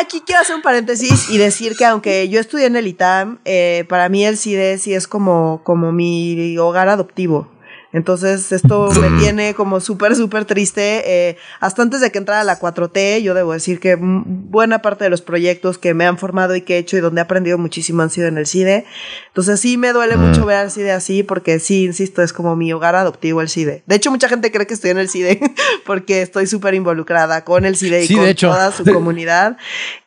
Aquí 0.00 0.22
quiero 0.26 0.42
hacer 0.42 0.56
un 0.56 0.62
paréntesis 0.62 1.30
y 1.30 1.38
decir 1.38 1.76
que 1.76 1.84
aunque 1.84 2.28
yo 2.28 2.40
estudié 2.40 2.66
en 2.66 2.74
el 2.74 2.88
ITAM, 2.88 3.38
eh, 3.44 3.84
para 3.88 4.08
mí 4.08 4.24
el 4.24 4.36
CIDE 4.36 4.78
sí 4.78 4.92
es 4.92 5.06
como, 5.06 5.60
como 5.62 5.92
mi 5.92 6.58
hogar 6.58 6.88
adoptivo. 6.88 7.48
Entonces, 7.94 8.50
esto 8.50 8.90
me 8.90 9.20
tiene 9.20 9.54
como 9.54 9.78
súper, 9.78 10.16
súper 10.16 10.46
triste. 10.46 11.02
Eh, 11.06 11.36
hasta 11.60 11.80
antes 11.80 12.00
de 12.00 12.10
que 12.10 12.18
entrara 12.18 12.42
la 12.42 12.58
4T, 12.58 13.22
yo 13.22 13.34
debo 13.34 13.52
decir 13.52 13.78
que 13.78 13.96
buena 13.96 14.82
parte 14.82 15.04
de 15.04 15.10
los 15.10 15.22
proyectos 15.22 15.78
que 15.78 15.94
me 15.94 16.04
han 16.04 16.18
formado 16.18 16.56
y 16.56 16.62
que 16.62 16.74
he 16.74 16.78
hecho 16.78 16.96
y 16.96 17.00
donde 17.00 17.20
he 17.20 17.22
aprendido 17.22 17.56
muchísimo 17.56 18.02
han 18.02 18.10
sido 18.10 18.26
en 18.26 18.36
el 18.36 18.48
CIDE. 18.48 18.84
Entonces, 19.28 19.60
sí 19.60 19.76
me 19.76 19.92
duele 19.92 20.16
mm. 20.16 20.20
mucho 20.20 20.44
ver 20.44 20.56
al 20.56 20.72
CIDE 20.72 20.90
así, 20.90 21.22
porque 21.22 21.60
sí, 21.60 21.84
insisto, 21.84 22.20
es 22.20 22.32
como 22.32 22.56
mi 22.56 22.72
hogar 22.72 22.96
adoptivo 22.96 23.40
el 23.40 23.48
CIDE. 23.48 23.84
De 23.86 23.94
hecho, 23.94 24.10
mucha 24.10 24.28
gente 24.28 24.50
cree 24.50 24.66
que 24.66 24.74
estoy 24.74 24.90
en 24.90 24.98
el 24.98 25.08
CIDE 25.08 25.38
porque 25.86 26.20
estoy 26.22 26.48
súper 26.48 26.74
involucrada 26.74 27.44
con 27.44 27.64
el 27.64 27.76
CIDE 27.76 28.02
y 28.02 28.08
sí, 28.08 28.14
con 28.16 28.24
de 28.24 28.30
hecho. 28.30 28.48
toda 28.48 28.72
su 28.72 28.84
comunidad. 28.92 29.56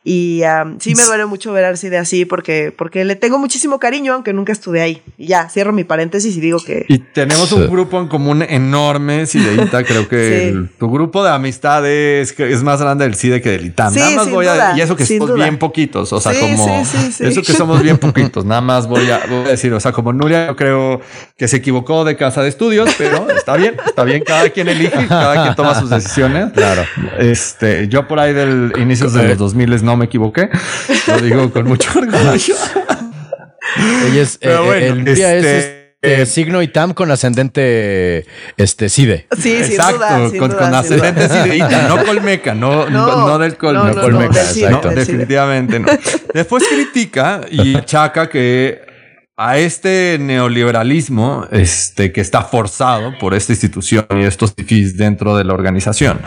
Y 0.04 0.42
um, 0.42 0.78
sí 0.78 0.94
me 0.94 1.04
duele 1.04 1.24
mucho 1.24 1.52
ver 1.52 1.64
al 1.64 1.78
CIDE 1.78 1.96
así 1.96 2.26
porque, 2.26 2.70
porque 2.76 3.06
le 3.06 3.16
tengo 3.16 3.38
muchísimo 3.38 3.78
cariño, 3.78 4.12
aunque 4.12 4.34
nunca 4.34 4.52
estuve 4.52 4.82
ahí. 4.82 5.02
Y 5.16 5.28
ya, 5.28 5.48
cierro 5.48 5.72
mi 5.72 5.84
paréntesis 5.84 6.36
y 6.36 6.40
digo 6.40 6.58
que. 6.62 6.84
Y 6.88 6.98
tenemos 6.98 7.50
un 7.52 7.77
grupo 7.78 8.00
en 8.00 8.08
común 8.08 8.42
enorme, 8.42 9.26
Cideita. 9.26 9.84
Creo 9.84 10.08
que 10.08 10.16
sí. 10.28 10.48
el, 10.48 10.68
tu 10.68 10.90
grupo 10.90 11.22
de 11.22 11.30
amistades 11.30 12.34
es 12.36 12.62
más 12.62 12.80
grande 12.80 13.04
del 13.04 13.14
CIDE 13.14 13.40
que 13.40 13.50
del 13.50 13.66
ITAM. 13.66 13.92
Sí, 13.92 14.00
nada 14.00 14.10
más 14.16 14.30
voy 14.30 14.46
duda, 14.46 14.72
a. 14.72 14.78
Y 14.78 14.80
eso 14.80 14.96
que 14.96 15.06
somos 15.06 15.28
duda. 15.28 15.44
bien 15.44 15.58
poquitos. 15.58 16.12
O 16.12 16.20
sea, 16.20 16.32
sí, 16.32 16.40
como. 16.40 16.84
Sí, 16.84 17.24
eso 17.24 17.42
que 17.42 17.52
somos 17.52 17.80
bien 17.82 17.98
poquitos. 17.98 18.44
Nada 18.44 18.60
más 18.60 18.88
voy 18.88 19.08
a, 19.10 19.22
voy 19.28 19.46
a 19.46 19.50
decir. 19.50 19.72
O 19.72 19.80
sea, 19.80 19.92
como 19.92 20.12
Nuria, 20.12 20.48
yo 20.48 20.56
creo 20.56 21.00
que 21.36 21.46
se 21.46 21.58
equivocó 21.58 22.04
de 22.04 22.16
casa 22.16 22.42
de 22.42 22.48
estudios, 22.48 22.90
pero 22.98 23.28
está 23.30 23.56
bien, 23.56 23.76
está 23.86 24.02
bien. 24.02 24.24
Cada 24.24 24.50
quien 24.50 24.68
elige, 24.68 25.06
cada 25.06 25.42
quien 25.42 25.54
toma 25.54 25.78
sus 25.78 25.88
decisiones. 25.88 26.52
Claro. 26.52 26.82
Este, 27.18 27.86
yo 27.88 28.08
por 28.08 28.18
ahí 28.18 28.32
del 28.32 28.72
inicios 28.76 29.12
de 29.12 29.28
los 29.28 29.38
2000 29.38 29.84
no 29.84 29.96
me 29.96 30.06
equivoqué. 30.06 30.50
Lo 31.06 31.18
digo 31.20 31.50
con 31.52 31.66
mucho 31.66 31.90
orgullo. 31.96 32.54
Ella 34.06 34.22
es, 34.22 34.38
eh, 34.40 34.56
bueno, 34.56 34.86
el 34.86 35.04
día 35.04 35.36
este, 35.36 35.58
es 35.58 35.77
este, 36.00 36.26
signo 36.26 36.62
ITAM 36.62 36.94
con 36.94 37.10
ascendente 37.10 38.24
este 38.56 38.88
CIDE. 38.88 39.26
Sí, 39.36 39.56
exacto, 39.56 39.98
duda, 39.98 40.30
sin 40.30 40.38
con, 40.38 40.50
duda, 40.50 40.60
con 40.60 40.74
ascendente 40.74 41.28
CIDEITA, 41.28 41.88
no 41.88 42.04
colmeca, 42.04 42.54
no, 42.54 42.88
no, 42.88 43.26
no 43.26 43.38
del 43.38 43.56
col, 43.56 43.74
no, 43.74 43.84
no, 43.84 43.94
no, 43.94 44.00
colmeca, 44.00 44.44
CIDE, 44.44 44.66
exacto, 44.66 44.90
definitivamente 44.90 45.80
no. 45.80 45.88
Después 46.34 46.64
critica 46.68 47.40
y 47.50 47.76
achaca 47.76 48.28
que 48.28 48.80
a 49.36 49.58
este 49.58 50.18
neoliberalismo 50.20 51.46
este, 51.50 52.12
que 52.12 52.20
está 52.20 52.42
forzado 52.42 53.16
por 53.18 53.34
esta 53.34 53.52
institución 53.52 54.06
y 54.16 54.24
estos 54.24 54.54
tifis 54.54 54.96
dentro 54.96 55.36
de 55.36 55.44
la 55.44 55.54
organización, 55.54 56.20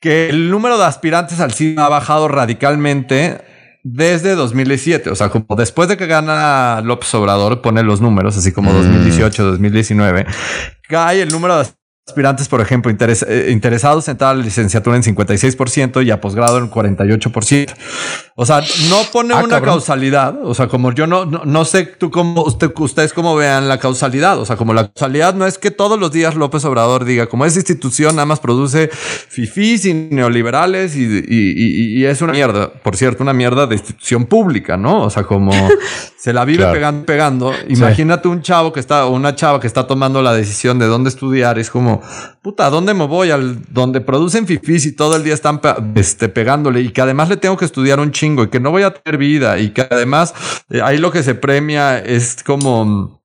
que 0.00 0.28
el 0.28 0.50
número 0.50 0.78
de 0.78 0.84
aspirantes 0.84 1.40
al 1.40 1.52
CIDE 1.52 1.80
ha 1.80 1.88
bajado 1.88 2.28
radicalmente 2.28 3.47
desde 3.82 4.34
2017, 4.34 5.10
o 5.10 5.14
sea, 5.14 5.28
como 5.28 5.56
después 5.56 5.88
de 5.88 5.96
que 5.96 6.06
gana 6.06 6.80
López 6.82 7.12
Obrador, 7.14 7.62
pone 7.62 7.82
los 7.82 8.00
números, 8.00 8.36
así 8.36 8.52
como 8.52 8.72
2018, 8.72 9.44
2019, 9.44 10.26
cae 10.88 11.22
el 11.22 11.28
número 11.28 11.58
de 11.58 11.66
aspirantes, 12.08 12.48
por 12.48 12.60
ejemplo, 12.60 12.90
interes 12.90 13.24
eh, 13.28 13.48
interesados 13.50 14.08
en 14.08 14.12
entrar 14.12 14.30
a 14.30 14.34
la 14.34 14.42
licenciatura 14.42 14.96
en 14.96 15.02
56% 15.02 16.04
y 16.04 16.10
a 16.10 16.20
posgrado 16.20 16.58
en 16.58 16.70
48%. 16.70 17.72
O 18.40 18.46
sea, 18.46 18.60
no 18.88 18.98
pone 19.12 19.34
ah, 19.34 19.38
una 19.38 19.56
cabrón. 19.56 19.74
causalidad. 19.74 20.38
O 20.44 20.54
sea, 20.54 20.68
como 20.68 20.92
yo 20.92 21.06
no, 21.06 21.26
no, 21.26 21.42
no 21.44 21.64
sé 21.64 21.84
tú 21.86 22.10
cómo, 22.10 22.44
usted, 22.44 22.72
ustedes 22.78 23.12
cómo 23.12 23.34
vean 23.34 23.68
la 23.68 23.78
causalidad. 23.78 24.38
O 24.38 24.46
sea, 24.46 24.56
como 24.56 24.74
la 24.74 24.84
causalidad 24.92 25.34
no 25.34 25.46
es 25.46 25.58
que 25.58 25.70
todos 25.70 25.98
los 25.98 26.12
días 26.12 26.36
López 26.36 26.64
Obrador 26.64 27.04
diga, 27.04 27.26
como 27.26 27.44
esa 27.44 27.58
institución 27.58 28.16
nada 28.16 28.26
más 28.26 28.40
produce 28.40 28.90
fifís 28.92 29.84
y 29.86 29.94
neoliberales 29.94 30.96
y, 30.96 31.02
y, 31.02 31.24
y, 31.28 31.98
y, 31.98 32.04
es 32.04 32.22
una 32.22 32.32
mierda. 32.32 32.72
Por 32.72 32.96
cierto, 32.96 33.22
una 33.22 33.32
mierda 33.32 33.66
de 33.66 33.74
institución 33.74 34.26
pública, 34.26 34.76
¿no? 34.76 35.02
O 35.02 35.10
sea, 35.10 35.24
como 35.24 35.52
se 36.16 36.32
la 36.32 36.44
vive 36.44 36.58
claro. 36.58 36.74
pegando, 36.74 37.06
pegando. 37.06 37.52
Imagínate 37.68 38.22
sí. 38.22 38.28
un 38.28 38.42
chavo 38.42 38.72
que 38.72 38.80
está, 38.80 39.06
o 39.06 39.10
una 39.10 39.34
chava 39.34 39.60
que 39.60 39.66
está 39.66 39.86
tomando 39.88 40.22
la 40.22 40.32
decisión 40.32 40.78
de 40.78 40.86
dónde 40.86 41.10
estudiar. 41.10 41.58
Es 41.58 41.70
como, 41.70 41.97
puta, 42.42 42.66
¿a 42.66 42.70
dónde 42.70 42.94
me 42.94 43.06
voy? 43.06 43.30
Al 43.30 43.62
donde 43.72 44.00
producen 44.00 44.46
fifís 44.46 44.86
y 44.86 44.92
todo 44.94 45.16
el 45.16 45.24
día 45.24 45.34
están 45.34 45.60
pe 45.60 45.70
este, 45.96 46.28
pegándole 46.28 46.80
y 46.80 46.90
que 46.90 47.00
además 47.00 47.28
le 47.28 47.36
tengo 47.36 47.56
que 47.56 47.64
estudiar 47.64 48.00
un 48.00 48.12
chingo 48.12 48.44
y 48.44 48.48
que 48.48 48.60
no 48.60 48.70
voy 48.70 48.82
a 48.82 48.92
tener 48.92 49.18
vida 49.18 49.58
y 49.58 49.70
que 49.70 49.82
además 49.82 50.34
eh, 50.70 50.80
ahí 50.82 50.98
lo 50.98 51.10
que 51.10 51.22
se 51.22 51.34
premia 51.34 51.98
es 51.98 52.42
como 52.42 53.20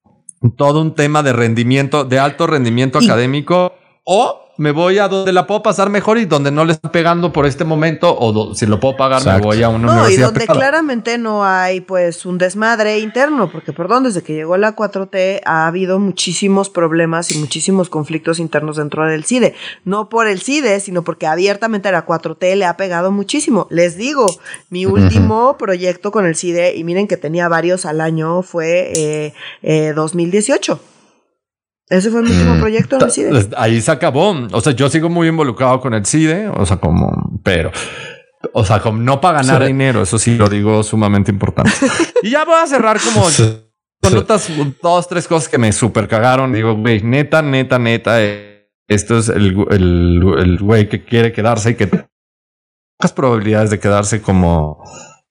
todo 0.58 0.82
un 0.82 0.96
tema 0.96 1.24
de 1.24 1.34
rendimiento, 1.34 2.04
de 2.04 2.20
alto 2.20 2.48
rendimiento 2.48 3.00
y 3.02 3.06
académico 3.06 3.74
o 4.04 4.43
me 4.58 4.72
voy 4.72 5.00
a 5.00 5.08
donde 5.08 5.34
la 5.34 5.48
puedo 5.48 5.64
pasar 5.64 5.90
mejor 5.90 6.20
y 6.20 6.26
donde 6.26 6.52
no 6.52 6.64
le 6.64 6.74
están 6.74 6.92
pegando 6.92 7.34
por 7.34 7.48
este 7.48 7.64
momento 7.64 8.16
o 8.16 8.54
si 8.54 8.68
lo 8.68 8.80
puedo 8.80 8.96
pagar 8.96 9.20
Exacto. 9.20 9.40
me 9.40 9.46
voy 9.46 9.64
a 9.64 9.70
una 9.70 9.88
no, 9.88 9.92
universidad. 9.94 10.20
y 10.20 10.22
donde 10.22 10.40
privada. 10.42 10.60
claramente 10.60 11.18
no 11.18 11.44
hay 11.44 11.82
pues 11.82 12.26
un 12.26 12.38
desmadre 12.38 13.00
interno, 13.00 13.52
porque 13.52 13.74
perdón, 13.74 14.04
desde 14.04 14.22
que 14.22 14.34
llegó 14.34 14.56
la 14.58 14.76
4T 14.76 15.42
ha 15.46 15.66
habido 15.66 15.98
muchísimos 15.98 16.70
problemas 16.70 17.32
y 17.32 17.40
muchísimos 17.40 17.90
conflictos 17.90 18.40
internos 18.40 18.78
dentro 18.78 19.08
del 19.08 19.26
CIDE. 19.26 19.56
No 19.86 20.10
por 20.10 20.28
el 20.28 20.42
CIDE, 20.42 20.80
sino 20.80 21.04
porque 21.04 21.26
abiertamente 21.26 21.92
la 21.92 22.06
4T 22.06 22.56
le 22.56 22.66
ha 22.66 22.78
pegado 22.78 23.12
muchísimo. 23.12 23.68
Les 23.72 23.98
digo, 23.98 24.28
mi 24.70 24.86
último 24.86 25.50
uh 25.50 25.54
-huh. 25.54 25.58
proyecto 25.58 26.12
con 26.12 26.26
el 26.26 26.36
CIDE, 26.36 26.76
y 26.76 26.84
miren 26.84 27.08
que 27.08 27.18
tenía 27.18 27.48
varios 27.48 27.86
al 27.86 28.02
año, 28.02 28.44
fue 28.44 28.92
eh, 28.96 29.34
eh, 29.64 29.94
2018. 29.96 30.93
Ese 31.94 32.10
fue 32.10 32.24
mi 32.24 32.32
último 32.32 32.60
proyecto 32.60 32.96
en 32.96 33.04
el 33.04 33.12
CIDE. 33.12 33.50
Ahí 33.56 33.80
se 33.80 33.92
acabó. 33.92 34.36
O 34.52 34.62
sea, 34.62 34.74
yo 34.74 34.90
sigo 34.90 35.10
muy 35.10 35.28
involucrado 35.28 35.80
con 35.80 35.94
el 35.94 36.04
CIDE, 36.08 36.48
o 36.48 36.66
sea, 36.66 36.78
como, 36.78 37.40
pero, 37.44 37.72
o 38.52 38.66
sea, 38.66 38.80
como 38.80 38.98
no 38.98 39.22
para 39.22 39.44
ganar 39.44 39.62
sí. 39.62 39.68
dinero, 39.68 40.02
eso 40.02 40.18
sí 40.18 40.36
lo 40.36 40.50
digo 40.50 40.82
sumamente 40.82 41.30
importante. 41.30 41.72
y 42.24 42.32
ya 42.32 42.46
voy 42.46 42.56
a 42.56 42.66
cerrar 42.66 43.00
como 43.00 43.30
sí. 43.30 43.62
con 44.02 44.18
otras 44.18 44.50
dos, 44.82 45.08
tres 45.08 45.28
cosas 45.28 45.48
que 45.48 45.60
me 45.60 45.72
super 45.72 46.08
cagaron. 46.08 46.52
Digo, 46.52 46.76
güey, 46.76 47.04
neta, 47.04 47.44
neta, 47.44 47.78
neta, 47.78 48.24
eh, 48.24 48.72
esto 48.88 49.20
es 49.20 49.30
el, 49.30 49.56
el, 49.70 50.24
el 50.40 50.58
güey 50.58 50.90
que 50.90 51.06
quiere 51.06 51.32
quedarse 51.32 51.72
y 51.72 51.76
que 51.76 51.86
pocas 51.86 53.14
probabilidades 53.14 53.70
de 53.70 53.80
quedarse 53.80 54.20
como 54.20 54.84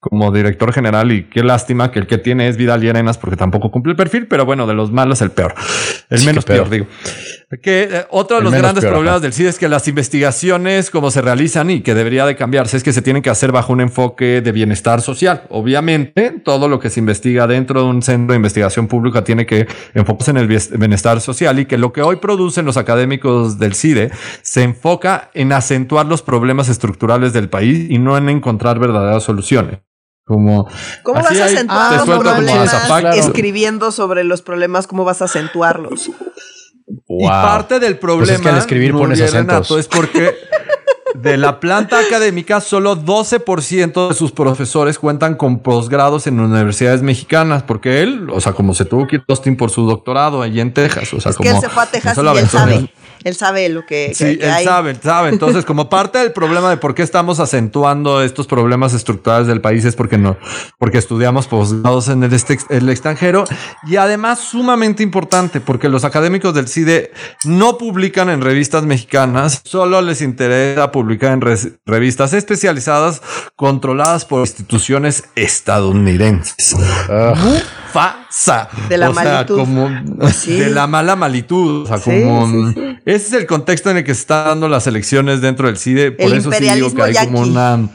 como 0.02 0.32
director 0.32 0.72
general 0.72 1.12
y 1.12 1.22
qué 1.28 1.44
lástima 1.44 1.92
que 1.92 2.00
el 2.00 2.08
que 2.08 2.18
tiene 2.18 2.48
es 2.48 2.56
Vidal 2.56 2.82
y 2.82 2.88
Arenas 2.88 3.18
porque 3.18 3.36
tampoco 3.36 3.70
cumple 3.70 3.92
el 3.92 3.96
perfil, 3.96 4.26
pero 4.26 4.44
bueno, 4.44 4.66
de 4.66 4.74
los 4.74 4.90
malos 4.90 5.22
el 5.22 5.30
peor, 5.30 5.54
el 6.10 6.18
sí, 6.18 6.26
menos 6.26 6.44
peor. 6.44 6.68
peor. 6.68 6.70
digo. 6.70 6.86
Que 7.62 7.82
eh, 7.84 8.06
otro 8.10 8.38
de 8.38 8.40
el 8.40 8.44
los 8.50 8.52
grandes 8.52 8.82
peor, 8.82 8.94
problemas 8.94 9.18
ajá. 9.18 9.22
del 9.22 9.32
CID 9.32 9.46
es 9.46 9.58
que 9.60 9.68
las 9.68 9.86
investigaciones 9.86 10.90
como 10.90 11.12
se 11.12 11.22
realizan 11.22 11.70
y 11.70 11.82
que 11.82 11.94
debería 11.94 12.26
de 12.26 12.34
cambiarse 12.34 12.76
es 12.76 12.82
que 12.82 12.92
se 12.92 13.00
tienen 13.00 13.22
que 13.22 13.30
hacer 13.30 13.52
bajo 13.52 13.72
un 13.72 13.80
enfoque 13.80 14.40
de 14.40 14.50
bienestar 14.50 15.02
social. 15.02 15.44
Obviamente, 15.50 16.40
todo 16.44 16.66
lo 16.66 16.80
que 16.80 16.90
se 16.90 16.98
investiga 16.98 17.46
dentro 17.46 17.82
de 17.82 17.86
un 17.86 18.02
centro 18.02 18.32
de 18.32 18.38
investigación 18.38 18.88
pública 18.88 19.22
tiene 19.22 19.46
que 19.46 19.68
enfocarse 19.94 20.32
en 20.32 20.38
el 20.38 20.48
bienestar 20.48 21.20
social 21.20 21.60
y 21.60 21.66
que 21.66 21.78
lo 21.78 21.92
que 21.92 22.02
hoy 22.02 22.16
producen 22.16 22.64
los 22.64 22.76
académicos 22.76 23.60
del 23.60 23.74
CIDE 23.74 24.10
se 24.42 24.64
enfoca 24.64 25.30
en 25.32 25.52
acentuar 25.52 26.06
los 26.06 26.22
problemas 26.22 26.68
estructurales 26.68 27.32
del 27.32 27.48
país 27.48 27.88
y 27.88 27.98
no 27.98 28.16
en 28.16 28.28
encontrar 28.30 28.80
verdaderas 28.80 29.22
soluciones. 29.22 29.78
Como, 30.24 30.68
¿Cómo 31.02 31.20
vas 31.20 31.40
a 31.40 31.44
acentuar 31.44 32.06
los 32.06 32.18
problemas 32.18 32.86
claro. 32.86 33.10
escribiendo 33.12 33.90
sobre 33.90 34.24
los 34.24 34.40
problemas? 34.42 34.86
¿Cómo 34.86 35.04
vas 35.04 35.20
a 35.20 35.24
acentuarlos? 35.24 36.10
Y 37.08 37.26
parte 37.26 37.80
del 37.80 37.98
problema 37.98 38.26
pues 38.26 38.36
es 38.36 38.40
que 38.40 38.48
al 38.48 38.58
escribir 38.58 38.92
pones 38.92 39.20
acentos. 39.20 39.70
es 39.72 39.88
porque 39.88 40.34
de 41.14 41.36
la 41.36 41.60
planta 41.60 41.98
académica, 41.98 42.60
solo 42.60 42.96
12% 42.96 44.08
de 44.08 44.14
sus 44.14 44.32
profesores 44.32 44.98
cuentan 44.98 45.34
con 45.34 45.60
posgrados 45.60 46.26
en 46.26 46.40
universidades 46.40 47.02
mexicanas, 47.02 47.62
porque 47.62 48.02
él, 48.02 48.28
o 48.30 48.40
sea, 48.40 48.52
como 48.52 48.74
se 48.74 48.84
tuvo 48.84 49.06
que 49.06 49.16
ir 49.16 49.24
Austin 49.28 49.56
por 49.56 49.70
su 49.70 49.86
doctorado 49.86 50.42
allí 50.42 50.60
en 50.60 50.72
Texas, 50.72 51.12
o 51.14 51.20
sea, 51.20 51.30
es 51.30 51.36
como 51.36 51.50
que 51.50 51.56
él 51.56 51.60
se 51.60 51.68
fue 51.68 51.82
a 51.82 51.86
Texas 51.86 52.18
y 52.18 52.38
él 52.38 52.48
sabe. 52.48 52.90
Él 53.24 53.34
sabe 53.34 53.68
lo 53.68 53.86
que, 53.86 54.12
sí, 54.14 54.38
él 54.40 54.64
sabe, 54.64 54.90
él 54.90 55.00
sabe. 55.02 55.28
Entonces, 55.28 55.64
como 55.64 55.88
parte 55.88 56.18
del 56.18 56.32
problema 56.32 56.70
de 56.70 56.76
por 56.76 56.94
qué 56.94 57.02
estamos 57.02 57.40
acentuando 57.40 58.22
estos 58.22 58.46
problemas 58.46 58.94
estructurales 58.94 59.46
del 59.46 59.60
país 59.60 59.84
es 59.84 59.96
porque 59.96 60.18
no, 60.18 60.36
porque 60.78 60.98
estudiamos 60.98 61.46
posgrados 61.46 62.08
en 62.08 62.22
el, 62.22 62.32
el 62.70 62.88
extranjero 62.88 63.44
y 63.86 63.96
además 63.96 64.40
sumamente 64.40 65.02
importante 65.02 65.60
porque 65.60 65.88
los 65.88 66.04
académicos 66.04 66.54
del 66.54 66.68
CIDE 66.68 67.12
no 67.44 67.78
publican 67.78 68.30
en 68.30 68.40
revistas 68.40 68.84
mexicanas, 68.84 69.60
solo 69.64 70.02
les 70.02 70.22
interesa 70.22 70.90
publicar 70.92 71.32
en 71.32 71.40
revistas 71.86 72.32
especializadas 72.32 73.22
controladas 73.56 74.24
por 74.24 74.40
instituciones 74.40 75.24
estadounidenses. 75.34 76.76
Fasa. 77.92 78.68
De 78.88 78.96
la 78.96 79.10
malitud. 79.10 79.58
como 79.58 79.88
de 79.88 80.70
la 80.70 80.86
mala 80.86 81.16
malitud. 81.16 81.82
O 81.82 81.86
sea, 81.86 81.98
como 81.98 82.70
ese 83.04 83.26
es 83.26 83.32
el 83.32 83.46
contexto 83.46 83.90
en 83.90 83.98
el 83.98 84.04
que 84.04 84.14
se 84.14 84.22
están 84.22 84.46
dando 84.46 84.68
las 84.68 84.86
elecciones 84.86 85.40
dentro 85.40 85.66
del 85.66 85.76
CIDE. 85.76 86.12
Por 86.12 86.32
eso 86.32 86.50
sí 86.52 86.64
digo 86.64 86.92
que 86.94 87.02
hay 87.02 87.14
como 87.14 87.40
una. 87.40 87.88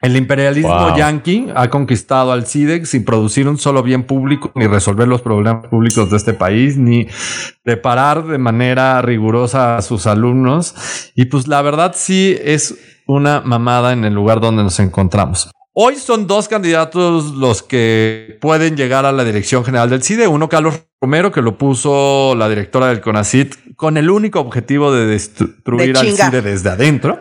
El 0.00 0.16
imperialismo 0.16 0.96
yanqui 0.96 1.48
ha 1.56 1.68
conquistado 1.70 2.30
al 2.30 2.46
CIDE 2.46 2.86
sin 2.86 3.04
producir 3.04 3.48
un 3.48 3.58
solo 3.58 3.82
bien 3.82 4.04
público, 4.04 4.52
ni 4.54 4.68
resolver 4.68 5.08
los 5.08 5.22
problemas 5.22 5.66
públicos 5.66 6.08
de 6.08 6.16
este 6.16 6.34
país, 6.34 6.76
ni 6.76 7.08
preparar 7.64 8.24
de 8.24 8.38
manera 8.38 9.02
rigurosa 9.02 9.76
a 9.76 9.82
sus 9.82 10.06
alumnos. 10.06 10.76
Y 11.16 11.24
pues 11.24 11.48
la 11.48 11.62
verdad 11.62 11.94
sí 11.96 12.38
es 12.40 12.76
una 13.06 13.40
mamada 13.40 13.92
en 13.92 14.04
el 14.04 14.14
lugar 14.14 14.40
donde 14.40 14.62
nos 14.62 14.78
encontramos. 14.78 15.50
Hoy 15.80 15.94
son 15.94 16.26
dos 16.26 16.48
candidatos 16.48 17.36
los 17.36 17.62
que 17.62 18.36
pueden 18.40 18.76
llegar 18.76 19.06
a 19.06 19.12
la 19.12 19.22
dirección 19.22 19.64
general 19.64 19.88
del 19.88 20.02
CIDE. 20.02 20.26
Uno, 20.26 20.48
Carlos 20.48 20.82
Romero, 21.00 21.30
que 21.30 21.40
lo 21.40 21.56
puso 21.56 22.34
la 22.34 22.48
directora 22.48 22.88
del 22.88 23.00
CONACIT 23.00 23.76
con 23.76 23.96
el 23.96 24.10
único 24.10 24.40
objetivo 24.40 24.92
de 24.92 25.06
destruir 25.06 25.96
al 25.96 26.08
CIDE 26.08 26.42
desde 26.42 26.70
adentro. 26.70 27.20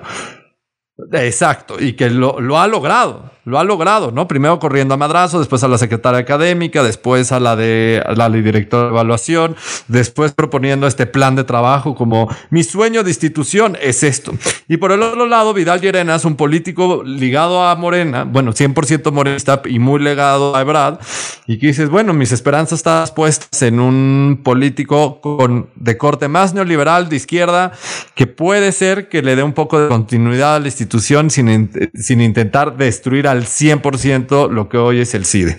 Exacto, 1.11 1.75
y 1.79 1.93
que 1.93 2.09
lo, 2.09 2.57
ha 2.57 2.67
logrado, 2.67 3.29
lo 3.45 3.59
ha 3.59 3.63
logrado, 3.63 4.11
¿no? 4.11 4.27
Primero 4.27 4.57
corriendo 4.57 4.95
a 4.95 4.97
madrazo, 4.97 5.37
después 5.37 5.63
a 5.63 5.67
la 5.67 5.77
secretaria 5.77 6.19
académica, 6.19 6.81
después 6.81 7.31
a 7.31 7.39
la 7.39 7.55
de 7.55 8.03
la 8.15 8.31
directora 8.31 8.85
de 8.85 8.89
evaluación, 8.89 9.55
después 9.87 10.31
proponiendo 10.31 10.87
este 10.87 11.05
plan 11.05 11.35
de 11.35 11.43
trabajo 11.43 11.93
como 11.93 12.35
mi 12.49 12.63
sueño 12.63 13.03
de 13.03 13.11
institución 13.11 13.77
es 13.79 14.01
esto. 14.01 14.33
Y 14.67 14.77
por 14.77 14.91
el 14.91 15.03
otro 15.03 15.27
lado, 15.27 15.53
Vidal 15.53 15.81
Llerenas, 15.81 16.25
un 16.25 16.35
político 16.35 17.03
ligado 17.03 17.63
a 17.63 17.75
Morena, 17.75 18.23
bueno, 18.23 18.51
100% 18.51 19.11
morenista 19.11 19.61
y 19.65 19.77
muy 19.77 19.99
legado 19.99 20.55
a 20.55 20.61
Ebrad, 20.61 20.97
y 21.45 21.59
que 21.59 21.67
dices, 21.67 21.91
bueno, 21.91 22.11
mis 22.13 22.31
esperanzas 22.31 22.79
están 22.79 23.07
puestas 23.15 23.61
en 23.61 23.79
un 23.79 24.41
político 24.43 25.21
con, 25.21 25.69
de 25.75 25.95
corte 25.95 26.27
más 26.27 26.55
neoliberal, 26.55 27.07
de 27.07 27.17
izquierda, 27.17 27.71
que 28.15 28.25
puede 28.25 28.71
ser 28.71 29.09
que 29.09 29.21
le 29.21 29.35
dé 29.35 29.43
un 29.43 29.53
poco 29.53 29.79
de 29.79 29.89
continuidad 29.89 30.55
a 30.55 30.59
la 30.59 30.65
institución 30.65 30.86
sin, 31.29 31.71
sin 31.93 32.21
intentar 32.21 32.77
destruir 32.77 33.27
al 33.27 33.43
100% 33.43 34.49
lo 34.49 34.69
que 34.69 34.77
hoy 34.77 35.01
es 35.01 35.13
el 35.13 35.25
CIDE. 35.25 35.57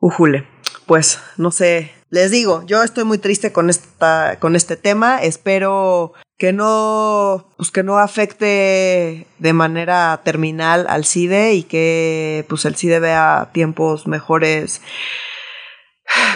Ujule, 0.00 0.46
pues 0.86 1.18
no 1.36 1.50
sé, 1.50 1.92
les 2.10 2.30
digo, 2.30 2.62
yo 2.66 2.82
estoy 2.82 3.04
muy 3.04 3.18
triste 3.18 3.52
con 3.52 3.68
esta 3.68 4.38
con 4.38 4.54
este 4.54 4.76
tema, 4.76 5.18
espero 5.18 6.12
que 6.38 6.52
no 6.52 7.48
pues 7.56 7.70
que 7.70 7.82
no 7.82 7.98
afecte 7.98 9.26
de 9.38 9.52
manera 9.52 10.20
terminal 10.24 10.86
al 10.88 11.04
CIDE 11.04 11.54
y 11.54 11.62
que 11.64 12.44
pues 12.48 12.64
el 12.64 12.76
CIDE 12.76 13.00
vea 13.00 13.50
tiempos 13.52 14.06
mejores 14.06 14.82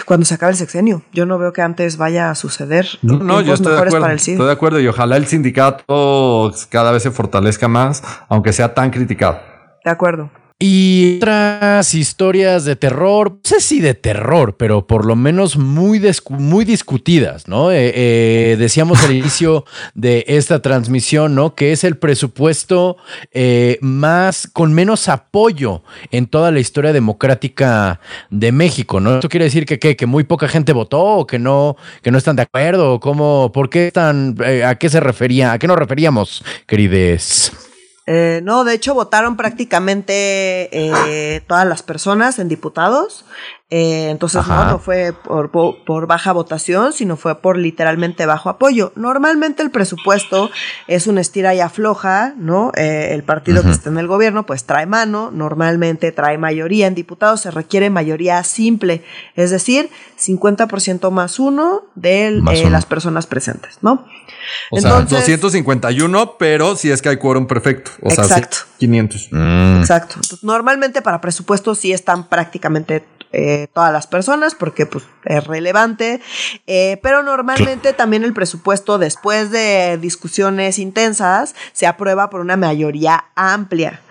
cuando 0.05 0.25
se 0.25 0.33
acabe 0.33 0.51
el 0.51 0.57
sexenio. 0.57 1.03
Yo 1.13 1.25
no 1.25 1.37
veo 1.37 1.53
que 1.53 1.61
antes 1.61 1.97
vaya 1.97 2.29
a 2.29 2.35
suceder. 2.35 2.87
No, 3.01 3.19
no 3.19 3.41
yo 3.41 3.53
estoy 3.53 3.73
de 3.73 3.79
acuerdo. 3.79 4.07
Estoy 4.09 4.35
de 4.35 4.51
acuerdo 4.51 4.79
y 4.79 4.87
ojalá 4.87 5.17
el 5.17 5.27
sindicato 5.27 6.51
cada 6.69 6.91
vez 6.91 7.03
se 7.03 7.11
fortalezca 7.11 7.67
más, 7.67 8.03
aunque 8.27 8.53
sea 8.53 8.73
tan 8.73 8.89
criticado. 8.91 9.39
De 9.83 9.91
acuerdo. 9.91 10.29
Y 10.61 11.17
otras 11.17 11.95
historias 11.95 12.65
de 12.65 12.75
terror, 12.75 13.31
no 13.31 13.39
sé 13.43 13.59
si 13.61 13.79
de 13.79 13.95
terror, 13.95 14.57
pero 14.57 14.85
por 14.85 15.05
lo 15.05 15.15
menos 15.15 15.57
muy, 15.57 15.99
muy 16.29 16.65
discutidas, 16.65 17.47
¿no? 17.47 17.71
Eh, 17.71 17.91
eh, 17.95 18.55
decíamos 18.59 19.03
al 19.03 19.11
inicio 19.15 19.65
de 19.95 20.23
esta 20.27 20.61
transmisión, 20.61 21.33
¿no? 21.33 21.55
Que 21.55 21.71
es 21.71 21.83
el 21.83 21.97
presupuesto 21.97 22.97
eh, 23.31 23.79
más, 23.81 24.45
con 24.45 24.71
menos 24.71 25.09
apoyo 25.09 25.81
en 26.11 26.27
toda 26.27 26.51
la 26.51 26.59
historia 26.59 26.93
democrática 26.93 27.99
de 28.29 28.51
México, 28.51 28.99
¿no? 28.99 29.15
Esto 29.15 29.29
quiere 29.29 29.45
decir 29.45 29.65
que, 29.65 29.79
que 29.79 30.05
muy 30.05 30.25
poca 30.25 30.47
gente 30.47 30.73
votó 30.73 31.01
o 31.01 31.25
que 31.25 31.39
no, 31.39 31.75
que 32.03 32.11
no 32.11 32.19
están 32.19 32.35
de 32.35 32.43
acuerdo, 32.43 32.99
¿cómo, 32.99 33.51
por 33.51 33.71
qué 33.71 33.87
están, 33.87 34.35
a 34.63 34.75
qué 34.75 34.89
se 34.89 34.99
refería, 34.99 35.53
a 35.53 35.57
qué 35.57 35.65
nos 35.65 35.77
referíamos, 35.79 36.43
querides? 36.67 37.51
Eh, 38.13 38.41
no, 38.43 38.65
de 38.65 38.73
hecho 38.73 38.93
votaron 38.93 39.37
prácticamente 39.37 40.67
eh, 40.73 41.41
todas 41.47 41.65
las 41.65 41.81
personas 41.81 42.39
en 42.39 42.49
diputados. 42.49 43.23
Eh, 43.69 44.09
entonces 44.09 44.45
no, 44.47 44.65
no 44.65 44.79
fue 44.79 45.13
por, 45.13 45.49
por, 45.49 46.07
baja 46.07 46.33
votación, 46.33 46.91
sino 46.91 47.15
fue 47.15 47.35
por 47.35 47.57
literalmente 47.57 48.25
bajo 48.25 48.49
apoyo. 48.49 48.91
Normalmente 48.97 49.63
el 49.63 49.71
presupuesto 49.71 50.51
es 50.87 51.07
una 51.07 51.21
estira 51.21 51.55
y 51.55 51.61
afloja, 51.61 52.33
¿no? 52.35 52.73
el 52.75 53.23
partido 53.23 53.63
que 53.63 53.69
está 53.69 53.89
en 53.89 53.97
el 53.97 54.07
gobierno 54.07 54.45
pues 54.45 54.65
trae 54.65 54.87
mano, 54.87 55.31
normalmente 55.31 56.11
trae 56.11 56.37
mayoría 56.37 56.87
en 56.87 56.95
diputados, 56.95 57.39
se 57.39 57.51
requiere 57.51 57.89
mayoría 57.89 58.43
simple, 58.43 59.05
es 59.37 59.51
decir, 59.51 59.89
50% 60.19 61.09
más 61.11 61.39
uno 61.39 61.83
de 61.95 62.41
las 62.69 62.85
personas 62.85 63.25
presentes, 63.25 63.77
¿no? 63.81 64.05
O 64.71 64.79
sea, 64.79 65.01
251, 65.01 66.35
pero 66.37 66.75
si 66.75 66.91
es 66.91 67.01
que 67.01 67.09
hay 67.09 67.17
quórum 67.17 67.47
perfecto. 67.47 67.91
O 68.01 68.09
exacto. 68.09 68.57
sea, 68.57 68.65
500. 68.77 69.29
Mm. 69.31 69.79
Exacto. 69.79 70.15
normalmente 70.41 71.01
para 71.01 71.21
presupuestos 71.21 71.79
sí 71.79 71.91
están 71.91 72.27
prácticamente 72.27 73.03
eh, 73.33 73.67
todas 73.73 73.93
las 73.93 74.07
personas 74.07 74.55
porque 74.55 74.85
pues 74.85 75.05
es 75.23 75.45
relevante, 75.45 76.19
eh, 76.67 76.99
pero 77.01 77.23
normalmente 77.23 77.93
también 77.93 78.23
el 78.23 78.33
presupuesto 78.33 78.97
después 78.97 79.51
de 79.51 79.97
discusiones 79.97 80.79
intensas 80.79 81.55
se 81.71 81.87
aprueba 81.87 82.29
por 82.29 82.41
una 82.41 82.57
mayoría 82.57 83.25
amplia. 83.35 84.01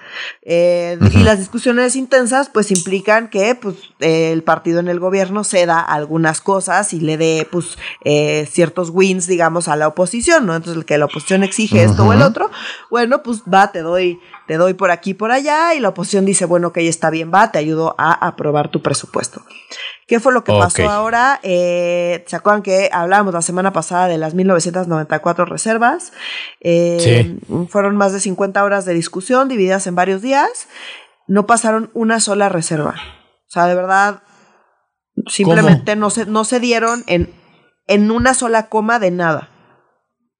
Eh, 0.42 0.98
y 1.12 1.18
las 1.18 1.38
discusiones 1.38 1.96
intensas 1.96 2.48
pues 2.48 2.70
implican 2.70 3.28
que 3.28 3.54
pues, 3.54 3.76
el 4.00 4.42
partido 4.42 4.80
en 4.80 4.88
el 4.88 5.00
gobierno 5.00 5.44
ceda 5.44 5.80
algunas 5.80 6.40
cosas 6.40 6.92
y 6.92 7.00
le 7.00 7.16
dé 7.16 7.48
pues 7.50 7.78
eh, 8.04 8.48
ciertos 8.50 8.90
wins 8.90 9.26
digamos 9.26 9.68
a 9.68 9.76
la 9.76 9.88
oposición, 9.88 10.46
¿no? 10.46 10.54
Entonces 10.54 10.78
el 10.78 10.84
que 10.84 10.98
la 10.98 11.06
oposición 11.06 11.42
exige 11.42 11.82
esto 11.82 12.04
o 12.04 12.12
el 12.12 12.22
otro, 12.22 12.50
bueno 12.90 13.22
pues 13.22 13.42
va, 13.42 13.72
te 13.72 13.80
doy, 13.80 14.18
te 14.51 14.57
doy 14.57 14.74
por 14.74 14.90
aquí 14.90 15.14
por 15.14 15.30
allá 15.30 15.74
y 15.74 15.78
la 15.78 15.90
oposición 15.90 16.26
dice 16.26 16.44
bueno 16.44 16.72
que 16.72 16.80
ahí 16.80 16.88
está 16.88 17.09
bien, 17.09 17.30
va, 17.32 17.53
te 17.53 17.61
ayudo 17.61 17.94
a 17.98 18.11
aprobar 18.26 18.68
tu 18.68 18.82
presupuesto. 18.82 19.42
¿Qué 20.09 20.18
fue 20.18 20.32
lo 20.32 20.42
que 20.42 20.51
pasó 20.51 20.90
ahora? 20.90 21.38
Eh, 21.44 22.24
¿Se 22.26 22.34
acuerdan 22.34 22.62
que 22.62 22.90
hablábamos 22.92 23.32
la 23.32 23.42
semana 23.42 23.72
pasada 23.72 24.09
de 24.09 24.18
las 24.18 24.34
1994 24.34 25.44
reservas? 25.44 26.12
Eh, 26.59 27.38
fueron 27.68 27.94
más 27.94 28.12
de 28.12 28.18
50 28.18 28.64
horas 28.64 28.84
de 28.86 28.92
discusión 28.92 29.48
divididas 29.48 29.86
en 29.86 29.94
varios 29.94 30.20
días. 30.20 30.66
No 31.28 31.46
pasaron 31.46 31.92
una 31.94 32.18
sola 32.18 32.48
reserva. 32.48 32.96
O 33.46 33.51
sea, 33.53 33.66
de 33.66 33.76
verdad, 33.76 34.24
simplemente 35.28 35.94
no 35.94 36.11
se, 36.11 36.26
no 36.26 36.42
se 36.42 36.59
dieron 36.59 37.05
en, 37.07 37.32
en 37.86 38.11
una 38.11 38.34
sola 38.34 38.68
coma 38.68 38.98
de 38.98 39.12
nada. 39.12 39.59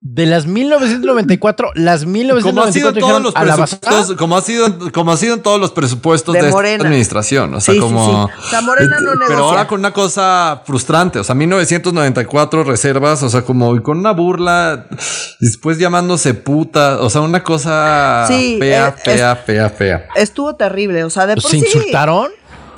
De 0.03 0.24
las 0.24 0.46
1994, 0.46 1.72
las 1.74 2.07
1994 2.07 2.40
como 2.51 2.62
ha 2.64 2.72
sido 2.72 2.94
todos 2.94 3.22
los 3.22 3.34
presupuestos, 3.34 4.16
como 4.16 4.36
ha 4.36 4.40
sido, 4.40 4.92
como 4.92 5.12
ha 5.12 5.16
sido 5.18 5.34
en 5.34 5.42
todos 5.42 5.61
los 5.61 5.72
presupuestos 5.72 6.32
de, 6.32 6.48
esta 6.48 6.59
administración, 6.59 7.55
o 7.55 7.61
sea, 7.61 7.78
como 7.78 8.24
O 8.24 8.30
sea, 8.48 8.62
Morena 8.62 8.96
no 8.98 9.12
negocia. 9.12 9.26
Pero 9.28 9.44
ahora 9.44 9.66
con 9.66 9.80
una 9.80 9.92
cosa 9.92 10.62
frustrante, 10.64 11.18
o 11.18 11.24
sea, 11.24 11.34
1994 11.34 12.64
reservas, 12.64 13.22
o 13.22 13.28
sea, 13.28 13.42
como 13.42 13.82
con 13.82 13.98
una 13.98 14.12
burla, 14.12 14.86
después 15.38 15.78
llamándose 15.78 16.32
puta, 16.32 16.98
o 17.03 17.11
sea, 17.11 17.20
una 17.20 17.44
cosa 17.44 18.24
fea, 18.26 18.92
fea, 18.92 19.36
fea, 19.36 19.68
fea. 19.68 20.09
Estuvo 20.16 20.57
terrible, 20.57 21.05
o 21.05 21.11
sea, 21.11 21.26
de 21.26 21.34
por 21.34 21.51
¿Se 21.51 21.59
insultaron? 21.59 22.30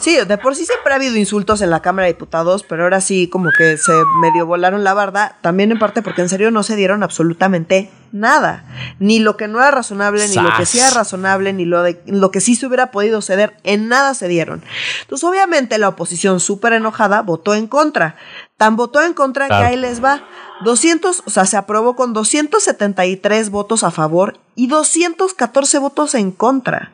Sí, 0.02 0.16
de 0.16 0.36
por 0.36 0.56
sí 0.56 0.66
siempre 0.66 0.92
ha 0.92 0.96
habido 0.96 1.16
insultos 1.16 1.60
en 1.60 1.70
la 1.70 1.80
Cámara 1.80 2.06
de 2.06 2.14
Diputados, 2.14 2.64
pero 2.64 2.82
ahora 2.82 3.00
sí 3.00 3.28
como 3.28 3.50
que 3.56 3.76
se 3.76 3.92
medio 4.20 4.46
volaron 4.46 4.82
la 4.82 4.94
barda, 4.94 5.38
también 5.42 5.70
en 5.70 5.78
parte 5.78 6.02
porque 6.02 6.22
en 6.22 6.28
serio 6.28 6.50
no 6.50 6.64
se 6.64 6.74
dieron 6.74 7.04
absolutamente 7.04 7.88
nada. 8.10 8.64
Ni 8.98 9.20
lo 9.20 9.36
que 9.36 9.46
no 9.46 9.60
era 9.60 9.70
razonable, 9.70 10.26
ni 10.26 10.34
lo 10.34 10.50
que 10.56 10.66
sí 10.66 10.80
era 10.80 10.90
razonable, 10.90 11.52
ni 11.52 11.64
lo, 11.64 11.84
de, 11.84 12.02
lo 12.06 12.32
que 12.32 12.40
sí 12.40 12.56
se 12.56 12.66
hubiera 12.66 12.90
podido 12.90 13.22
ceder, 13.22 13.56
en 13.62 13.86
nada 13.86 14.14
se 14.14 14.26
dieron. 14.26 14.64
Entonces, 15.02 15.22
obviamente, 15.22 15.78
la 15.78 15.90
oposición 15.90 16.40
súper 16.40 16.72
enojada 16.72 17.22
votó 17.22 17.54
en 17.54 17.68
contra. 17.68 18.16
Tan 18.56 18.74
votó 18.74 19.02
en 19.02 19.14
contra 19.14 19.46
que 19.46 19.54
ahí 19.54 19.76
les 19.76 20.02
va. 20.02 20.24
200, 20.64 21.22
o 21.26 21.30
sea, 21.30 21.46
se 21.46 21.56
aprobó 21.56 21.94
con 21.94 22.12
273 22.12 23.50
votos 23.50 23.84
a 23.84 23.92
favor 23.92 24.40
y 24.56 24.66
214 24.66 25.78
votos 25.78 26.16
en 26.16 26.32
contra. 26.32 26.90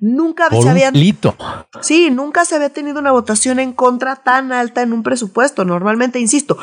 Nunca 0.00 0.48
Por 0.48 0.62
se 0.62 0.70
habían. 0.70 0.94
Un 0.96 1.00
Sí, 1.82 2.10
nunca 2.10 2.46
se 2.46 2.54
había 2.54 2.70
tenido 2.70 2.98
una 2.98 3.12
votación 3.12 3.58
en 3.58 3.74
contra 3.74 4.16
tan 4.16 4.50
alta 4.50 4.80
en 4.80 4.94
un 4.94 5.02
presupuesto. 5.02 5.66
Normalmente, 5.66 6.18
insisto, 6.18 6.56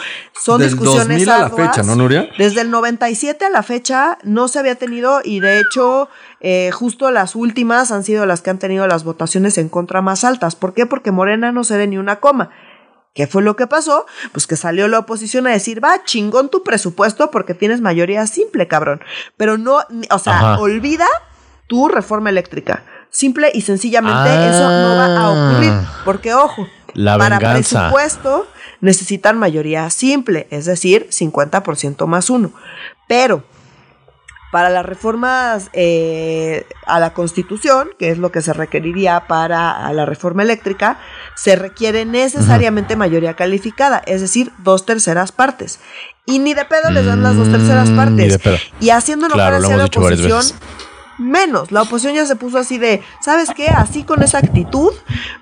son 0.44 0.60
Del 0.60 0.72
discusiones 0.72 1.26
2000 1.26 1.30
a 1.30 1.40
la 1.42 1.50
fecha, 1.52 1.84
¿no, 1.84 1.96
Nuria? 1.96 2.30
Desde 2.40 2.62
el 2.62 2.72
97 2.72 3.46
a 3.46 3.50
la 3.52 3.62
fecha 3.62 4.18
no 4.24 4.48
se 4.48 4.58
había 4.58 4.74
tenido 4.74 5.22
y 5.24 5.40
de 5.40 5.60
hecho 5.60 6.10
eh, 6.40 6.72
justo 6.74 7.12
las 7.12 7.36
últimas 7.36 7.92
han 7.92 8.04
sido 8.04 8.26
las 8.26 8.42
que 8.42 8.50
han 8.50 8.58
tenido 8.58 8.88
las 8.88 9.04
votaciones 9.04 9.60
en 9.60 9.70
contra 9.70 10.02
más 10.02 10.24
altas. 10.24 10.56
¿Por 10.56 10.74
qué? 10.74 10.88
Porque 10.88 11.12
Morena 11.12 11.52
no 11.52 11.64
cede 11.64 11.86
ni 11.86 12.00
una 12.00 12.20
coma. 12.20 12.50
¿Qué 13.14 13.28
fue 13.28 13.44
lo 13.44 13.56
que 13.56 13.68
pasó? 13.68 14.08
Pues 14.32 14.48
que 14.48 14.56
salió 14.56 14.88
la 14.88 15.00
oposición 15.00 15.46
a 15.46 15.52
decir, 15.52 15.84
va, 15.84 16.04
chingón 16.04 16.50
tu 16.50 16.64
presupuesto 16.64 17.30
porque 17.30 17.54
tienes 17.54 17.82
mayoría 17.82 18.26
simple, 18.26 18.68
cabrón. 18.68 19.02
Pero 19.38 19.58
no, 19.58 19.80
o 20.10 20.20
sea, 20.20 20.38
Ajá. 20.38 20.60
olvida 20.60 21.08
tu 21.68 21.88
reforma 21.88 22.30
eléctrica. 22.30 22.84
Simple 23.18 23.50
y 23.52 23.62
sencillamente 23.62 24.30
eso 24.50 24.70
no 24.70 24.96
va 24.96 25.18
a 25.20 25.30
ocurrir. 25.32 25.72
Ah. 25.72 26.02
Porque, 26.06 26.36
ojo, 26.36 26.68
La 26.94 27.18
para 27.18 27.40
venganza. 27.40 27.80
presupuesto 27.80 28.48
necesitan 28.80 29.40
mayoría 29.40 29.90
simple, 29.90 30.46
es 30.52 30.66
decir, 30.66 31.08
50% 31.10 32.06
más 32.06 32.30
uno. 32.30 32.52
Pero 33.08 33.44
para 34.52 34.70
las 34.70 34.86
reformas 34.86 35.70
eh, 35.74 36.68
a 36.86 37.00
la 37.00 37.14
Constitución, 37.14 37.90
que 37.98 38.12
es 38.12 38.20
lo 38.20 38.32
que 38.32 38.44
se 38.44 38.54
requeriría 38.54 39.26
para 39.28 39.92
la 39.94 40.06
reforma 40.06 40.44
eléctrica, 40.44 41.00
se 41.36 41.56
requiere 41.56 42.06
necesariamente 42.06 42.96
mayoría 42.96 43.34
calificada, 43.34 43.98
es 44.06 44.22
decir, 44.22 44.52
dos 44.60 44.86
terceras 44.86 45.32
partes. 45.32 45.80
Y 46.28 46.38
ni 46.38 46.54
de 46.54 46.66
pedo 46.66 46.92
les 46.92 47.06
dan 47.08 47.24
las 47.24 47.36
dos 47.36 47.50
terceras 47.50 47.90
Mm, 47.90 47.96
partes. 47.96 48.32
de 48.34 48.38
pedo. 48.40 48.58
Y 48.80 48.92
haciendo 48.92 49.28
Claro, 49.28 49.60
lo 49.60 49.76
la 49.76 49.86
oposición. 49.86 50.44
Menos. 51.18 51.72
La 51.72 51.82
oposición 51.84 52.16
ya 52.16 52.26
se 52.26 52.36
puso 52.36 52.58
así 52.58 52.78
de, 52.78 53.04
¿sabes 53.22 53.50
qué? 53.56 53.68
Así 53.68 54.04
con 54.04 54.24
esa 54.24 54.40
actitud, 54.40 54.92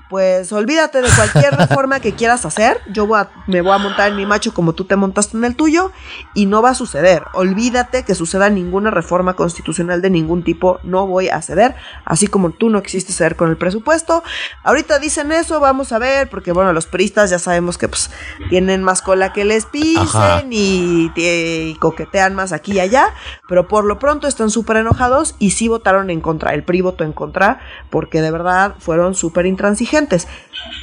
pues 0.09 0.51
olvídate 0.53 1.01
de 1.01 1.09
cualquier 1.09 1.55
reforma 1.57 1.99
que 1.99 2.13
quieras 2.13 2.45
hacer. 2.45 2.79
Yo 2.93 3.07
voy 3.07 3.19
a- 3.19 3.29
me 3.47 3.61
voy 3.61 3.73
a 3.73 3.77
montar 3.77 4.09
en 4.09 4.15
mi 4.15 4.25
macho 4.25 4.53
como 4.53 4.73
tú 4.73 4.85
te 4.85 4.95
montaste 4.95 5.35
en 5.37 5.43
el 5.45 5.55
tuyo 5.55 5.91
y 6.33 6.45
no 6.45 6.61
va 6.61 6.71
a 6.71 6.73
suceder. 6.75 7.23
Olvídate 7.33 8.03
que 8.03 8.13
suceda 8.15 8.49
ninguna 8.49 8.91
reforma 8.91 9.35
constitucional 9.35 10.01
de 10.01 10.09
ningún 10.09 10.43
tipo. 10.43 10.79
No 10.83 11.07
voy 11.07 11.29
a 11.29 11.41
ceder, 11.41 11.75
así 12.05 12.27
como 12.27 12.51
tú 12.51 12.69
no 12.69 12.83
quisiste 12.83 13.13
ceder 13.13 13.35
con 13.35 13.49
el 13.49 13.57
presupuesto. 13.57 14.23
Ahorita 14.63 14.99
dicen 14.99 15.31
eso, 15.31 15.59
vamos 15.59 15.91
a 15.91 15.99
ver, 15.99 16.29
porque 16.29 16.51
bueno, 16.51 16.71
los 16.73 16.85
priistas 16.85 17.29
ya 17.29 17.39
sabemos 17.39 17.77
que 17.77 17.87
pues 17.87 18.11
tienen 18.49 18.83
más 18.83 19.01
cola 19.01 19.33
que 19.33 19.43
les 19.45 19.65
pisen 19.65 20.49
y 20.51 21.75
coquetean 21.79 22.35
más 22.35 22.51
aquí 22.51 22.73
y 22.73 22.79
allá, 22.79 23.07
pero 23.47 23.67
por 23.67 23.85
lo 23.85 23.99
pronto 23.99 24.27
están 24.27 24.49
súper 24.49 24.77
enojados 24.77 25.35
y 25.39 25.51
sí 25.51 25.67
votaron 25.67 26.09
en 26.09 26.21
contra. 26.21 26.53
El 26.53 26.63
PRI 26.63 26.81
votó 26.81 27.03
en 27.03 27.13
contra 27.13 27.59
porque 27.89 28.21
de 28.21 28.31
verdad 28.31 28.75
fueron 28.79 29.15
súper 29.15 29.45
intransigentes. 29.45 29.94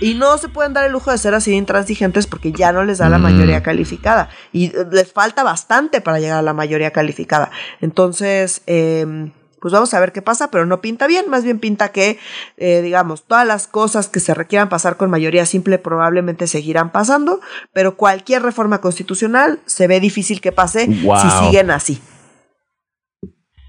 Y 0.00 0.14
no 0.14 0.38
se 0.38 0.48
pueden 0.48 0.72
dar 0.72 0.84
el 0.84 0.92
lujo 0.92 1.10
de 1.10 1.18
ser 1.18 1.34
así 1.34 1.50
de 1.50 1.56
intransigentes 1.56 2.26
porque 2.26 2.52
ya 2.52 2.72
no 2.72 2.84
les 2.84 2.98
da 2.98 3.08
la 3.08 3.18
Mm. 3.18 3.22
mayoría 3.22 3.62
calificada. 3.62 4.28
Y 4.52 4.66
eh, 4.66 4.86
les 4.90 5.12
falta 5.12 5.42
bastante 5.44 6.00
para 6.00 6.18
llegar 6.18 6.38
a 6.38 6.42
la 6.42 6.52
mayoría 6.54 6.90
calificada. 6.92 7.50
Entonces, 7.80 8.62
eh, 8.66 9.30
pues 9.60 9.72
vamos 9.72 9.94
a 9.94 10.00
ver 10.00 10.10
qué 10.12 10.22
pasa, 10.22 10.50
pero 10.50 10.66
no 10.66 10.80
pinta 10.80 11.06
bien, 11.06 11.26
más 11.30 11.44
bien 11.44 11.60
pinta 11.60 11.90
que, 11.92 12.18
eh, 12.56 12.80
digamos, 12.82 13.22
todas 13.22 13.46
las 13.46 13.68
cosas 13.68 14.08
que 14.08 14.18
se 14.18 14.34
requieran 14.34 14.68
pasar 14.68 14.96
con 14.96 15.08
mayoría 15.08 15.46
simple 15.46 15.78
probablemente 15.78 16.48
seguirán 16.48 16.90
pasando, 16.90 17.40
pero 17.72 17.96
cualquier 17.96 18.42
reforma 18.42 18.80
constitucional 18.80 19.60
se 19.66 19.86
ve 19.86 20.00
difícil 20.00 20.40
que 20.40 20.50
pase 20.50 20.86
Wow. 21.04 21.16
si 21.20 21.30
siguen 21.46 21.70
así. 21.70 22.00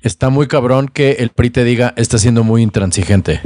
Está 0.03 0.29
muy 0.29 0.47
cabrón 0.47 0.89
que 0.89 1.13
el 1.19 1.29
PRI 1.29 1.49
te 1.49 1.63
diga, 1.63 1.93
está 1.95 2.17
siendo 2.17 2.43
muy 2.43 2.61
intransigente. 2.61 3.39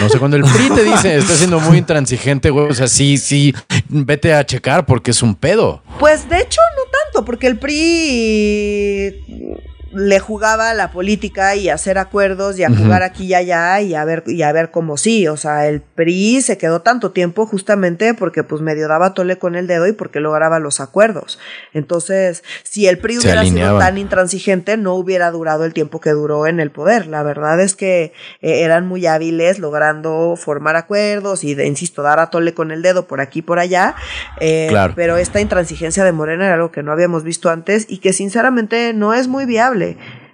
No 0.00 0.08
sé, 0.08 0.18
cuando 0.18 0.36
el 0.36 0.42
PRI 0.42 0.70
te 0.74 0.82
dice, 0.82 1.16
está 1.16 1.34
siendo 1.34 1.60
muy 1.60 1.78
intransigente, 1.78 2.50
güey, 2.50 2.66
o 2.66 2.74
sea, 2.74 2.88
sí, 2.88 3.16
sí, 3.16 3.54
vete 3.88 4.34
a 4.34 4.44
checar 4.44 4.86
porque 4.86 5.12
es 5.12 5.22
un 5.22 5.36
pedo. 5.36 5.84
Pues 6.00 6.28
de 6.28 6.40
hecho 6.40 6.60
no 6.76 6.82
tanto, 7.12 7.24
porque 7.24 7.46
el 7.46 7.60
PRI 7.60 9.56
le 9.92 10.20
jugaba 10.20 10.70
a 10.70 10.74
la 10.74 10.92
política 10.92 11.56
y 11.56 11.68
a 11.68 11.74
hacer 11.74 11.98
acuerdos 11.98 12.58
y 12.58 12.64
a 12.64 12.70
jugar 12.70 13.02
aquí 13.02 13.26
y 13.26 13.34
allá 13.34 13.80
y 13.80 13.94
a 13.94 14.04
ver 14.04 14.22
y 14.26 14.42
a 14.42 14.52
ver 14.52 14.70
cómo 14.70 14.96
sí, 14.96 15.26
o 15.26 15.36
sea, 15.36 15.66
el 15.66 15.80
PRI 15.80 16.42
se 16.42 16.58
quedó 16.58 16.82
tanto 16.82 17.10
tiempo 17.10 17.46
justamente 17.46 18.14
porque 18.14 18.44
pues 18.44 18.62
medio 18.62 18.88
daba 18.88 19.14
tole 19.14 19.38
con 19.38 19.56
el 19.56 19.66
dedo 19.66 19.86
y 19.86 19.92
porque 19.92 20.20
lograba 20.20 20.58
los 20.60 20.80
acuerdos. 20.80 21.38
Entonces, 21.72 22.44
si 22.62 22.86
el 22.86 22.98
PRI 22.98 23.14
Se 23.14 23.20
hubiera 23.20 23.44
sido 23.44 23.78
tan 23.78 23.98
intransigente, 23.98 24.76
no 24.76 24.94
hubiera 24.94 25.30
durado 25.30 25.64
el 25.64 25.72
tiempo 25.72 26.00
que 26.00 26.10
duró 26.10 26.46
en 26.46 26.60
el 26.60 26.70
poder. 26.70 27.06
La 27.06 27.22
verdad 27.22 27.60
es 27.60 27.74
que 27.74 28.12
eh, 28.40 28.62
eran 28.62 28.86
muy 28.86 29.06
hábiles 29.06 29.58
logrando 29.58 30.36
formar 30.36 30.76
acuerdos 30.76 31.44
y, 31.44 31.54
de, 31.54 31.66
insisto, 31.66 32.02
dar 32.02 32.20
a 32.20 32.30
tole 32.30 32.54
con 32.54 32.70
el 32.70 32.82
dedo 32.82 33.06
por 33.06 33.20
aquí 33.20 33.40
y 33.40 33.42
por 33.42 33.58
allá. 33.58 33.94
Eh, 34.40 34.68
Claro. 34.70 34.92
Pero 34.96 35.16
esta 35.16 35.40
intransigencia 35.40 36.04
de 36.04 36.12
Morena 36.12 36.46
era 36.46 36.54
algo 36.54 36.70
que 36.70 36.82
no 36.82 36.92
habíamos 36.92 37.24
visto 37.24 37.50
antes 37.50 37.86
y 37.88 37.98
que 37.98 38.12
sinceramente 38.12 38.92
no 38.92 39.14
es 39.14 39.28
muy 39.28 39.46
viable. 39.46 39.79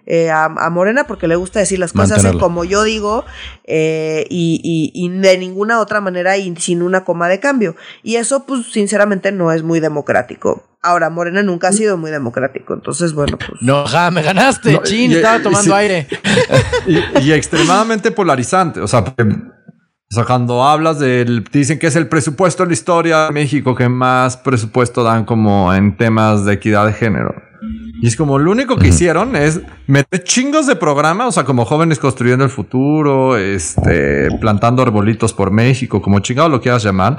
Eh, 0.08 0.30
a, 0.30 0.44
a 0.44 0.70
Morena 0.70 1.04
porque 1.08 1.26
le 1.26 1.34
gusta 1.36 1.58
decir 1.58 1.78
las 1.80 1.92
cosas 1.92 2.10
Mantenerlo. 2.18 2.40
como 2.40 2.64
yo 2.64 2.84
digo 2.84 3.24
eh, 3.64 4.24
y, 4.30 4.60
y- 4.62 5.04
y 5.04 5.08
de 5.08 5.36
ninguna 5.38 5.80
otra 5.80 6.00
manera 6.00 6.36
y 6.36 6.54
sin 6.56 6.82
una 6.82 7.04
coma 7.04 7.28
de 7.28 7.40
cambio. 7.40 7.74
Y 8.04 8.16
eso 8.16 8.46
pues 8.46 8.70
sinceramente 8.72 9.32
no 9.32 9.50
es 9.52 9.62
muy 9.64 9.80
democrático. 9.80 10.62
Ahora, 10.82 11.10
Morena 11.10 11.42
nunca 11.42 11.66
ha 11.68 11.72
sido 11.72 11.96
muy 11.96 12.12
democrático. 12.12 12.72
Entonces, 12.74 13.12
bueno, 13.12 13.36
pues... 13.38 13.60
No, 13.60 13.84
ja, 13.86 14.08
me 14.12 14.22
ganaste, 14.22 14.74
No, 14.74 14.82
chin, 14.84 15.10
y- 15.10 15.14
estaba 15.16 15.42
tomando 15.42 15.64
sí. 15.64 15.72
aire. 15.72 16.06
y, 16.86 16.98
y 17.22 17.32
extremadamente 17.32 18.12
polarizante. 18.12 18.80
O 18.80 18.86
sea, 18.86 19.00
o 19.00 20.14
sea, 20.14 20.24
cuando 20.24 20.62
hablas 20.64 21.00
del. 21.00 21.42
Dicen 21.50 21.80
que 21.80 21.88
es 21.88 21.96
el 21.96 22.08
presupuesto 22.08 22.62
en 22.62 22.68
la 22.68 22.74
historia 22.74 23.24
de 23.26 23.32
México 23.32 23.74
que 23.74 23.88
más 23.88 24.36
presupuesto 24.36 25.02
dan 25.02 25.24
como 25.24 25.74
en 25.74 25.96
temas 25.96 26.44
de 26.44 26.52
equidad 26.52 26.86
de 26.86 26.92
género. 26.92 27.34
Y 28.02 28.06
es 28.06 28.16
como 28.16 28.38
lo 28.38 28.50
único 28.50 28.76
que 28.76 28.88
hicieron 28.88 29.36
es 29.36 29.60
meter 29.86 30.22
chingos 30.24 30.66
de 30.66 30.76
programa, 30.76 31.26
o 31.26 31.32
sea, 31.32 31.44
como 31.44 31.64
jóvenes 31.64 31.98
construyendo 31.98 32.44
el 32.44 32.50
futuro, 32.50 33.36
este, 33.36 34.28
plantando 34.40 34.82
arbolitos 34.82 35.32
por 35.32 35.50
México, 35.50 36.00
como 36.02 36.18
chingado 36.20 36.48
lo 36.48 36.60
quieras 36.60 36.82
llamar. 36.82 37.18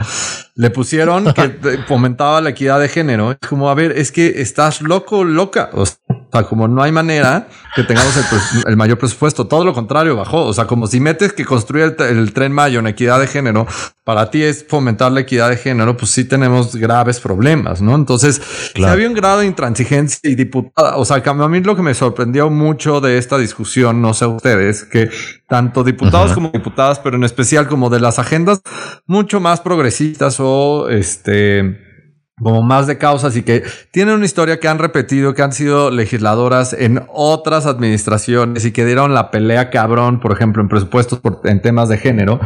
Le 0.55 0.69
pusieron 0.69 1.33
que 1.33 1.79
fomentaba 1.88 2.41
la 2.41 2.49
equidad 2.49 2.79
de 2.79 2.89
género. 2.89 3.31
Es 3.31 3.38
como, 3.47 3.69
a 3.69 3.73
ver, 3.75 3.91
es 3.97 4.11
que 4.11 4.41
estás 4.41 4.81
loco, 4.81 5.23
loca. 5.23 5.69
O 5.73 5.85
sea, 5.85 6.43
como 6.49 6.67
no 6.67 6.83
hay 6.83 6.91
manera 6.91 7.47
que 7.75 7.83
tengamos 7.83 8.15
el, 8.17 8.63
el 8.67 8.77
mayor 8.77 8.97
presupuesto. 8.97 9.47
Todo 9.47 9.63
lo 9.65 9.73
contrario, 9.73 10.15
bajó. 10.15 10.45
O 10.45 10.53
sea, 10.53 10.65
como 10.65 10.88
si 10.88 10.99
metes 10.99 11.33
que 11.33 11.45
construir 11.45 11.95
el, 11.99 12.17
el 12.17 12.33
tren 12.33 12.51
Mayo 12.51 12.79
en 12.79 12.88
equidad 12.88 13.19
de 13.19 13.27
género, 13.27 13.65
para 14.03 14.29
ti 14.31 14.41
es 14.43 14.65
fomentar 14.67 15.11
la 15.11 15.21
equidad 15.21 15.49
de 15.49 15.57
género, 15.57 15.95
pues 15.97 16.11
sí 16.11 16.23
tenemos 16.25 16.75
graves 16.75 17.19
problemas, 17.19 17.81
¿no? 17.81 17.93
Entonces, 17.95 18.41
Claro. 18.73 18.93
había 18.93 19.07
un 19.07 19.13
grado 19.13 19.39
de 19.39 19.45
intransigencia 19.45 20.26
y 20.28 20.36
diputada. 20.36 20.97
O 20.97 21.05
sea, 21.05 21.23
que 21.23 21.30
a 21.30 21.34
mí 21.34 21.61
lo 21.61 21.75
que 21.75 21.82
me 21.82 21.93
sorprendió 21.93 22.49
mucho 22.49 23.01
de 23.01 23.17
esta 23.17 23.38
discusión, 23.38 24.01
no 24.01 24.13
sé 24.13 24.25
ustedes, 24.25 24.84
que 24.84 25.09
tanto 25.47 25.84
diputados 25.84 26.34
como 26.34 26.49
diputadas, 26.49 26.99
pero 26.99 27.15
en 27.17 27.23
especial 27.23 27.67
como 27.67 27.89
de 27.89 27.99
las 27.99 28.19
agendas 28.19 28.61
mucho 29.05 29.39
más 29.39 29.61
progresistas 29.61 30.38
o 30.39 30.89
este 30.89 31.86
como 32.39 32.61
más 32.61 32.86
de 32.86 32.99
causas 32.99 33.36
y 33.36 33.41
que 33.41 33.63
tienen 33.89 34.13
una 34.13 34.25
historia 34.25 34.59
que 34.59 34.67
han 34.67 34.78
repetido, 34.78 35.34
que 35.34 35.41
han 35.41 35.53
sido 35.53 35.89
legisladoras 35.89 36.73
en 36.73 37.01
otras 37.11 37.65
administraciones 37.65 38.63
y 38.63 38.71
que 38.71 38.86
dieron 38.86 39.15
la 39.15 39.32
pelea 39.32 39.71
cabrón, 39.71 40.19
por 40.19 40.34
ejemplo, 40.34 40.61
en 40.61 40.69
presupuestos 40.69 41.19
por- 41.19 41.41
en 41.45 41.63
temas 41.63 41.89
de 41.89 41.97
género. 41.97 42.39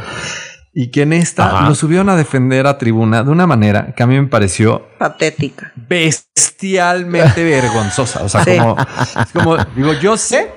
Y 0.73 0.89
que 0.89 1.01
en 1.01 1.11
esta 1.13 1.47
Ajá. 1.57 1.69
lo 1.69 1.75
subieron 1.75 2.07
a 2.09 2.15
defender 2.15 2.65
a 2.65 2.77
tribuna 2.77 3.23
de 3.23 3.29
una 3.29 3.45
manera 3.45 3.93
que 3.93 4.03
a 4.03 4.07
mí 4.07 4.19
me 4.19 4.27
pareció 4.27 4.87
Patética. 4.97 5.73
bestialmente 5.75 7.43
vergonzosa. 7.43 8.23
O 8.23 8.29
sea, 8.29 8.43
Sí. 8.43 8.57
como, 8.57 8.77
es 8.79 9.31
como, 9.33 9.57
digo, 9.75 9.93
yo 9.93 10.15
sé 10.17 10.49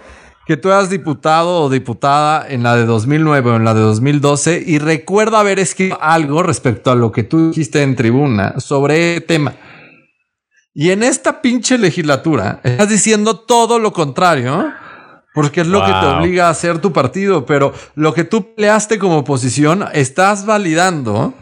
que 0.47 0.57
tú 0.57 0.69
eras 0.69 0.91
diputado 0.91 1.63
o 1.63 1.71
diputada 1.71 2.47
en 2.49 2.63
la 2.63 2.77
de 2.77 2.85
2009 2.85 3.51
o 3.51 3.57
en 3.57 3.65
la 3.65 3.75
de 3.75 3.81
2012 3.81 4.63
y 4.65 4.79
recuerdo 4.79 5.37
haber 5.39 5.59
escrito 5.59 5.99
algo 6.01 6.43
respecto 6.43 6.91
a 6.91 6.95
lo 6.95 7.11
que 7.11 7.23
tú 7.25 7.49
dijiste 7.49 7.83
en 7.83 7.97
tribuna 7.97 8.61
sobre 8.61 9.17
el 9.17 9.25
tema. 9.25 9.55
Y 10.75 10.91
en 10.91 11.03
esta 11.03 11.41
pinche 11.41 11.79
legislatura 11.79 12.61
estás 12.63 12.89
diciendo 12.89 13.37
todo 13.41 13.79
lo 13.79 13.93
contrario 13.93 14.73
porque 15.35 15.63
es 15.63 15.67
lo 15.67 15.85
que 15.85 15.91
te 15.91 16.07
obliga 16.07 16.47
a 16.47 16.51
hacer 16.51 16.79
tu 16.79 16.93
partido, 16.93 17.45
pero 17.45 17.75
lo 17.97 18.15
que 18.15 18.23
tú 18.23 18.55
peleaste 18.55 19.01
como 19.01 19.19
oposición, 19.19 19.85
estás 19.93 20.47
validando 20.47 21.35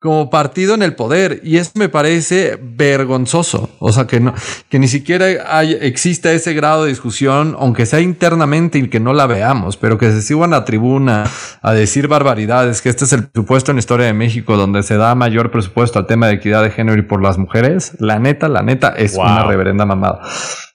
como 0.00 0.30
partido 0.30 0.74
en 0.74 0.82
el 0.82 0.94
poder 0.94 1.40
y 1.44 1.58
eso 1.58 1.72
me 1.74 1.90
parece 1.90 2.58
vergonzoso. 2.60 3.68
O 3.78 3.92
sea, 3.92 4.06
que 4.06 4.18
no, 4.18 4.34
que 4.70 4.78
ni 4.78 4.88
siquiera 4.88 5.26
hay, 5.46 5.76
exista 5.78 6.32
ese 6.32 6.54
grado 6.54 6.84
de 6.84 6.88
discusión, 6.88 7.54
aunque 7.58 7.84
sea 7.84 8.00
internamente 8.00 8.78
y 8.78 8.88
que 8.88 8.98
no 8.98 9.12
la 9.12 9.26
veamos, 9.26 9.76
pero 9.76 9.98
que 9.98 10.10
se 10.10 10.22
sigan 10.22 10.54
a 10.54 10.64
tribuna 10.64 11.24
a 11.60 11.72
decir 11.74 12.08
barbaridades, 12.08 12.80
que 12.80 12.88
este 12.88 13.04
es 13.04 13.12
el 13.12 13.28
presupuesto 13.28 13.72
en 13.72 13.76
la 13.76 13.80
historia 13.80 14.06
de 14.06 14.14
México 14.14 14.56
donde 14.56 14.82
se 14.82 14.96
da 14.96 15.14
mayor 15.14 15.50
presupuesto 15.50 15.98
al 15.98 16.06
tema 16.06 16.28
de 16.28 16.34
equidad 16.34 16.62
de 16.62 16.70
género 16.70 16.98
y 16.98 17.02
por 17.02 17.22
las 17.22 17.36
mujeres. 17.36 17.92
La 17.98 18.18
neta, 18.18 18.48
la 18.48 18.62
neta 18.62 18.94
es 18.96 19.16
una 19.16 19.44
reverenda 19.44 19.84
mamada. 19.84 20.22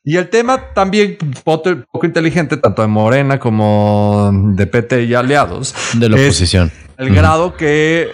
Y 0.04 0.18
el 0.18 0.30
tema 0.30 0.72
también 0.76 1.18
poco, 1.44 1.72
poco, 1.92 2.06
inteligente, 2.06 2.58
tanto 2.58 2.84
de 2.84 2.88
Morena 2.88 3.40
como 3.40 4.30
de 4.56 4.68
PT 4.68 5.06
y 5.06 5.16
aliados. 5.16 5.74
De 5.94 6.10
la 6.10 6.16
oposición. 6.16 6.72
El 6.98 7.14
grado 7.14 7.56
que 7.58 8.12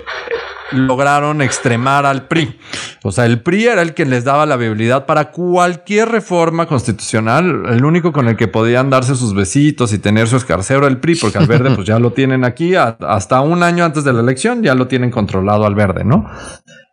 lograron 0.71 1.41
extremar 1.41 2.05
al 2.05 2.27
PRI. 2.27 2.57
O 3.03 3.11
sea, 3.11 3.25
el 3.25 3.41
PRI 3.41 3.65
era 3.67 3.81
el 3.81 3.93
que 3.93 4.05
les 4.05 4.23
daba 4.23 4.45
la 4.45 4.57
viabilidad 4.57 5.05
para 5.05 5.31
cualquier 5.31 6.09
reforma 6.09 6.65
constitucional. 6.65 7.63
El 7.69 7.85
único 7.85 8.11
con 8.11 8.27
el 8.27 8.35
que 8.35 8.47
podían 8.47 8.89
darse 8.89 9.15
sus 9.15 9.33
besitos 9.33 9.93
y 9.93 9.99
tener 9.99 10.27
su 10.27 10.37
escarcero 10.37 10.87
el 10.87 10.97
PRI, 10.97 11.15
porque 11.15 11.37
al 11.37 11.47
verde 11.47 11.71
pues 11.75 11.87
ya 11.87 11.99
lo 11.99 12.11
tienen 12.13 12.43
aquí 12.43 12.75
hasta 12.75 13.41
un 13.41 13.63
año 13.63 13.85
antes 13.85 14.03
de 14.03 14.13
la 14.13 14.21
elección, 14.21 14.63
ya 14.63 14.75
lo 14.75 14.87
tienen 14.87 15.11
controlado 15.11 15.65
al 15.65 15.75
verde, 15.75 16.03
¿no? 16.03 16.29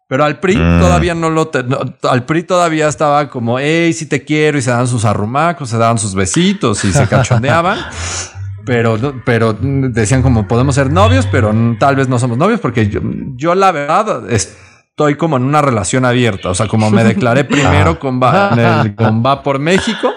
Pero 0.08 0.24
al 0.24 0.40
PRI 0.40 0.56
mm. 0.56 0.80
todavía 0.80 1.14
no 1.14 1.28
lo... 1.28 1.50
al 2.08 2.24
PRI 2.24 2.42
todavía 2.44 2.88
estaba 2.88 3.28
como, 3.28 3.58
hey, 3.58 3.92
si 3.92 4.06
te 4.06 4.24
quiero, 4.24 4.56
y 4.56 4.62
se 4.62 4.70
daban 4.70 4.88
sus 4.88 5.04
arrumacos, 5.04 5.68
se 5.68 5.76
daban 5.76 5.98
sus 5.98 6.14
besitos 6.14 6.84
y 6.84 6.92
se 6.92 7.06
cachondeaban. 7.06 7.78
pero, 8.68 9.14
pero 9.24 9.56
decían 9.58 10.22
como 10.22 10.46
podemos 10.46 10.74
ser 10.74 10.92
novios, 10.92 11.26
pero 11.26 11.54
tal 11.80 11.96
vez 11.96 12.08
no 12.08 12.18
somos 12.18 12.36
novios 12.36 12.60
porque 12.60 12.88
yo, 12.88 13.00
yo 13.34 13.54
la 13.54 13.72
verdad 13.72 14.30
estoy 14.30 15.14
como 15.14 15.36
en 15.36 15.44
una 15.44 15.62
relación 15.62 16.04
abierta. 16.04 16.50
O 16.50 16.54
sea, 16.54 16.66
como 16.66 16.90
me 16.90 17.04
declaré 17.04 17.44
primero 17.46 17.98
con 17.98 18.20
va, 18.20 18.50
con 18.96 19.24
va 19.24 19.42
por 19.42 19.58
México, 19.58 20.12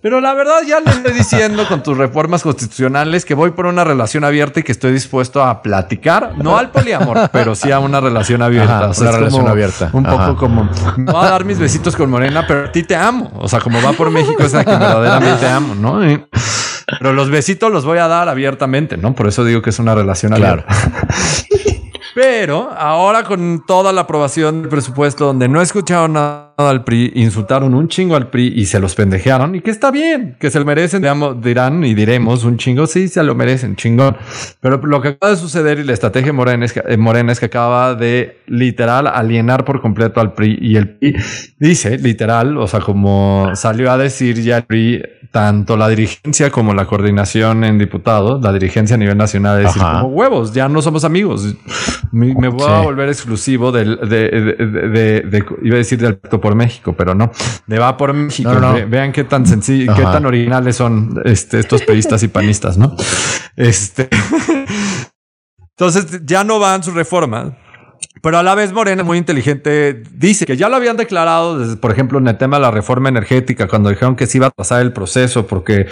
pero 0.00 0.20
la 0.20 0.32
verdad 0.32 0.60
ya 0.66 0.80
le 0.80 0.90
estoy 0.90 1.12
diciendo 1.12 1.66
con 1.68 1.82
tus 1.82 1.98
reformas 1.98 2.42
constitucionales 2.42 3.26
que 3.26 3.34
voy 3.34 3.50
por 3.50 3.66
una 3.66 3.84
relación 3.84 4.24
abierta 4.24 4.60
y 4.60 4.62
que 4.62 4.72
estoy 4.72 4.92
dispuesto 4.92 5.44
a 5.44 5.60
platicar, 5.60 6.38
no 6.38 6.56
al 6.56 6.70
poliamor, 6.70 7.28
pero 7.32 7.54
sí 7.54 7.70
a 7.70 7.80
una 7.80 8.00
relación 8.00 8.40
abierta. 8.40 8.88
o 8.88 8.94
sea, 8.94 9.08
una 9.08 9.18
relación 9.18 9.46
abierta. 9.46 9.90
Un 9.92 10.04
poco 10.04 10.36
como, 10.36 10.70
no 10.96 11.20
a 11.20 11.28
dar 11.28 11.44
mis 11.44 11.58
besitos 11.58 11.96
con 11.96 12.08
Morena, 12.08 12.46
pero 12.46 12.66
a 12.66 12.72
ti 12.72 12.82
te 12.82 12.96
amo. 12.96 13.30
O 13.34 13.48
sea, 13.48 13.60
como 13.60 13.82
va 13.82 13.92
por 13.92 14.10
México 14.10 14.42
es 14.42 14.54
la 14.54 14.64
que 14.64 14.70
verdaderamente 14.70 15.46
amo, 15.48 15.74
¿no? 15.74 16.00
Pero 16.98 17.12
los 17.12 17.30
besitos 17.30 17.70
los 17.72 17.84
voy 17.84 17.98
a 17.98 18.08
dar 18.08 18.28
abiertamente, 18.28 18.96
¿no? 18.96 19.14
Por 19.14 19.28
eso 19.28 19.44
digo 19.44 19.62
que 19.62 19.70
es 19.70 19.78
una 19.78 19.94
relación 19.94 20.32
claro. 20.32 20.64
Pero 22.14 22.70
ahora 22.76 23.22
con 23.22 23.64
toda 23.66 23.92
la 23.92 24.02
aprobación 24.02 24.62
del 24.62 24.68
presupuesto 24.68 25.26
donde 25.26 25.48
no 25.48 25.62
escucharon 25.62 26.14
nada 26.14 26.50
al 26.56 26.84
PRI, 26.84 27.12
insultaron 27.14 27.72
un 27.74 27.88
chingo 27.88 28.16
al 28.16 28.28
PRI 28.28 28.52
y 28.56 28.66
se 28.66 28.80
los 28.80 28.94
pendejearon 28.94 29.54
y 29.54 29.60
que 29.60 29.70
está 29.70 29.90
bien, 29.90 30.36
que 30.38 30.50
se 30.50 30.58
lo 30.58 30.64
merecen, 30.64 31.02
digamos, 31.02 31.40
dirán 31.40 31.84
y 31.84 31.94
diremos 31.94 32.44
un 32.44 32.56
chingo, 32.56 32.86
sí, 32.86 33.08
se 33.08 33.22
lo 33.22 33.34
merecen, 33.34 33.76
chingón. 33.76 34.16
Pero 34.60 34.78
lo 34.78 35.00
que 35.00 35.08
acaba 35.08 35.30
de 35.30 35.38
suceder 35.38 35.78
y 35.78 35.84
la 35.84 35.92
estrategia 35.92 36.32
morena 36.32 36.64
es 36.64 36.72
que, 36.72 36.82
eh, 36.86 36.96
morena 36.96 37.32
es 37.32 37.40
que 37.40 37.46
acaba 37.46 37.94
de 37.94 38.40
literal 38.46 39.06
alienar 39.06 39.64
por 39.64 39.80
completo 39.80 40.20
al 40.20 40.34
PRI 40.34 40.58
y 40.60 40.76
el 40.76 40.96
PRI 40.96 41.14
dice 41.58 41.96
literal, 41.98 42.58
o 42.58 42.66
sea, 42.66 42.80
como 42.80 43.52
salió 43.54 43.90
a 43.90 43.96
decir 43.96 44.42
ya 44.42 44.58
el 44.58 44.64
PRI 44.64 45.02
tanto 45.30 45.76
la 45.76 45.88
dirigencia 45.88 46.50
como 46.50 46.74
la 46.74 46.86
coordinación 46.86 47.62
en 47.64 47.78
diputados, 47.78 48.42
la 48.42 48.52
dirigencia 48.52 48.96
a 48.96 48.98
nivel 48.98 49.16
nacional, 49.16 49.60
es 49.60 49.66
decir, 49.66 49.82
como 49.82 50.08
huevos, 50.08 50.52
ya 50.52 50.68
no 50.68 50.82
somos 50.82 51.04
amigos. 51.04 51.54
Me, 52.10 52.34
voy 52.48 52.68
a 52.68 52.80
volver 52.80 53.08
exclusivo 53.08 53.70
del, 53.70 53.96
de, 54.08 55.22
de, 55.30 55.44
iba 55.62 55.74
a 55.74 55.78
decir 55.78 56.00
del 56.00 56.16
Pacto 56.16 56.40
por 56.40 56.54
México, 56.54 56.94
pero 56.96 57.14
no, 57.14 57.30
de 57.66 57.78
Va 57.78 57.96
por 57.96 58.12
México. 58.12 58.50
vean 58.88 59.12
qué 59.12 59.24
tan 59.24 59.46
sencillo, 59.46 59.94
qué 59.94 60.02
tan 60.02 60.26
originales 60.26 60.76
son 60.76 61.20
este, 61.24 61.60
estos 61.60 61.82
periodistas 61.82 62.22
y 62.22 62.28
panistas, 62.28 62.76
¿no? 62.76 62.96
Este. 63.56 64.08
Entonces 65.76 66.26
ya 66.26 66.44
no 66.44 66.58
van 66.58 66.82
sus 66.82 66.92
reformas 66.92 67.52
pero 68.22 68.38
a 68.38 68.42
la 68.42 68.54
vez 68.54 68.72
Morena, 68.72 69.02
muy 69.02 69.18
inteligente, 69.18 70.02
dice 70.12 70.46
que 70.46 70.56
ya 70.56 70.68
lo 70.68 70.76
habían 70.76 70.96
declarado, 70.96 71.58
desde, 71.58 71.76
por 71.76 71.90
ejemplo, 71.90 72.18
en 72.18 72.28
el 72.28 72.36
tema 72.36 72.56
de 72.56 72.62
la 72.62 72.70
reforma 72.70 73.08
energética, 73.08 73.66
cuando 73.66 73.88
dijeron 73.88 74.16
que 74.16 74.26
se 74.26 74.38
iba 74.38 74.48
a 74.48 74.50
pasar 74.50 74.82
el 74.82 74.92
proceso 74.92 75.46
porque 75.46 75.86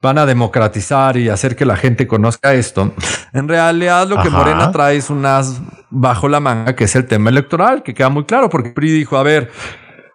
van 0.00 0.18
a 0.18 0.26
democratizar 0.26 1.16
y 1.16 1.28
hacer 1.28 1.56
que 1.56 1.64
la 1.64 1.76
gente 1.76 2.06
conozca 2.06 2.54
esto. 2.54 2.94
En 3.32 3.48
realidad 3.48 4.08
lo 4.08 4.22
que 4.22 4.30
Morena 4.30 4.70
trae 4.70 4.96
es 4.96 5.10
unas 5.10 5.60
bajo 5.90 6.28
la 6.28 6.40
manga, 6.40 6.74
que 6.74 6.84
es 6.84 6.96
el 6.96 7.06
tema 7.06 7.30
electoral, 7.30 7.82
que 7.82 7.94
queda 7.94 8.08
muy 8.08 8.24
claro, 8.24 8.48
porque 8.48 8.70
PRI 8.70 8.92
dijo, 8.92 9.16
a 9.16 9.22
ver, 9.22 9.50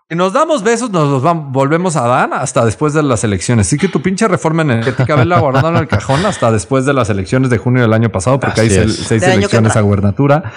nos 0.10 0.32
damos 0.32 0.64
besos, 0.64 0.90
nos 0.90 1.10
los 1.10 1.22
vamos, 1.22 1.52
volvemos 1.52 1.98
a 1.98 2.08
dar 2.08 2.34
hasta 2.34 2.64
después 2.64 2.94
de 2.94 3.04
las 3.04 3.26
elecciones. 3.26 3.68
Así 3.68 3.78
que 3.78 3.90
tu 3.90 4.02
pinche 4.02 4.28
reforma 4.28 4.62
energética, 4.62 5.26
la 5.26 5.40
guardando 5.40 5.70
en 5.70 5.76
el 5.78 5.88
cajón 5.88 6.26
hasta 6.26 6.50
después 6.52 6.86
de 6.86 6.94
las 6.94 7.10
elecciones 7.10 7.50
de 7.50 7.58
junio 7.58 7.82
del 7.82 7.92
año 7.92 8.10
pasado, 8.10 8.40
porque 8.40 8.62
hay 8.62 8.70
seis, 8.70 9.12
elecciones 9.12 9.76
a 9.76 9.82
gubernatura. 9.82 10.52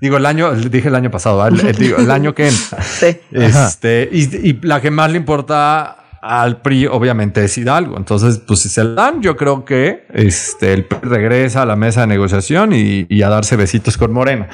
Digo, 0.00 0.16
el 0.16 0.26
año, 0.26 0.52
dije 0.52 0.88
el 0.88 0.94
año 0.94 1.10
pasado, 1.10 1.44
el, 1.46 1.60
el 1.60 2.10
año 2.10 2.34
que 2.34 2.48
entra. 2.48 2.82
Sí. 2.82 3.18
Este, 3.32 4.08
y, 4.12 4.48
y 4.48 4.60
la 4.62 4.80
que 4.80 4.92
más 4.92 5.10
le 5.10 5.16
importa 5.16 6.03
al 6.24 6.62
PRI 6.62 6.86
obviamente 6.86 7.44
es 7.44 7.58
Hidalgo. 7.58 7.98
Entonces, 7.98 8.40
pues 8.46 8.60
si 8.60 8.70
se 8.70 8.94
dan, 8.94 9.20
yo 9.20 9.36
creo 9.36 9.64
que 9.64 10.06
este, 10.12 10.72
el 10.72 10.86
PRI 10.86 11.00
regresa 11.02 11.62
a 11.62 11.66
la 11.66 11.76
mesa 11.76 12.00
de 12.02 12.06
negociación 12.06 12.72
y, 12.72 13.04
a 13.22 13.28
darse 13.28 13.56
besitos 13.56 13.96
con 13.96 14.12
Morena. 14.12 14.48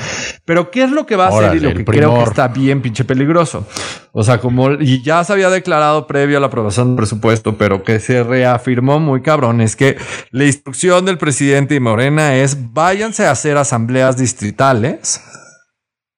Pero 0.45 0.71
¿qué 0.71 0.85
es 0.85 0.91
lo 0.91 1.07
que 1.07 1.17
va 1.17 1.27
a 1.27 1.29
hacer 1.29 1.57
y 1.57 1.61
lo 1.61 1.75
que 1.75 1.85
creo 1.85 2.15
que 2.15 2.23
está 2.23 2.49
bien 2.49 2.83
pinche 2.83 3.05
peligroso? 3.05 3.67
O 4.13 4.23
sea, 4.23 4.39
como 4.39 4.73
y 4.73 5.03
ya 5.03 5.23
se 5.25 5.33
había 5.33 5.51
declarado 5.51 6.07
previo 6.07 6.37
a 6.37 6.41
la 6.41 6.47
aprobación 6.49 6.89
del 6.89 6.97
presupuesto, 6.97 7.57
pero 7.57 7.83
que 7.83 7.99
se 8.01 8.23
reafirmó 8.23 9.01
muy 9.01 9.23
cabrón, 9.23 9.61
es 9.61 9.77
que 9.77 9.97
la 10.31 10.45
instrucción 10.45 11.05
del 11.05 11.19
presidente 11.19 11.75
y 11.75 11.81
Morena 11.81 12.37
es 12.37 12.73
váyanse 12.73 13.27
a 13.27 13.33
hacer 13.33 13.57
asambleas 13.57 14.17
distritales 14.17 15.21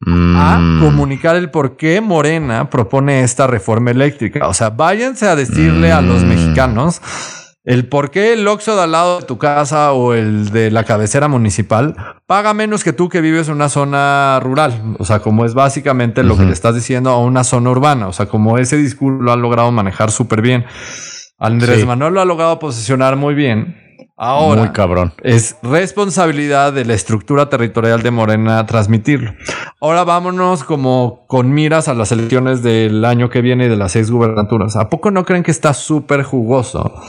a 0.07 0.59
mm. 0.59 0.81
comunicar 0.81 1.37
el 1.37 1.51
por 1.51 1.77
qué 1.77 2.01
Morena 2.01 2.71
propone 2.71 3.23
esta 3.23 3.47
reforma 3.47 3.91
eléctrica. 3.91 4.49
O 4.49 4.55
sea, 4.55 4.71
váyanse 4.71 5.27
a 5.27 5.37
decirle 5.37 5.93
a 5.93 6.01
los 6.01 6.25
mm. 6.25 6.29
mexicanos 6.29 7.01
el 7.65 7.89
por 7.89 8.11
qué 8.11 8.33
el 8.33 8.49
Oxxo 8.49 8.75
de 8.75 8.83
al 8.83 8.91
lado 8.91 9.21
de 9.21 9.27
tu 9.27 9.39
casa 9.39 9.93
o 9.93 10.15
el 10.15 10.51
de 10.51 10.73
la 10.73 10.83
cabecera 10.83 11.29
municipal 11.29 11.95
paga 12.27 12.55
menos 12.55 12.83
que 12.83 12.93
tú 12.93 13.09
que 13.09 13.21
vives 13.21 13.47
en 13.47 13.55
una 13.55 13.69
zona 13.69 14.41
rural. 14.41 14.97
O 14.99 15.05
sea, 15.05 15.21
como 15.21 15.45
es 15.45 15.55
básicamente 15.55 16.25
lo 16.25 16.37
que 16.37 16.45
le 16.45 16.53
estás 16.53 16.75
diciendo 16.75 17.11
a 17.11 17.19
una 17.19 17.45
zona 17.45 17.71
urbana. 17.71 18.09
O 18.09 18.13
sea, 18.13 18.27
como 18.27 18.59
ese 18.59 18.77
discurso 18.77 19.23
lo 19.23 19.33
han 19.33 19.43
logrado 19.43 19.71
manejar 19.71 20.11
súper 20.11 20.43
bien. 20.43 20.65
Andrés 21.39 21.87
Manuel 21.87 22.15
lo 22.15 22.21
ha 22.21 22.25
logrado 22.25 22.59
posicionar 22.59 23.17
muy 23.17 23.35
bien. 23.35 23.77
Ahora, 24.25 24.61
Muy 24.61 24.71
cabrón. 24.71 25.13
es 25.25 25.57
responsabilidad 25.65 26.73
de 26.73 26.85
la 26.85 26.95
estructura 26.95 27.49
territorial 27.49 28.05
de 28.05 28.13
Morena 28.13 28.65
transmitirlo. 28.67 29.35
Ahora 29.81 30.05
vámonos 30.05 30.63
como 30.63 31.27
con 31.27 31.53
miras 31.53 31.89
a 31.89 31.95
las 31.95 32.13
elecciones 32.13 32.63
del 32.63 33.05
año 33.05 33.31
que 33.31 33.41
viene 33.41 33.65
y 33.65 33.69
de 33.69 33.77
las 33.77 33.91
seis 33.91 34.13
gubernaturas. 34.13 34.77
¿A 34.77 34.89
poco 34.89 35.11
no 35.11 35.25
creen 35.25 35.43
que 35.43 35.51
está 35.51 35.75
súper 35.75 36.23
jugoso? 36.23 37.03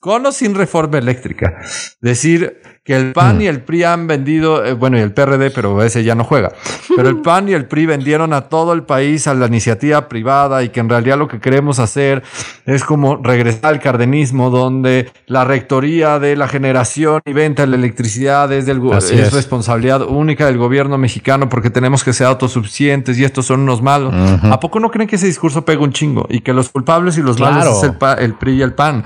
Con 0.00 0.26
o 0.26 0.32
sin 0.32 0.56
reforma 0.56 0.98
eléctrica. 0.98 1.56
Decir, 2.00 2.60
que 2.86 2.94
el 2.94 3.12
PAN 3.12 3.38
mm. 3.38 3.40
y 3.40 3.46
el 3.48 3.60
PRI 3.62 3.82
han 3.82 4.06
vendido, 4.06 4.64
eh, 4.64 4.72
bueno, 4.72 4.96
y 4.96 5.00
el 5.00 5.12
PRD, 5.12 5.50
pero 5.50 5.82
ese 5.82 6.04
ya 6.04 6.14
no 6.14 6.22
juega, 6.22 6.52
pero 6.94 7.08
el 7.08 7.16
PAN 7.22 7.48
y 7.48 7.52
el 7.52 7.66
PRI 7.66 7.84
vendieron 7.86 8.32
a 8.32 8.42
todo 8.42 8.72
el 8.72 8.84
país 8.84 9.26
a 9.26 9.34
la 9.34 9.46
iniciativa 9.46 10.08
privada 10.08 10.62
y 10.62 10.68
que 10.68 10.78
en 10.78 10.88
realidad 10.88 11.18
lo 11.18 11.26
que 11.26 11.40
queremos 11.40 11.80
hacer 11.80 12.22
es 12.64 12.84
como 12.84 13.16
regresar 13.16 13.74
al 13.74 13.80
cardenismo, 13.80 14.50
donde 14.50 15.10
la 15.26 15.44
rectoría 15.44 16.20
de 16.20 16.36
la 16.36 16.46
generación 16.46 17.20
y 17.24 17.32
venta 17.32 17.62
de 17.62 17.68
la 17.68 17.76
electricidad 17.76 18.52
es, 18.52 18.66
del, 18.66 18.80
es, 18.92 19.32
responsabilidad 19.32 20.02
única 20.02 20.46
del 20.46 20.56
gobierno 20.56 20.96
mexicano 20.96 21.48
porque 21.48 21.70
tenemos 21.70 22.04
que 22.04 22.12
ser 22.12 22.28
autosuficientes 22.28 23.18
y 23.18 23.24
estos 23.24 23.46
son 23.46 23.60
unos 23.62 23.82
malos. 23.82 24.14
¿A 24.44 24.60
poco 24.60 24.78
no 24.78 24.92
creen 24.92 25.08
que 25.08 25.16
ese 25.16 25.26
discurso 25.26 25.64
pega 25.64 25.82
un 25.82 25.92
chingo 25.92 26.26
y 26.30 26.38
que 26.40 26.52
los 26.52 26.68
culpables 26.68 27.18
y 27.18 27.22
los 27.22 27.40
malos 27.40 27.82
es 27.82 27.90
el, 27.90 27.96
el 28.20 28.34
PRI 28.34 28.58
y 28.58 28.62
el 28.62 28.74
PAN? 28.74 29.04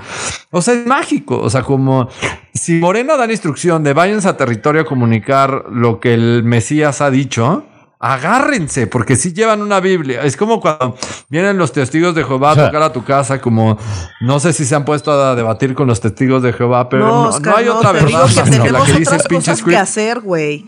O 0.51 0.61
sea, 0.61 0.75
es 0.75 0.85
mágico, 0.85 1.39
o 1.39 1.49
sea, 1.49 1.63
como 1.63 2.09
si 2.53 2.73
Morena 2.79 3.15
da 3.15 3.25
la 3.27 3.33
instrucción 3.33 3.83
de 3.83 3.93
váyanse 3.93 4.27
a 4.27 4.37
territorio 4.37 4.81
a 4.81 4.85
comunicar 4.85 5.65
lo 5.71 5.99
que 5.99 6.13
el 6.13 6.43
Mesías 6.43 7.01
ha 7.01 7.09
dicho, 7.09 7.65
agárrense, 8.01 8.87
porque 8.87 9.15
si 9.15 9.31
llevan 9.31 9.61
una 9.61 9.79
Biblia. 9.79 10.23
Es 10.23 10.35
como 10.35 10.59
cuando 10.59 10.97
vienen 11.29 11.57
los 11.57 11.71
testigos 11.71 12.15
de 12.15 12.23
Jehová 12.23 12.51
a 12.51 12.55
tocar 12.55 12.81
a 12.81 12.91
tu 12.91 13.03
casa, 13.03 13.39
como 13.39 13.77
no 14.21 14.39
sé 14.39 14.53
si 14.53 14.65
se 14.65 14.75
han 14.75 14.83
puesto 14.83 15.11
a 15.11 15.35
debatir 15.35 15.75
con 15.75 15.87
los 15.87 16.01
testigos 16.01 16.41
de 16.41 16.51
Jehová, 16.51 16.89
pero 16.89 17.07
no, 17.07 17.55
hay 17.55 17.67
otra 17.67 17.91
verdad 17.91 18.27
que 18.61 18.71
la 18.71 18.83
que 18.83 18.93
dice 18.93 19.15
el 19.15 19.21
pinche 19.29 19.53
que 19.63 19.77
hacer, 19.77 20.19
güey. 20.19 20.65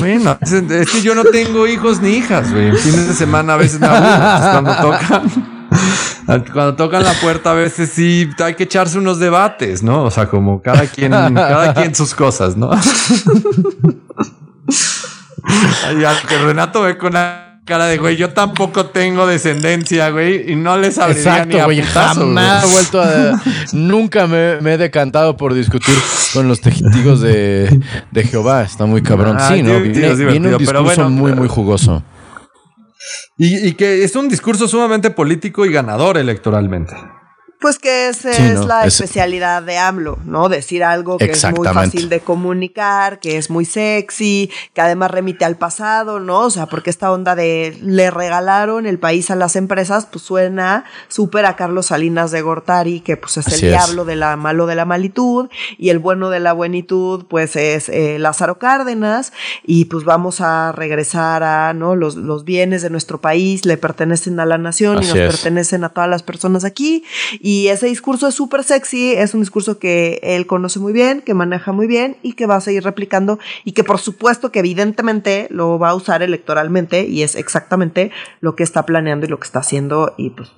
bueno, 0.00 0.38
es, 0.40 0.90
que 0.90 1.02
yo 1.02 1.14
no 1.14 1.24
tengo 1.24 1.66
hijos 1.66 2.00
ni 2.00 2.10
hijas, 2.10 2.52
güey. 2.52 2.72
Fines 2.72 3.08
de 3.08 3.14
semana 3.14 3.54
a 3.54 3.56
veces 3.56 3.78
me 3.78 3.86
aburro 3.86 4.38
pues, 4.38 4.50
cuando 4.50 4.76
tocan. 4.76 5.58
Cuando 6.52 6.74
tocan 6.74 7.02
la 7.04 7.14
puerta 7.14 7.52
a 7.52 7.54
veces 7.54 7.88
sí 7.90 8.28
hay 8.38 8.54
que 8.54 8.64
echarse 8.64 8.98
unos 8.98 9.18
debates, 9.18 9.82
¿no? 9.82 10.04
O 10.04 10.10
sea, 10.10 10.26
como 10.26 10.60
cada 10.60 10.86
quien, 10.86 11.10
cada 11.10 11.72
quien 11.72 11.94
sus 11.94 12.14
cosas, 12.14 12.54
¿no? 12.54 12.70
que 16.28 16.38
Renato 16.38 16.82
ve 16.82 16.98
con 16.98 17.14
cara 17.64 17.86
de 17.86 17.96
güey, 17.96 18.16
yo 18.16 18.30
tampoco 18.30 18.86
tengo 18.86 19.26
descendencia, 19.26 20.10
güey, 20.10 20.52
y 20.52 20.56
no 20.56 20.76
les 20.76 20.98
abriría 20.98 21.46
ni 21.46 21.58
a 21.58 21.64
güey, 21.64 21.82
jamás 21.82 22.64
he 22.64 22.72
vuelto 22.72 23.02
a 23.02 23.40
nunca 23.72 24.26
me, 24.26 24.58
he 24.58 24.78
decantado 24.78 25.36
por 25.36 25.54
discutir 25.54 25.94
con 26.34 26.46
los 26.48 26.60
testigos 26.60 27.20
de, 27.20 27.80
de 28.10 28.24
Jehová, 28.24 28.62
está 28.62 28.84
muy 28.86 29.02
cabrón. 29.02 29.36
Ah, 29.38 29.48
sí, 29.48 29.62
¿no? 29.62 29.80
Viene, 29.80 30.48
un 30.48 30.58
discurso 30.58 31.08
muy, 31.08 31.32
muy 31.32 31.48
jugoso. 31.48 32.02
Y, 33.36 33.68
y 33.68 33.74
que 33.74 34.04
es 34.04 34.16
un 34.16 34.28
discurso 34.28 34.68
sumamente 34.68 35.10
político 35.10 35.64
y 35.64 35.72
ganador 35.72 36.18
electoralmente. 36.18 36.94
Pues 37.60 37.80
que 37.80 38.08
esa 38.08 38.30
es 38.30 38.64
la 38.64 38.84
especialidad 38.86 39.64
de 39.64 39.78
AMLO, 39.78 40.20
¿no? 40.24 40.48
Decir 40.48 40.84
algo 40.84 41.18
que 41.18 41.32
es 41.32 41.44
muy 41.50 41.66
fácil 41.66 42.08
de 42.08 42.20
comunicar, 42.20 43.18
que 43.18 43.36
es 43.36 43.50
muy 43.50 43.64
sexy, 43.64 44.48
que 44.74 44.80
además 44.80 45.10
remite 45.10 45.44
al 45.44 45.56
pasado, 45.56 46.20
¿no? 46.20 46.42
O 46.42 46.50
sea, 46.50 46.66
porque 46.66 46.90
esta 46.90 47.10
onda 47.10 47.34
de 47.34 47.76
le 47.82 48.12
regalaron 48.12 48.86
el 48.86 49.00
país 49.00 49.32
a 49.32 49.34
las 49.34 49.56
empresas, 49.56 50.06
pues 50.06 50.24
suena 50.24 50.84
súper 51.08 51.46
a 51.46 51.56
Carlos 51.56 51.86
Salinas 51.86 52.30
de 52.30 52.42
Gortari, 52.42 53.00
que 53.00 53.16
pues 53.16 53.38
es 53.38 53.48
el 53.48 53.70
diablo 53.70 54.04
de 54.04 54.14
la 54.14 54.36
malo 54.36 54.66
de 54.66 54.76
la 54.76 54.84
malitud, 54.84 55.48
y 55.78 55.88
el 55.88 55.98
bueno 55.98 56.30
de 56.30 56.38
la 56.38 56.52
buenitud, 56.52 57.24
pues 57.28 57.56
es 57.56 57.88
eh, 57.88 58.20
Lázaro 58.20 58.60
Cárdenas, 58.60 59.32
y 59.64 59.86
pues 59.86 60.04
vamos 60.04 60.40
a 60.40 60.70
regresar 60.70 61.42
a, 61.42 61.74
¿no? 61.74 61.96
Los, 61.96 62.14
los 62.14 62.44
bienes 62.44 62.82
de 62.82 62.90
nuestro 62.90 63.20
país 63.20 63.64
le 63.64 63.76
pertenecen 63.78 64.38
a 64.38 64.46
la 64.46 64.58
nación 64.58 65.02
y 65.02 65.06
nos 65.06 65.18
pertenecen 65.18 65.82
a 65.82 65.88
todas 65.88 66.08
las 66.08 66.22
personas 66.22 66.64
aquí. 66.64 67.02
Y 67.40 67.47
ese 67.68 67.86
discurso 67.86 68.28
es 68.28 68.34
súper 68.34 68.64
sexy, 68.64 69.12
es 69.12 69.34
un 69.34 69.40
discurso 69.40 69.78
que 69.78 70.20
él 70.22 70.46
conoce 70.46 70.78
muy 70.78 70.92
bien, 70.92 71.20
que 71.20 71.34
maneja 71.34 71.72
muy 71.72 71.86
bien 71.86 72.16
y 72.22 72.34
que 72.34 72.46
va 72.46 72.56
a 72.56 72.60
seguir 72.60 72.84
replicando 72.84 73.38
y 73.64 73.72
que 73.72 73.84
por 73.84 73.98
supuesto 73.98 74.52
que 74.52 74.58
evidentemente 74.58 75.46
lo 75.50 75.78
va 75.78 75.90
a 75.90 75.94
usar 75.94 76.22
electoralmente 76.22 77.06
y 77.06 77.22
es 77.22 77.36
exactamente 77.36 78.10
lo 78.40 78.56
que 78.56 78.64
está 78.64 78.84
planeando 78.84 79.26
y 79.26 79.28
lo 79.28 79.38
que 79.38 79.46
está 79.46 79.60
haciendo 79.60 80.14
y 80.16 80.30
pues, 80.30 80.52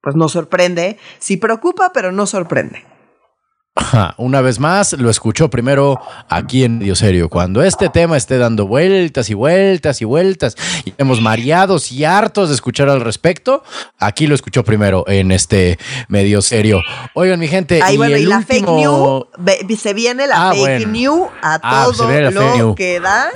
pues 0.00 0.16
no 0.16 0.28
sorprende, 0.28 0.98
sí 1.18 1.36
preocupa, 1.36 1.92
pero 1.92 2.12
no 2.12 2.26
sorprende. 2.26 2.95
Una 4.16 4.40
vez 4.40 4.58
más, 4.58 4.94
lo 4.94 5.10
escuchó 5.10 5.50
primero 5.50 6.00
aquí 6.28 6.64
en 6.64 6.78
Medio 6.78 6.94
Serio. 6.94 7.28
Cuando 7.28 7.62
este 7.62 7.88
tema 7.88 8.16
esté 8.16 8.38
dando 8.38 8.66
vueltas 8.66 9.28
y 9.28 9.34
vueltas 9.34 10.00
y 10.00 10.04
vueltas 10.04 10.56
y 10.84 10.94
hemos 10.96 11.20
mareados 11.20 11.92
y 11.92 12.04
hartos 12.04 12.48
de 12.48 12.54
escuchar 12.54 12.88
al 12.88 13.02
respecto, 13.02 13.62
aquí 13.98 14.26
lo 14.26 14.34
escuchó 14.34 14.64
primero 14.64 15.04
en 15.06 15.30
este 15.30 15.78
Medio 16.08 16.40
Serio. 16.40 16.80
Oigan, 17.14 17.38
mi 17.38 17.48
gente. 17.48 17.80
y, 17.92 17.96
bueno, 17.96 18.16
y 18.16 18.24
la 18.24 18.42
fake 18.42 18.66
news, 18.66 19.24
se 19.78 19.92
viene 19.92 20.26
la 20.26 20.50
ah, 20.50 20.52
fake 20.54 20.88
news 20.88 21.28
a 21.42 21.60
ah, 21.62 21.86
todo 21.86 22.10
lo 22.30 22.74
que 22.74 22.98
da 23.00 23.28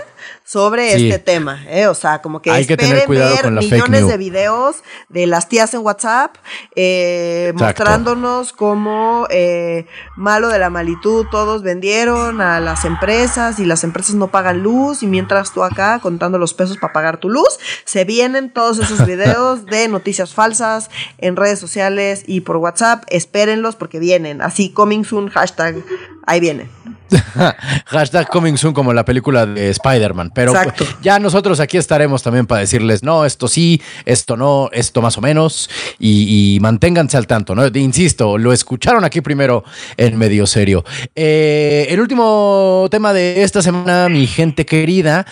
sobre 0.51 0.95
este 0.95 1.21
tema, 1.21 1.65
¿eh? 1.69 1.87
O 1.87 1.95
sea, 1.95 2.21
como 2.21 2.43
que 2.43 2.51
Hay 2.51 2.63
esperen 2.63 3.09
ver 3.09 3.53
millones 3.53 4.09
de 4.09 4.17
videos 4.17 4.83
de 5.09 5.29
las 5.29 5.49
tías 5.49 5.73
en 5.75 5.83
WhatsApp 5.83 6.35
eh, 6.75 7.53
mostrándonos 7.55 8.53
cómo 8.53 9.29
eh, 9.31 9.87
malo 10.17 10.49
de 10.49 10.59
la 10.59 10.69
malitud 10.69 11.25
todos 11.31 11.63
vendieron 11.63 12.41
a 12.41 12.59
las 12.59 12.85
empresas 12.85 13.61
y 13.61 13.65
las 13.65 13.85
empresas 13.85 14.17
no 14.17 14.33
pagan 14.33 14.61
luz 14.61 15.05
y 15.05 15.07
mientras 15.07 15.53
tú 15.53 15.63
acá 15.63 16.01
contando 16.01 16.37
los 16.37 16.53
pesos 16.53 16.79
para 16.79 16.93
pagar 16.93 17.19
tu 17.19 17.31
luz, 17.31 17.61
se 17.85 18.05
vienen 18.05 18.53
todos 18.53 18.81
esos 18.81 19.07
videos 19.07 19.67
de 19.67 19.87
noticias 19.87 20.35
falsas 20.35 20.91
en 21.19 21.37
redes 21.37 21.61
sociales 21.61 22.25
y 22.27 22.41
por 22.41 22.57
WhatsApp, 22.57 23.05
espérenlos 23.07 23.77
porque 23.77 24.01
vienen, 24.01 24.43
así 24.43 24.71
coming 24.71 25.05
soon, 25.05 25.29
hashtag, 25.29 25.77
ahí 26.27 26.41
viene. 26.41 26.69
Hashtag 27.87 28.29
coming 28.29 28.57
soon 28.57 28.73
como 28.73 28.93
la 28.93 29.05
película 29.05 29.47
de 29.47 29.71
Spider-Man. 29.71 30.33
Pero 30.35 30.53
ya 31.03 31.19
nosotros 31.19 31.61
aquí 31.61 31.77
estaremos 31.77 32.23
también 32.23 32.47
para 32.47 32.61
decirles, 32.61 33.03
no, 33.03 33.25
esto 33.25 33.49
sí, 33.49 33.81
esto 34.05 34.37
no, 34.37 34.69
esto 34.73 35.03
más 35.03 35.19
o 35.19 35.21
menos. 35.21 35.69
Y, 35.99 36.59
manténganse 36.61 37.17
al 37.17 37.27
tanto, 37.27 37.55
¿no? 37.55 37.67
Insisto, 37.67 38.39
lo 38.39 38.53
escucharon 38.53 39.05
aquí 39.05 39.21
primero 39.21 39.65
en 39.97 40.19
medio 40.19 40.47
serio. 40.47 40.85
Eh, 41.15 41.87
el 41.91 42.01
último 42.01 42.89
tema 42.91 43.13
de 43.13 43.43
esta 43.43 43.63
semana, 43.63 44.09
mi 44.09 44.27
gente 44.27 44.67
querida, 44.67 45.27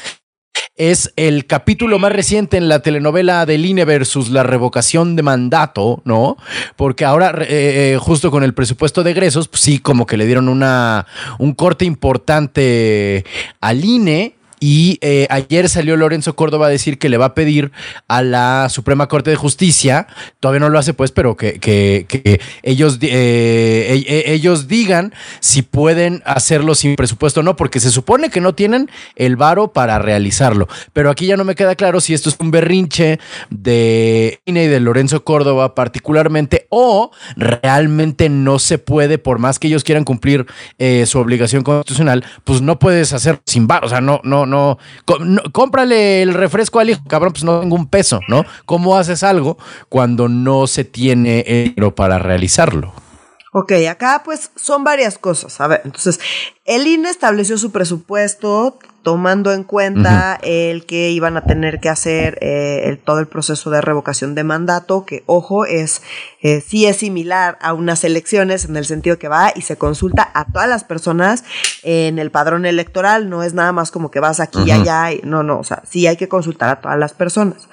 es 0.79 1.13
el 1.17 1.47
capítulo 1.47 1.99
más 1.99 2.13
reciente 2.13 2.57
en 2.57 2.69
la 2.69 2.81
telenovela 2.81 3.45
del 3.45 3.67
INE 3.67 3.85
versus 3.85 4.31
la 4.31 4.45
revocación 4.45 5.17
de 5.17 5.23
mandato, 5.23 6.01
¿no? 6.05 6.37
Porque 6.77 7.05
ahora, 7.05 7.35
eh, 7.43 7.93
eh, 7.95 7.99
justo 8.01 8.31
con 8.31 8.45
el 8.45 8.55
presupuesto 8.55 9.03
de 9.03 9.11
egresos, 9.11 9.49
pues 9.49 9.61
sí, 9.61 9.81
como 9.81 10.07
que 10.07 10.17
le 10.17 10.25
dieron 10.25 10.49
una, 10.49 11.07
un 11.39 11.53
corte 11.53 11.85
importante 11.85 13.25
al 13.61 13.85
INE 13.85 14.38
y 14.61 14.99
eh, 15.01 15.27
ayer 15.31 15.69
salió 15.69 15.97
Lorenzo 15.97 16.35
Córdoba 16.37 16.67
a 16.67 16.71
decir 16.71 16.99
que 16.99 17.09
le 17.09 17.17
va 17.17 17.27
a 17.27 17.35
pedir 17.35 17.73
a 18.09 18.23
la 18.23 18.69
Suprema 18.69 19.09
Corte 19.09 19.31
de 19.31 19.37
Justicia, 19.37 20.07
todavía 20.41 20.61
no 20.61 20.69
lo 20.69 20.79
hace 20.79 20.95
pues, 20.95 21.13
pero 21.13 21.37
que, 21.37 21.59
que, 21.61 22.41
ellos, 22.63 22.99
eh, 23.03 24.05
e, 24.07 24.31
e, 24.31 24.33
ellos 24.33 24.69
digan 24.69 25.13
si 25.41 25.63
pueden 25.63 26.23
hacerlo 26.25 26.75
sin 26.75 26.97
presupuesto 26.97 27.41
o 27.41 27.43
no, 27.43 27.57
porque 27.57 27.81
se 27.81 27.91
supone 27.91 28.31
que 28.31 28.41
no 28.41 28.55
tienen 28.55 28.91
el 29.17 29.37
varo 29.37 29.73
para 29.73 29.99
realizarlo. 29.99 30.69
Pero 30.93 31.11
aquí 31.11 31.27
ya 31.27 31.37
no 31.37 31.45
me 31.45 31.55
queda 31.55 31.75
claro 31.75 32.01
si 32.01 32.15
esto 32.15 32.29
es 32.29 32.37
un 32.39 32.51
berrinche 32.51 33.19
de 33.51 34.41
INE 34.45 34.65
y 34.65 34.69
de 34.69 34.81
Lorenzo 34.81 35.25
Córdoba 35.25 35.75
particularmente 35.75 36.67
o 36.71 37.11
realmente 37.37 38.29
no 38.29 38.59
se 38.59 38.79
puede, 38.79 39.19
por 39.19 39.39
más 39.39 39.59
que 39.59 39.69
ellos 39.69 39.85
quieran 39.85 40.05
cumplir 40.05 40.47
eh, 40.79 41.05
su 41.07 41.19
obligación 41.19 41.63
constitucional, 41.63 42.25
pues 42.45 42.61
no 42.61 42.79
puedes 42.79 43.13
hacer 43.13 43.41
sin 43.47 43.67
varo, 43.67 43.87
o 43.87 43.91
sea, 43.91 44.01
no, 44.01 44.21
no, 44.25 44.47
no, 44.49 44.79
cómprale 45.53 46.23
el 46.23 46.35
refresco 46.35 46.81
al 46.81 46.91
hijo, 46.91 47.03
cabrón, 47.07 47.33
pues 47.33 47.45
no 47.45 47.61
tengo 47.61 47.77
un 47.77 47.87
peso, 47.87 48.21
¿no? 48.29 48.45
¿Cómo 48.67 48.97
haces 48.97 49.23
algo 49.23 49.59
cuando 49.89 50.29
no 50.29 50.67
se 50.67 50.85
tiene 50.85 51.45
dinero 51.47 51.95
para 51.95 52.19
realizarlo? 52.19 52.93
Ok, 53.53 53.73
acá 53.91 54.23
pues 54.25 54.51
son 54.57 54.85
varias 54.85 55.19
cosas. 55.19 55.61
A 55.61 55.69
ver, 55.69 55.81
entonces, 55.85 56.21
el 56.67 56.87
INE 56.87 57.09
estableció 57.09 57.57
su 57.57 57.73
presupuesto 57.73 58.79
tomando 59.03 59.53
en 59.53 59.65
cuenta 59.65 60.39
el 60.43 60.85
que 60.85 61.11
iban 61.13 61.39
a 61.39 61.45
tener 61.45 61.81
que 61.81 61.89
hacer 61.89 62.37
eh, 62.43 63.01
todo 63.07 63.21
el 63.21 63.27
proceso 63.27 63.71
de 63.71 63.81
revocación 63.81 64.35
de 64.35 64.45
mandato, 64.45 65.07
que 65.07 65.23
ojo, 65.25 65.65
es 65.65 66.03
eh, 66.43 66.61
sí 66.61 66.85
es 66.85 66.99
similar 66.99 67.57
a 67.63 67.73
unas 67.73 68.05
elecciones 68.05 68.67
en 68.67 68.77
el 68.77 68.85
sentido 68.85 69.19
que 69.19 69.29
va 69.29 69.51
y 69.55 69.63
se 69.63 69.79
consulta 69.79 70.31
a 70.35 70.45
todas 70.53 70.69
las 70.69 70.85
personas 70.85 71.43
en 71.85 72.19
el 72.19 72.31
padrón 72.31 72.67
electoral, 72.67 73.31
no 73.31 73.43
es 73.43 73.55
nada 73.55 73.73
más 73.73 73.91
como 73.91 74.11
que 74.11 74.21
vas 74.21 74.41
aquí 74.41 74.59
y 74.67 74.73
allá, 74.73 75.09
no, 75.23 75.43
no, 75.43 75.59
o 75.59 75.65
sea, 75.65 75.83
sí 75.89 76.07
hay 76.07 76.19
que 76.19 76.29
consultar 76.29 76.69
a 76.69 76.81
todas 76.83 76.99
las 76.99 77.15
personas. 77.15 77.67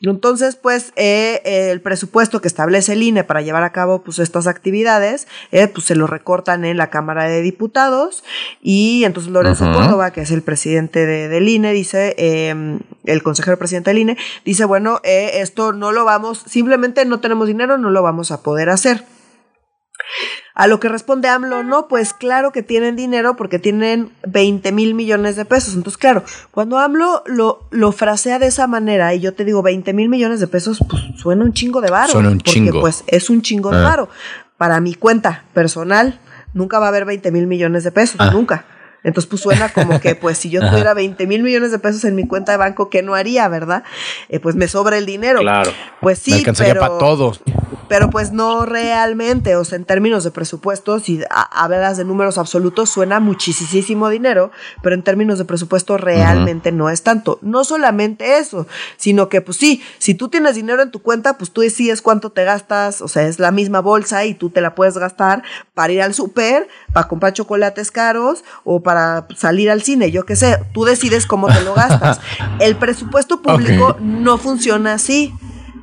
Entonces, 0.00 0.54
pues, 0.54 0.92
eh, 0.94 1.40
el 1.72 1.80
presupuesto 1.80 2.40
que 2.40 2.46
establece 2.46 2.92
el 2.92 3.02
INE 3.02 3.24
para 3.24 3.42
llevar 3.42 3.64
a 3.64 3.72
cabo 3.72 4.02
pues, 4.02 4.20
estas 4.20 4.46
actividades, 4.46 5.26
eh, 5.50 5.66
pues 5.66 5.86
se 5.86 5.96
lo 5.96 6.06
recortan 6.06 6.64
en 6.64 6.76
la 6.76 6.88
Cámara 6.88 7.24
de 7.24 7.42
Diputados 7.42 8.22
y 8.62 9.02
entonces 9.04 9.32
Lorenzo 9.32 9.64
Córdoba, 9.72 10.12
que 10.12 10.20
es 10.20 10.30
el 10.30 10.42
presidente 10.42 11.04
de, 11.04 11.28
del 11.28 11.48
INE, 11.48 11.72
dice, 11.72 12.14
em, 12.16 12.78
el 13.04 13.22
consejero 13.24 13.58
presidente 13.58 13.90
del 13.90 13.98
INE, 13.98 14.16
dice, 14.44 14.64
bueno, 14.64 15.00
eh, 15.02 15.40
esto 15.40 15.72
no 15.72 15.90
lo 15.90 16.04
vamos, 16.04 16.44
simplemente 16.46 17.04
no 17.04 17.18
tenemos 17.18 17.48
dinero, 17.48 17.76
no 17.76 17.90
lo 17.90 18.02
vamos 18.02 18.30
a 18.30 18.42
poder 18.42 18.70
hacer. 18.70 19.04
A 20.58 20.66
lo 20.66 20.80
que 20.80 20.88
responde 20.88 21.28
AMLO, 21.28 21.62
no, 21.62 21.86
pues 21.86 22.12
claro 22.12 22.50
que 22.50 22.64
tienen 22.64 22.96
dinero 22.96 23.36
porque 23.36 23.60
tienen 23.60 24.10
20 24.26 24.72
mil 24.72 24.92
millones 24.94 25.36
de 25.36 25.44
pesos. 25.44 25.74
Entonces, 25.74 25.98
claro, 25.98 26.24
cuando 26.50 26.78
AMLO 26.78 27.22
lo, 27.26 27.68
lo 27.70 27.92
frasea 27.92 28.40
de 28.40 28.48
esa 28.48 28.66
manera 28.66 29.14
y 29.14 29.20
yo 29.20 29.34
te 29.34 29.44
digo 29.44 29.62
20 29.62 29.92
mil 29.92 30.08
millones 30.08 30.40
de 30.40 30.48
pesos, 30.48 30.80
pues 30.90 31.00
suena 31.16 31.44
un 31.44 31.52
chingo 31.52 31.80
de 31.80 31.90
varo. 31.90 32.10
Suena 32.10 32.30
un 32.30 32.40
porque, 32.40 32.72
pues 32.72 33.04
es 33.06 33.30
un 33.30 33.40
chingo 33.40 33.70
de 33.70 33.76
ah. 33.76 33.82
varo. 33.82 34.08
Para 34.56 34.80
mi 34.80 34.94
cuenta 34.94 35.44
personal, 35.54 36.18
nunca 36.54 36.80
va 36.80 36.86
a 36.86 36.88
haber 36.88 37.04
20 37.04 37.30
mil 37.30 37.46
millones 37.46 37.84
de 37.84 37.92
pesos, 37.92 38.16
ah. 38.18 38.32
nunca. 38.32 38.64
Entonces, 39.04 39.28
pues 39.28 39.42
suena 39.42 39.68
como 39.70 40.00
que, 40.00 40.14
pues, 40.14 40.38
si 40.38 40.50
yo 40.50 40.60
tuviera 40.70 40.94
20 40.94 41.26
mil 41.26 41.42
millones 41.42 41.70
de 41.70 41.78
pesos 41.78 42.04
en 42.04 42.14
mi 42.14 42.26
cuenta 42.26 42.52
de 42.52 42.58
banco, 42.58 42.90
¿qué 42.90 43.02
no 43.02 43.14
haría, 43.14 43.48
verdad? 43.48 43.84
Eh, 44.28 44.40
pues 44.40 44.56
me 44.56 44.68
sobra 44.68 44.98
el 44.98 45.06
dinero. 45.06 45.40
Claro. 45.40 45.70
Pues 46.00 46.18
sí, 46.18 46.44
pero, 46.56 46.80
para 46.80 46.98
todos. 46.98 47.40
Pero 47.88 48.10
pues 48.10 48.32
no 48.32 48.66
realmente, 48.66 49.56
o 49.56 49.64
sea, 49.64 49.76
en 49.76 49.84
términos 49.84 50.22
de 50.22 50.30
presupuesto, 50.30 51.00
si 51.00 51.20
hablas 51.30 51.96
de 51.96 52.04
números 52.04 52.36
absolutos, 52.36 52.90
suena 52.90 53.18
muchísimo 53.18 54.10
dinero, 54.10 54.50
pero 54.82 54.94
en 54.94 55.02
términos 55.02 55.38
de 55.38 55.46
presupuesto 55.46 55.96
realmente 55.96 56.70
no 56.70 56.90
es 56.90 57.02
tanto. 57.02 57.38
No 57.40 57.64
solamente 57.64 58.38
eso, 58.38 58.66
sino 58.98 59.28
que, 59.30 59.40
pues 59.40 59.56
sí, 59.56 59.82
si 59.98 60.14
tú 60.14 60.28
tienes 60.28 60.54
dinero 60.54 60.82
en 60.82 60.90
tu 60.90 61.00
cuenta, 61.00 61.38
pues 61.38 61.50
tú 61.50 61.62
decides 61.62 62.02
cuánto 62.02 62.30
te 62.30 62.44
gastas, 62.44 63.00
o 63.00 63.08
sea, 63.08 63.26
es 63.26 63.38
la 63.38 63.52
misma 63.52 63.80
bolsa 63.80 64.26
y 64.26 64.34
tú 64.34 64.50
te 64.50 64.60
la 64.60 64.74
puedes 64.74 64.98
gastar 64.98 65.42
para 65.72 65.92
ir 65.92 66.02
al 66.02 66.12
súper, 66.12 66.68
para 66.92 67.08
comprar 67.08 67.32
chocolates 67.32 67.90
caros 67.90 68.44
o 68.64 68.82
para 68.82 68.87
salir 69.36 69.70
al 69.70 69.82
cine, 69.82 70.10
yo 70.10 70.24
qué 70.24 70.36
sé, 70.36 70.58
tú 70.72 70.84
decides 70.84 71.26
cómo 71.26 71.48
te 71.48 71.62
lo 71.62 71.74
gastas. 71.74 72.20
El 72.60 72.76
presupuesto 72.76 73.42
público 73.42 73.96
no 74.00 74.38
funciona 74.38 74.94
así. 74.94 75.34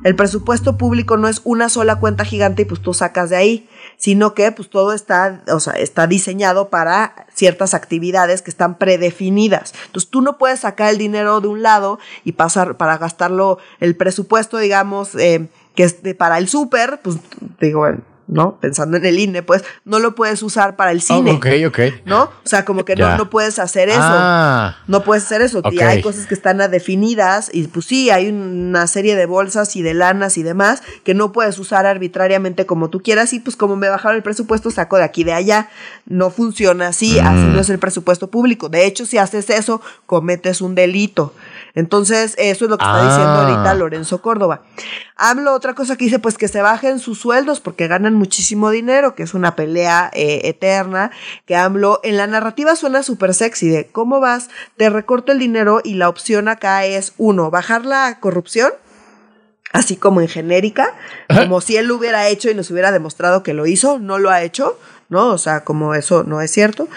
el 0.04 0.14
presupuesto 0.14 0.76
público 0.76 1.16
no 1.16 1.26
es 1.26 1.40
una 1.42 1.68
sola 1.68 1.96
cuenta 1.96 2.24
gigante 2.24 2.62
y 2.62 2.64
pues 2.64 2.80
tú 2.80 2.94
sacas 2.94 3.30
de 3.30 3.36
ahí, 3.36 3.68
sino 3.96 4.34
que 4.34 4.52
pues 4.52 4.70
todo 4.70 4.92
está, 4.92 5.42
o 5.48 5.58
sea, 5.58 5.72
está 5.72 6.06
diseñado 6.06 6.68
para 6.68 7.26
ciertas 7.34 7.74
actividades 7.74 8.42
que 8.42 8.50
están 8.50 8.78
predefinidas. 8.78 9.74
Entonces 9.86 10.10
tú 10.10 10.20
no 10.20 10.38
puedes 10.38 10.60
sacar 10.60 10.90
el 10.90 10.98
dinero 10.98 11.40
de 11.40 11.48
un 11.48 11.62
lado 11.62 11.98
y 12.24 12.32
pasar 12.32 12.76
para 12.76 12.98
gastarlo 12.98 13.58
el 13.80 13.96
presupuesto, 13.96 14.58
digamos, 14.58 15.14
eh, 15.16 15.48
que 15.74 15.84
es 15.84 15.96
para 16.16 16.38
el 16.38 16.48
súper, 16.48 17.00
pues 17.02 17.16
digo, 17.60 17.80
bueno, 17.80 18.02
¿no? 18.28 18.58
Pensando 18.60 18.96
en 18.96 19.04
el 19.04 19.18
INE, 19.18 19.42
pues 19.42 19.64
no 19.84 19.98
lo 19.98 20.14
puedes 20.14 20.42
usar 20.42 20.76
para 20.76 20.90
el 20.90 21.00
cine. 21.00 21.32
ok, 21.32 21.46
ok. 21.68 21.78
¿No? 22.04 22.24
O 22.24 22.48
sea, 22.48 22.64
como 22.64 22.84
que 22.84 22.96
no, 22.96 23.16
no, 23.16 23.30
puedes 23.30 23.58
hacer 23.58 23.88
eso. 23.88 24.00
Ah. 24.02 24.76
no 24.86 25.04
puedes 25.04 25.24
hacer 25.24 25.42
eso. 25.42 25.62
Y 25.70 25.80
hay 25.80 26.02
cosas 26.02 26.26
que 26.26 26.34
están 26.34 26.58
definidas 26.70 27.50
y 27.52 27.66
pues 27.68 27.86
sí, 27.86 28.10
hay 28.10 28.28
una 28.28 28.86
serie 28.86 29.16
de 29.16 29.26
bolsas 29.26 29.76
y 29.76 29.82
de 29.82 29.94
lanas 29.94 30.38
y 30.38 30.42
demás 30.42 30.82
que 31.04 31.14
no 31.14 31.32
puedes 31.32 31.58
usar 31.58 31.86
arbitrariamente 31.86 32.66
como 32.66 32.90
tú 32.90 33.02
quieras 33.02 33.32
y 33.32 33.40
pues 33.40 33.56
como 33.56 33.76
me 33.76 33.88
bajaron 33.88 34.16
el 34.16 34.22
presupuesto 34.22 34.70
saco 34.70 34.96
de 34.96 35.04
aquí 35.04 35.24
de 35.24 35.32
allá. 35.32 35.68
No 36.06 36.30
funciona 36.30 36.88
así, 36.88 37.18
así 37.18 37.42
no 37.42 37.56
mm. 37.56 37.60
es 37.60 37.70
el 37.70 37.78
presupuesto 37.78 38.28
público. 38.28 38.68
De 38.68 38.86
hecho, 38.86 39.06
si 39.06 39.18
haces 39.18 39.50
eso, 39.50 39.80
cometes 40.06 40.60
un 40.60 40.74
delito. 40.74 41.32
Entonces, 41.76 42.34
eso 42.38 42.64
es 42.64 42.70
lo 42.70 42.78
que 42.78 42.84
está 42.84 43.04
diciendo 43.04 43.32
ah. 43.32 43.42
ahorita 43.42 43.74
Lorenzo 43.74 44.22
Córdoba. 44.22 44.62
Hablo 45.14 45.52
otra 45.52 45.74
cosa 45.74 45.96
que 45.96 46.06
dice, 46.06 46.18
pues 46.18 46.38
que 46.38 46.48
se 46.48 46.62
bajen 46.62 46.98
sus 46.98 47.20
sueldos 47.20 47.60
porque 47.60 47.86
ganan 47.86 48.14
muchísimo 48.14 48.70
dinero, 48.70 49.14
que 49.14 49.22
es 49.22 49.34
una 49.34 49.54
pelea 49.54 50.10
eh, 50.14 50.40
eterna, 50.44 51.10
que 51.44 51.54
AMLO 51.54 52.00
en 52.02 52.16
la 52.16 52.26
narrativa 52.26 52.76
suena 52.76 53.02
súper 53.02 53.34
sexy 53.34 53.68
de 53.68 53.86
cómo 53.88 54.20
vas, 54.20 54.48
te 54.78 54.88
recorto 54.88 55.32
el 55.32 55.38
dinero 55.38 55.82
y 55.84 55.94
la 55.94 56.08
opción 56.08 56.48
acá 56.48 56.86
es, 56.86 57.12
uno, 57.18 57.50
bajar 57.50 57.84
la 57.84 58.20
corrupción, 58.20 58.72
así 59.74 59.96
como 59.96 60.22
en 60.22 60.28
genérica, 60.28 60.94
como 61.28 61.60
si 61.60 61.76
él 61.76 61.88
lo 61.88 61.96
hubiera 61.96 62.26
hecho 62.28 62.50
y 62.50 62.54
nos 62.54 62.70
hubiera 62.70 62.90
demostrado 62.90 63.42
que 63.42 63.52
lo 63.52 63.66
hizo, 63.66 63.98
no 63.98 64.18
lo 64.18 64.30
ha 64.30 64.42
hecho. 64.42 64.78
¿No? 65.08 65.28
O 65.28 65.38
sea, 65.38 65.64
como 65.64 65.94
eso 65.94 66.24
no 66.24 66.40
es 66.40 66.50
cierto. 66.50 66.88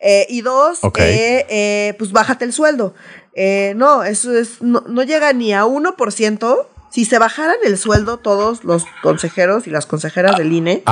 Eh, 0.00 0.26
y 0.28 0.42
dos, 0.42 0.80
eh, 0.98 1.94
pues 1.98 2.12
bájate 2.12 2.44
el 2.44 2.52
sueldo. 2.52 2.94
Eh, 3.34 3.74
no, 3.76 4.02
eso 4.02 4.36
es, 4.36 4.60
no, 4.60 5.02
llega 5.02 5.32
ni 5.32 5.52
a 5.52 5.64
1%. 5.64 6.66
Si 6.90 7.04
se 7.04 7.18
bajaran 7.18 7.56
el 7.64 7.78
sueldo 7.78 8.16
todos 8.16 8.64
los 8.64 8.84
consejeros 9.02 9.68
y 9.68 9.70
las 9.70 9.86
consejeras 9.86 10.36
del 10.36 10.52
INE, 10.52 10.82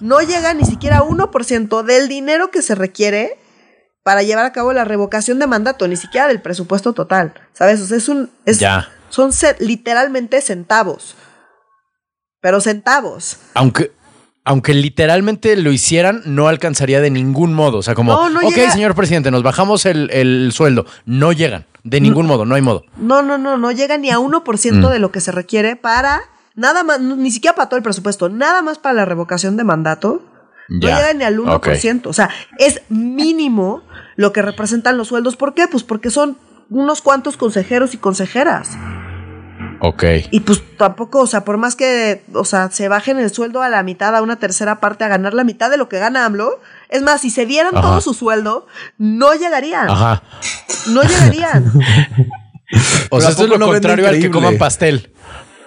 no 0.00 0.20
llega 0.20 0.54
ni 0.54 0.64
siquiera 0.64 0.98
a 0.98 1.02
1% 1.02 1.82
del 1.82 2.08
dinero 2.08 2.52
que 2.52 2.62
se 2.62 2.76
requiere 2.76 3.36
para 4.04 4.22
llevar 4.22 4.44
a 4.44 4.52
cabo 4.52 4.72
la 4.72 4.84
revocación 4.84 5.40
de 5.40 5.48
mandato, 5.48 5.88
ni 5.88 5.96
siquiera 5.96 6.28
del 6.28 6.40
presupuesto 6.40 6.92
total. 6.92 7.34
¿Sabes? 7.52 7.80
O 7.80 7.86
sea, 7.86 7.96
es 7.96 8.08
un. 8.08 8.30
Es, 8.44 8.60
Son 9.08 9.32
literalmente 9.58 10.40
centavos. 10.40 11.16
Pero 12.40 12.60
centavos. 12.60 13.38
Aunque, 13.54 13.92
aunque 14.50 14.74
literalmente 14.74 15.54
lo 15.54 15.70
hicieran, 15.70 16.22
no 16.24 16.48
alcanzaría 16.48 17.00
de 17.00 17.08
ningún 17.08 17.54
modo. 17.54 17.78
O 17.78 17.82
sea, 17.84 17.94
como, 17.94 18.14
ok, 18.14 18.70
señor 18.72 18.96
presidente, 18.96 19.30
nos 19.30 19.44
bajamos 19.44 19.86
el, 19.86 20.50
sueldo. 20.52 20.86
No 21.06 21.30
llegan, 21.30 21.66
de 21.84 22.00
ningún 22.00 22.26
modo, 22.26 22.44
no 22.44 22.56
hay 22.56 22.60
modo. 22.60 22.82
No, 22.96 23.22
no, 23.22 23.38
no, 23.38 23.56
no 23.56 23.70
llega 23.70 23.96
ni 23.96 24.10
a 24.10 24.18
1% 24.18 24.72
mm. 24.72 24.90
de 24.90 24.98
lo 24.98 25.12
que 25.12 25.20
se 25.20 25.30
requiere 25.30 25.76
para, 25.76 26.22
nada 26.56 26.82
más, 26.82 27.00
ni 27.00 27.30
siquiera 27.30 27.54
para 27.54 27.68
todo 27.68 27.76
el 27.76 27.84
presupuesto, 27.84 28.28
nada 28.28 28.60
más 28.60 28.80
para 28.80 28.92
la 28.92 29.04
revocación 29.04 29.56
de 29.56 29.62
mandato. 29.62 30.24
No 30.68 30.88
llega 30.88 31.14
ni 31.14 31.22
al 31.22 31.38
1%. 31.38 32.06
O 32.06 32.12
sea, 32.12 32.28
es 32.58 32.82
mínimo 32.88 33.84
lo 34.16 34.32
que 34.32 34.42
representan 34.42 34.98
los 34.98 35.06
sueldos. 35.06 35.36
¿Por 35.36 35.54
qué? 35.54 35.68
Pues 35.68 35.84
porque 35.84 36.10
son 36.10 36.38
unos 36.70 37.02
cuantos 37.02 37.36
consejeros 37.36 37.94
y 37.94 37.98
consejeras. 37.98 38.70
Ok. 39.80 40.04
Y 40.30 40.40
pues 40.40 40.62
tampoco, 40.76 41.20
o 41.20 41.26
sea, 41.26 41.44
por 41.44 41.56
más 41.56 41.74
que, 41.74 42.22
o 42.34 42.44
sea, 42.44 42.70
se 42.70 42.88
bajen 42.88 43.18
el 43.18 43.30
sueldo 43.30 43.62
a 43.62 43.68
la 43.68 43.82
mitad, 43.82 44.14
a 44.14 44.22
una 44.22 44.36
tercera 44.36 44.78
parte, 44.78 45.04
a 45.04 45.08
ganar 45.08 45.32
la 45.34 45.42
mitad 45.42 45.70
de 45.70 45.78
lo 45.78 45.88
que 45.88 45.98
gana 45.98 46.26
AMLO, 46.26 46.60
es 46.90 47.02
más, 47.02 47.22
si 47.22 47.30
se 47.30 47.46
dieran 47.46 47.72
todo 47.72 48.00
su 48.00 48.14
sueldo, 48.14 48.66
no 48.98 49.32
llegarían. 49.34 49.88
Ajá. 49.88 50.22
No 50.88 51.02
llegarían. 51.02 51.72
o 53.10 53.20
sea, 53.20 53.30
esto 53.30 53.44
es 53.44 53.48
lo 53.48 53.58
contrario 53.58 54.08
al 54.08 54.20
que 54.20 54.30
coman 54.30 54.58
pastel. 54.58 55.12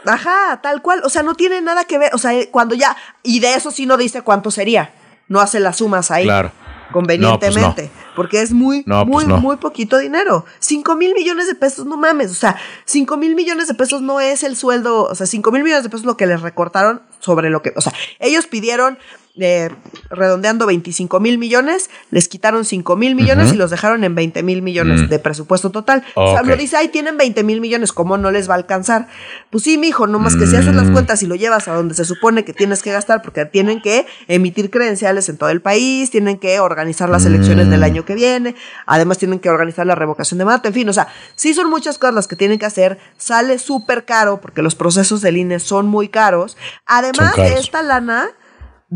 Ajá, 0.05 0.59
tal 0.61 0.82
cual. 0.82 1.01
O 1.05 1.09
sea, 1.09 1.24
no 1.24 1.36
tiene 1.36 1.61
nada 1.61 1.86
que 1.86 1.97
ver. 1.97 2.14
O 2.14 2.18
sea, 2.18 2.34
cuando 2.51 2.76
ya. 2.76 2.95
Y 3.24 3.39
de 3.39 3.55
eso 3.55 3.72
sí 3.72 3.86
no 3.86 3.97
dice 3.97 4.22
cuánto 4.22 4.51
sería. 4.51 4.91
No 5.28 5.39
hace 5.39 5.59
las 5.59 5.78
sumas 5.78 6.11
ahí. 6.11 6.26
Claro. 6.26 6.51
Convenientemente. 6.91 7.89
Porque 8.15 8.41
es 8.41 8.51
muy, 8.51 8.84
muy, 8.86 9.25
pues 9.25 9.41
muy 9.41 9.57
poquito 9.57 9.97
dinero. 9.97 10.45
5 10.59 10.95
mil 10.95 11.13
millones 11.13 11.47
de 11.47 11.55
pesos, 11.55 11.86
no 11.86 11.97
mames. 11.97 12.31
O 12.31 12.36
sea, 12.36 12.55
5 12.86 13.17
mil 13.17 13.36
millones 13.36 13.67
de 13.67 13.73
pesos 13.73 14.01
no 14.01 14.19
es 14.19 14.43
el 14.43 14.55
sueldo. 14.55 15.05
O 15.05 15.15
sea, 15.15 15.25
5 15.25 15.51
mil 15.51 15.63
millones 15.63 15.84
de 15.84 15.89
pesos 15.89 16.01
es 16.01 16.07
lo 16.07 16.17
que 16.17 16.27
les 16.27 16.41
recortaron 16.41 17.01
sobre 17.19 17.49
lo 17.49 17.61
que. 17.61 17.73
O 17.75 17.81
sea, 17.81 17.93
ellos 18.19 18.45
pidieron 18.47 18.99
eh, 19.39 19.69
redondeando 20.11 20.67
25 20.67 21.19
mil 21.19 21.39
millones, 21.39 21.89
les 22.11 22.27
quitaron 22.27 22.65
5 22.65 22.95
mil 22.95 23.15
millones 23.15 23.51
y 23.51 23.55
los 23.55 23.71
dejaron 23.71 24.03
en 24.03 24.13
20 24.13 24.43
mil 24.43 24.61
millones 24.61 25.01
mm. 25.01 25.07
de 25.07 25.17
presupuesto 25.17 25.71
total. 25.71 26.03
O 26.13 26.34
sea, 26.34 26.43
lo 26.43 26.55
dice, 26.55 26.77
ay, 26.77 26.89
tienen 26.89 27.17
20 27.17 27.43
mil 27.43 27.59
millones, 27.59 27.93
¿cómo 27.93 28.17
no 28.17 28.29
les 28.29 28.47
va 28.47 28.53
a 28.53 28.57
alcanzar? 28.57 29.07
Pues 29.49 29.63
sí, 29.63 29.79
mijo, 29.79 30.05
no 30.05 30.19
más 30.19 30.36
que 30.36 30.45
si 30.45 30.55
haces 30.55 30.75
las 30.75 30.89
mm. 30.89 30.93
cuentas 30.93 31.23
y 31.23 31.25
lo 31.25 31.34
llevas 31.34 31.67
a 31.67 31.73
donde 31.73 31.95
se 31.95 32.05
supone 32.05 32.45
que 32.45 32.53
tienes 32.53 32.84
que 32.84 32.91
gastar, 32.91 33.23
porque 33.23 33.45
tienen 33.45 33.81
que 33.81 34.05
emitir 34.27 34.69
credenciales 34.69 35.27
en 35.29 35.38
todo 35.38 35.49
el 35.49 35.61
país, 35.61 36.11
tienen 36.11 36.38
que 36.38 36.59
organizar 36.59 37.09
las 37.09 37.25
elecciones 37.25 37.71
del 37.71 37.79
mm. 37.79 37.86
año 37.86 38.05
que 38.05 38.13
viene, 38.13 38.55
además 38.86 39.17
tienen 39.17 39.39
que 39.39 39.49
organizar 39.49 39.88
la 39.88 39.95
revocación 39.95 40.38
de 40.38 40.45
mandato, 40.45 40.67
en 40.67 40.75
fin, 40.75 40.88
o 40.89 40.93
sea, 40.93 41.07
sí 41.36 41.55
son 41.55 41.71
muchas 41.71 41.97
cosas 41.97 42.13
las 42.13 42.27
que 42.27 42.36
tienen 42.36 42.59
que 42.59 42.67
hacer, 42.67 42.99
sale 43.17 43.57
súper 43.57 44.05
caro 44.05 44.41
porque 44.41 44.61
los 44.61 44.75
procesos 44.75 45.21
del 45.21 45.38
INE 45.38 45.59
son 45.59 45.88
muy 45.88 46.07
caros. 46.07 46.55
Además 46.86 47.36
de 47.36 47.55
esta 47.55 47.81
lana 47.81 48.29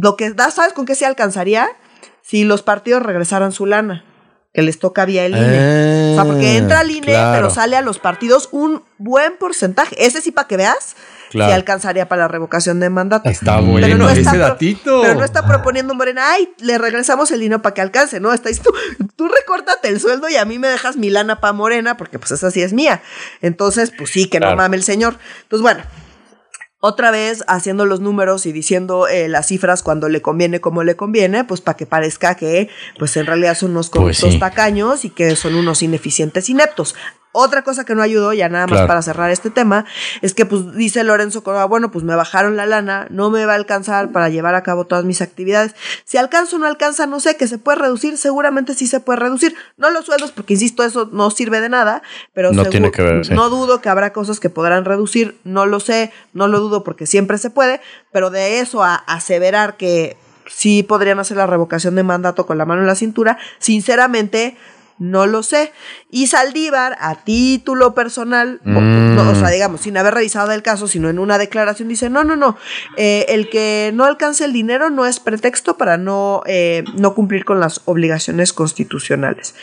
lo 0.01 0.15
que 0.15 0.31
da, 0.31 0.51
¿sabes 0.51 0.73
con 0.73 0.85
qué 0.85 0.95
se 0.95 1.05
alcanzaría? 1.05 1.67
Si 2.21 2.43
los 2.43 2.61
partidos 2.61 3.03
regresaran 3.03 3.51
su 3.51 3.65
lana, 3.65 4.03
que 4.53 4.61
les 4.61 4.79
toca 4.79 5.05
vía 5.05 5.25
el 5.25 5.33
INE. 5.33 6.11
o 6.11 6.15
sea, 6.15 6.25
porque 6.25 6.47
ah, 6.47 6.57
entra 6.57 6.81
el 6.81 6.91
INE, 6.91 7.13
pero 7.33 7.49
sale 7.49 7.75
a 7.75 7.81
los 7.81 7.99
partidos 7.99 8.49
un 8.51 8.83
buen 8.97 9.37
porcentaje. 9.37 9.95
Ese 10.05 10.21
sí, 10.21 10.31
para 10.31 10.47
que 10.47 10.57
veas, 10.57 10.95
si 11.31 11.39
alcanzaría 11.39 12.07
para 12.07 12.23
la 12.23 12.27
revocación 12.27 12.79
de 12.79 12.89
mandato. 12.89 13.29
Está 13.29 13.59
bueno 13.59 13.85
pero 13.85 13.97
no 13.97 14.09
está 14.09 14.35
datito. 14.35 15.01
Pero 15.01 15.15
no 15.15 15.23
está 15.23 15.45
proponiendo 15.45 15.93
Morena, 15.93 16.31
ay, 16.31 16.49
le 16.59 16.77
regresamos 16.77 17.31
el 17.31 17.39
dinero 17.39 17.61
para 17.61 17.73
que 17.73 17.81
alcance, 17.81 18.19
¿no? 18.19 18.33
Está 18.33 18.49
tú, 18.63 18.73
tú 19.15 19.27
recórtate 19.27 19.89
el 19.89 19.99
sueldo 19.99 20.29
y 20.29 20.35
a 20.35 20.45
mí 20.45 20.59
me 20.59 20.67
dejas 20.67 20.97
mi 20.97 21.09
lana 21.09 21.39
para 21.39 21.53
Morena, 21.53 21.97
porque 21.97 22.19
pues 22.19 22.31
esa 22.31 22.51
sí 22.51 22.61
es 22.61 22.73
mía. 22.73 23.01
Entonces, 23.41 23.91
pues 23.97 24.11
sí, 24.11 24.29
que 24.29 24.39
no 24.39 24.55
mame 24.55 24.77
el 24.77 24.83
señor. 24.83 25.17
Entonces, 25.43 25.61
bueno, 25.61 25.83
otra 26.79 27.09
vez 27.11 27.43
haciendo 27.47 27.85
los 27.85 28.01
números 28.01 28.45
y 28.45 28.51
diciendo 28.51 29.07
eh, 29.07 29.27
las 29.27 29.47
cifras 29.47 29.81
cuando 29.81 30.09
le 30.09 30.21
conviene 30.21 30.61
como 30.61 30.83
le 30.83 30.95
conviene, 30.95 31.43
pues 31.43 31.61
para 31.61 31.75
que 31.75 31.85
parezca 31.85 32.35
que 32.35 32.69
pues 32.99 33.17
en 33.17 33.25
realidad 33.25 33.57
son 33.57 33.71
unos 33.71 33.89
pues 33.89 34.19
corruptos 34.19 34.39
tacaños 34.39 35.03
y 35.03 35.09
que 35.09 35.35
son 35.35 35.55
unos 35.55 35.81
ineficientes 35.81 36.49
ineptos. 36.49 36.95
Otra 37.39 37.61
cosa 37.61 37.85
que 37.85 37.93
no 37.93 38.01
ayudó, 38.01 38.33
ya 38.33 38.49
nada 38.49 38.65
más 38.65 38.87
para 38.87 38.99
cerrar 39.03 39.29
este 39.29 39.51
tema, 39.51 39.85
es 40.23 40.33
que 40.33 40.47
pues 40.47 40.73
dice 40.75 41.03
Lorenzo 41.03 41.43
Córdoba, 41.43 41.65
bueno, 41.65 41.91
pues 41.91 42.03
me 42.03 42.15
bajaron 42.15 42.57
la 42.57 42.65
lana, 42.65 43.05
no 43.11 43.29
me 43.29 43.45
va 43.45 43.53
a 43.53 43.55
alcanzar 43.57 44.11
para 44.11 44.29
llevar 44.29 44.55
a 44.55 44.63
cabo 44.63 44.85
todas 44.85 45.05
mis 45.05 45.21
actividades. 45.21 45.75
Si 46.03 46.17
alcanzo 46.17 46.55
o 46.55 46.59
no 46.59 46.65
alcanza, 46.65 47.05
no 47.05 47.19
sé, 47.19 47.37
que 47.37 47.47
se 47.47 47.59
puede 47.59 47.77
reducir, 47.77 48.17
seguramente 48.17 48.73
sí 48.73 48.87
se 48.87 49.01
puede 49.01 49.19
reducir. 49.19 49.55
No 49.77 49.91
los 49.91 50.05
sueldos, 50.05 50.31
porque 50.31 50.55
insisto, 50.55 50.83
eso 50.83 51.09
no 51.11 51.29
sirve 51.29 51.61
de 51.61 51.69
nada, 51.69 52.01
pero 52.33 52.51
no, 52.51 52.65
tiene 52.65 52.89
que 52.89 53.03
ver, 53.03 53.31
no 53.31 53.49
dudo 53.51 53.81
que 53.81 53.89
habrá 53.89 54.13
cosas 54.13 54.39
que 54.39 54.49
podrán 54.49 54.83
reducir, 54.83 55.37
no 55.43 55.67
lo 55.67 55.79
sé, 55.79 56.11
no 56.33 56.47
lo 56.47 56.59
dudo 56.59 56.83
porque 56.83 57.05
siempre 57.05 57.37
se 57.37 57.51
puede, 57.51 57.81
pero 58.11 58.31
de 58.31 58.61
eso 58.61 58.83
a 58.83 58.95
aseverar 58.95 59.77
que 59.77 60.17
sí 60.47 60.81
podrían 60.81 61.19
hacer 61.19 61.37
la 61.37 61.45
revocación 61.45 61.93
de 61.93 62.01
mandato 62.01 62.47
con 62.47 62.57
la 62.57 62.65
mano 62.65 62.81
en 62.81 62.87
la 62.87 62.95
cintura, 62.95 63.37
sinceramente 63.59 64.57
no 64.99 65.27
lo 65.27 65.43
sé. 65.43 65.71
Y 66.09 66.27
Saldívar, 66.27 66.97
a 66.99 67.15
título 67.23 67.93
personal, 67.93 68.59
o, 68.65 69.35
sea, 69.35 69.47
mm. 69.47 69.51
digamos, 69.51 69.81
sin 69.81 69.97
haber 69.97 70.13
revisado 70.13 70.51
el 70.51 70.63
caso, 70.63 70.87
sino 70.87 71.09
en 71.09 71.19
una 71.19 71.37
declaración, 71.37 71.87
dice, 71.87 72.09
no, 72.09 72.23
no, 72.23 72.35
no, 72.35 72.57
eh, 72.97 73.25
el 73.29 73.49
que 73.49 73.91
no 73.93 74.05
alcance 74.05 74.45
el 74.45 74.53
dinero 74.53 74.89
no 74.89 75.05
es 75.05 75.19
pretexto 75.19 75.77
para 75.77 75.97
no, 75.97 76.43
eh, 76.45 76.83
no 76.95 77.13
cumplir 77.13 77.45
con 77.45 77.59
las 77.59 77.81
obligaciones 77.85 78.53
constitucionales. 78.53 79.55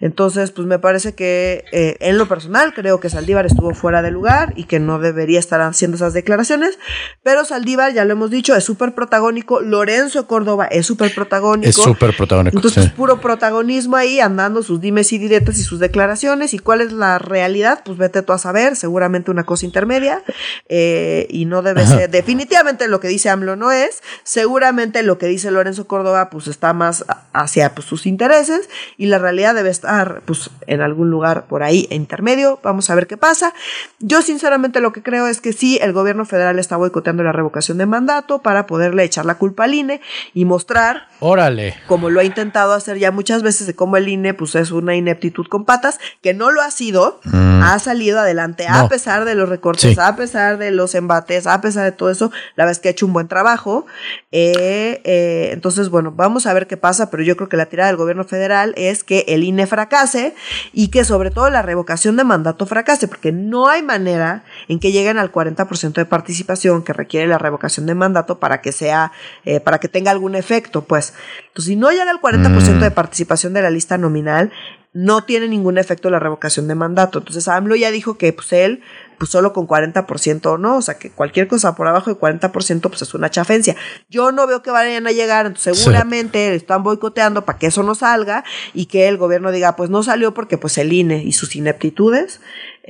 Entonces, 0.00 0.50
pues 0.50 0.66
me 0.66 0.78
parece 0.78 1.14
que 1.14 1.64
eh, 1.72 1.96
en 2.00 2.16
lo 2.16 2.26
personal 2.26 2.72
creo 2.72 3.00
que 3.00 3.10
Saldívar 3.10 3.44
estuvo 3.44 3.74
fuera 3.74 4.00
de 4.00 4.10
lugar 4.10 4.54
y 4.56 4.64
que 4.64 4.80
no 4.80 4.98
debería 4.98 5.38
estar 5.38 5.60
haciendo 5.60 5.96
esas 5.96 6.14
declaraciones, 6.14 6.78
pero 7.22 7.44
Saldívar, 7.44 7.92
ya 7.92 8.04
lo 8.06 8.12
hemos 8.12 8.30
dicho, 8.30 8.56
es 8.56 8.64
súper 8.64 8.94
protagónico, 8.94 9.60
Lorenzo 9.60 10.26
Córdoba 10.26 10.66
es 10.66 10.86
súper 10.86 11.14
protagónico. 11.14 11.68
Es 11.68 11.76
súper 11.76 12.16
protagónico. 12.16 12.56
Entonces, 12.56 12.90
puro 12.90 13.20
protagonismo 13.20 13.96
ahí, 13.96 14.20
andando 14.20 14.62
sus 14.62 14.80
dimes 14.80 15.12
y 15.12 15.18
diretas 15.18 15.58
y 15.58 15.62
sus 15.62 15.78
declaraciones 15.80 16.54
y 16.54 16.58
cuál 16.58 16.80
es 16.80 16.92
la 16.92 17.18
realidad, 17.18 17.82
pues 17.84 17.98
vete 17.98 18.22
tú 18.22 18.32
a 18.32 18.38
saber, 18.38 18.76
seguramente 18.76 19.30
una 19.30 19.44
cosa 19.44 19.66
intermedia 19.66 20.22
eh, 20.68 21.26
y 21.28 21.44
no 21.44 21.60
debe 21.60 21.86
ser, 21.86 22.08
definitivamente 22.10 22.88
lo 22.88 23.00
que 23.00 23.08
dice 23.08 23.28
AMLO 23.28 23.56
no 23.56 23.70
es, 23.70 24.02
seguramente 24.24 25.02
lo 25.02 25.18
que 25.18 25.26
dice 25.26 25.50
Lorenzo 25.50 25.86
Córdoba 25.86 26.30
pues 26.30 26.46
está 26.46 26.72
más 26.72 27.04
hacia 27.34 27.74
pues, 27.74 27.86
sus 27.86 28.06
intereses 28.06 28.70
y 28.96 29.06
la 29.06 29.18
realidad 29.18 29.54
debe 29.54 29.68
estar 29.68 29.89
estar 29.90 30.22
pues 30.24 30.50
en 30.66 30.80
algún 30.80 31.10
lugar 31.10 31.46
por 31.46 31.62
ahí 31.62 31.88
intermedio. 31.90 32.60
Vamos 32.62 32.90
a 32.90 32.94
ver 32.94 33.06
qué 33.06 33.16
pasa. 33.16 33.52
Yo 33.98 34.22
sinceramente 34.22 34.80
lo 34.80 34.92
que 34.92 35.02
creo 35.02 35.26
es 35.26 35.40
que 35.40 35.52
sí, 35.52 35.78
el 35.82 35.92
gobierno 35.92 36.24
federal 36.24 36.58
está 36.58 36.76
boicoteando 36.76 37.22
la 37.22 37.32
revocación 37.32 37.78
de 37.78 37.86
mandato 37.86 38.40
para 38.40 38.66
poderle 38.66 39.04
echar 39.04 39.26
la 39.26 39.36
culpa 39.36 39.64
al 39.64 39.74
INE 39.74 40.00
y 40.32 40.44
mostrar, 40.44 41.08
órale, 41.18 41.74
como 41.86 42.08
lo 42.10 42.20
ha 42.20 42.24
intentado 42.24 42.72
hacer 42.72 42.98
ya 42.98 43.10
muchas 43.10 43.42
veces 43.42 43.66
de 43.66 43.74
cómo 43.74 43.96
el 43.96 44.08
INE 44.08 44.34
pues 44.34 44.54
es 44.54 44.70
una 44.70 44.94
ineptitud 44.94 45.46
con 45.46 45.64
patas, 45.64 45.98
que 46.22 46.34
no 46.34 46.50
lo 46.50 46.62
ha 46.62 46.70
sido, 46.70 47.20
mm. 47.24 47.62
ha 47.62 47.78
salido 47.78 48.20
adelante 48.20 48.66
a 48.68 48.88
pesar 48.88 49.24
de 49.24 49.34
los 49.34 49.48
recortes, 49.48 49.98
a 49.98 50.14
pesar 50.16 50.58
de 50.58 50.70
los 50.70 50.94
embates, 50.94 51.46
a 51.46 51.60
pesar 51.60 51.84
de 51.84 51.92
todo 51.92 52.10
eso, 52.10 52.30
la 52.54 52.64
verdad 52.64 52.72
es 52.72 52.78
que 52.78 52.88
ha 52.88 52.92
hecho 52.92 53.06
un 53.06 53.12
buen 53.12 53.28
trabajo. 53.28 53.86
Eh, 54.30 55.00
eh, 55.04 55.50
entonces, 55.52 55.88
bueno, 55.88 56.12
vamos 56.12 56.46
a 56.46 56.54
ver 56.54 56.66
qué 56.66 56.76
pasa, 56.76 57.10
pero 57.10 57.22
yo 57.22 57.36
creo 57.36 57.48
que 57.48 57.56
la 57.56 57.66
tirada 57.66 57.88
del 57.88 57.96
gobierno 57.96 58.24
federal 58.24 58.72
es 58.76 59.02
que 59.02 59.24
el 59.28 59.42
INE 59.44 59.66
fracase 59.80 60.34
y 60.72 60.88
que 60.88 61.04
sobre 61.04 61.30
todo 61.30 61.48
la 61.48 61.62
revocación 61.62 62.16
de 62.16 62.24
mandato 62.24 62.66
fracase, 62.66 63.08
porque 63.08 63.32
no 63.32 63.68
hay 63.68 63.82
manera 63.82 64.44
en 64.68 64.78
que 64.78 64.92
lleguen 64.92 65.18
al 65.18 65.32
40% 65.32 65.94
de 65.94 66.04
participación 66.04 66.82
que 66.82 66.92
requiere 66.92 67.26
la 67.26 67.38
revocación 67.38 67.86
de 67.86 67.94
mandato 67.94 68.38
para 68.38 68.60
que 68.60 68.72
sea, 68.72 69.12
eh, 69.44 69.60
para 69.60 69.78
que 69.78 69.88
tenga 69.88 70.10
algún 70.10 70.34
efecto, 70.34 70.82
pues. 70.82 71.14
Entonces, 71.48 71.70
si 71.70 71.76
no 71.76 71.90
llega 71.90 72.10
al 72.10 72.20
40% 72.20 72.78
de 72.78 72.90
mm. 72.90 72.94
participación 72.94 73.54
de 73.54 73.62
la 73.62 73.70
lista 73.70 73.96
nominal, 73.96 74.52
no 74.92 75.24
tiene 75.24 75.48
ningún 75.48 75.78
efecto 75.78 76.10
la 76.10 76.18
revocación 76.18 76.68
de 76.68 76.74
mandato. 76.74 77.20
Entonces 77.20 77.46
AMLO 77.48 77.76
ya 77.76 77.90
dijo 77.90 78.18
que 78.18 78.32
pues 78.32 78.52
él 78.52 78.82
pues 79.20 79.30
solo 79.30 79.52
con 79.52 79.68
40% 79.68 80.46
o 80.46 80.56
no, 80.56 80.78
o 80.78 80.82
sea 80.82 80.98
que 80.98 81.10
cualquier 81.10 81.46
cosa 81.46 81.74
por 81.74 81.86
abajo 81.86 82.08
de 82.08 82.18
40% 82.18 82.80
pues 82.80 83.02
es 83.02 83.12
una 83.12 83.30
chafencia. 83.30 83.76
Yo 84.08 84.32
no 84.32 84.46
veo 84.46 84.62
que 84.62 84.70
vayan 84.70 85.06
a 85.06 85.12
llegar, 85.12 85.44
entonces 85.44 85.78
seguramente 85.78 86.54
están 86.54 86.82
boicoteando 86.82 87.44
para 87.44 87.58
que 87.58 87.66
eso 87.66 87.82
no 87.82 87.94
salga 87.94 88.44
y 88.72 88.86
que 88.86 89.08
el 89.08 89.18
gobierno 89.18 89.52
diga 89.52 89.76
pues 89.76 89.90
no 89.90 90.02
salió 90.02 90.32
porque 90.32 90.56
pues 90.56 90.78
el 90.78 90.94
INE 90.94 91.22
y 91.22 91.32
sus 91.32 91.54
ineptitudes 91.54 92.40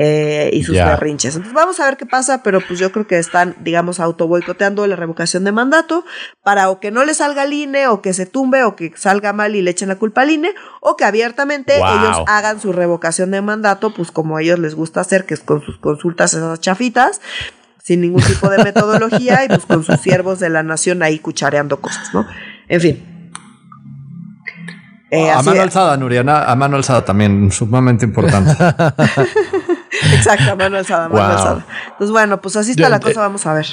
eh, 0.03 0.49
y 0.55 0.63
sus 0.63 0.77
berrinches. 0.77 1.37
Entonces 1.37 1.53
vamos 1.53 1.79
a 1.79 1.85
ver 1.85 1.99
qué 1.99 2.07
pasa, 2.07 2.43
pero 2.43 2.63
pues 2.67 2.79
yo 2.79 2.91
creo 2.91 3.07
que 3.07 3.19
están, 3.19 3.55
digamos, 3.61 4.01
auto 4.01 4.27
boicoteando 4.27 4.87
la 4.87 4.97
revocación 4.97 5.45
de 5.45 5.53
mandato 5.53 6.07
para 6.43 6.71
o 6.71 6.81
que 6.81 6.91
no 6.91 7.05
le 7.05 7.13
salga 7.13 7.43
al 7.43 7.53
INE 7.53 7.87
o 7.89 8.01
que 8.01 8.15
se 8.15 8.25
tumbe 8.25 8.65
o 8.65 8.77
que 8.77 8.95
salga 8.97 9.35
mal 9.35 9.55
y 9.55 9.61
le 9.61 9.73
echen 9.73 9.89
la 9.89 9.97
culpa 9.97 10.23
al 10.23 10.31
INE 10.31 10.55
o 10.81 10.97
que 10.97 11.05
abiertamente 11.05 11.77
ellos 11.77 12.17
hagan 12.29 12.63
su 12.63 12.73
revocación 12.73 13.31
de 13.31 13.43
mandato, 13.43 13.93
pues 13.93 14.11
como 14.11 14.39
a 14.39 14.43
ellos 14.43 14.59
les 14.59 14.75
gusta 14.75 15.03
hacer, 15.03 15.27
que 15.27 15.35
es 15.35 15.41
con 15.41 15.61
sus 15.61 15.77
consultas 15.77 16.33
esas 16.33 16.59
chafitas, 16.61 17.21
sin 17.83 18.01
ningún 18.01 18.23
tipo 18.23 18.49
de 18.49 18.65
metodología 18.65 19.45
y 19.45 19.49
pues 19.49 19.67
con 19.67 19.85
sus 19.85 20.01
siervos 20.01 20.41
de 20.41 20.49
la 20.49 20.63
nación 20.63 21.03
ahí 21.03 21.19
cuchareando 21.19 21.83
cosas, 21.83 22.15
¿no? 22.15 22.27
En 22.69 22.81
fin. 22.81 23.11
Eh, 25.11 25.29
a 25.29 25.43
mano 25.43 25.61
alzada, 25.61 25.97
Nuriana, 25.99 26.45
a 26.45 26.55
mano 26.55 26.77
alzada 26.77 27.05
también, 27.05 27.51
sumamente 27.51 28.07
importante. 28.07 28.53
Exacto, 30.15 30.57
mano 30.57 30.79
alzada, 30.79 31.09
mano 31.09 31.25
alzada. 31.25 31.67
Entonces, 31.85 32.11
bueno, 32.11 32.41
pues 32.41 32.57
así 32.57 32.73
está 32.73 32.89
la 32.89 33.01
cosa, 33.01 33.21
vamos 33.21 33.47
a 33.47 33.55
ver. 33.55 33.67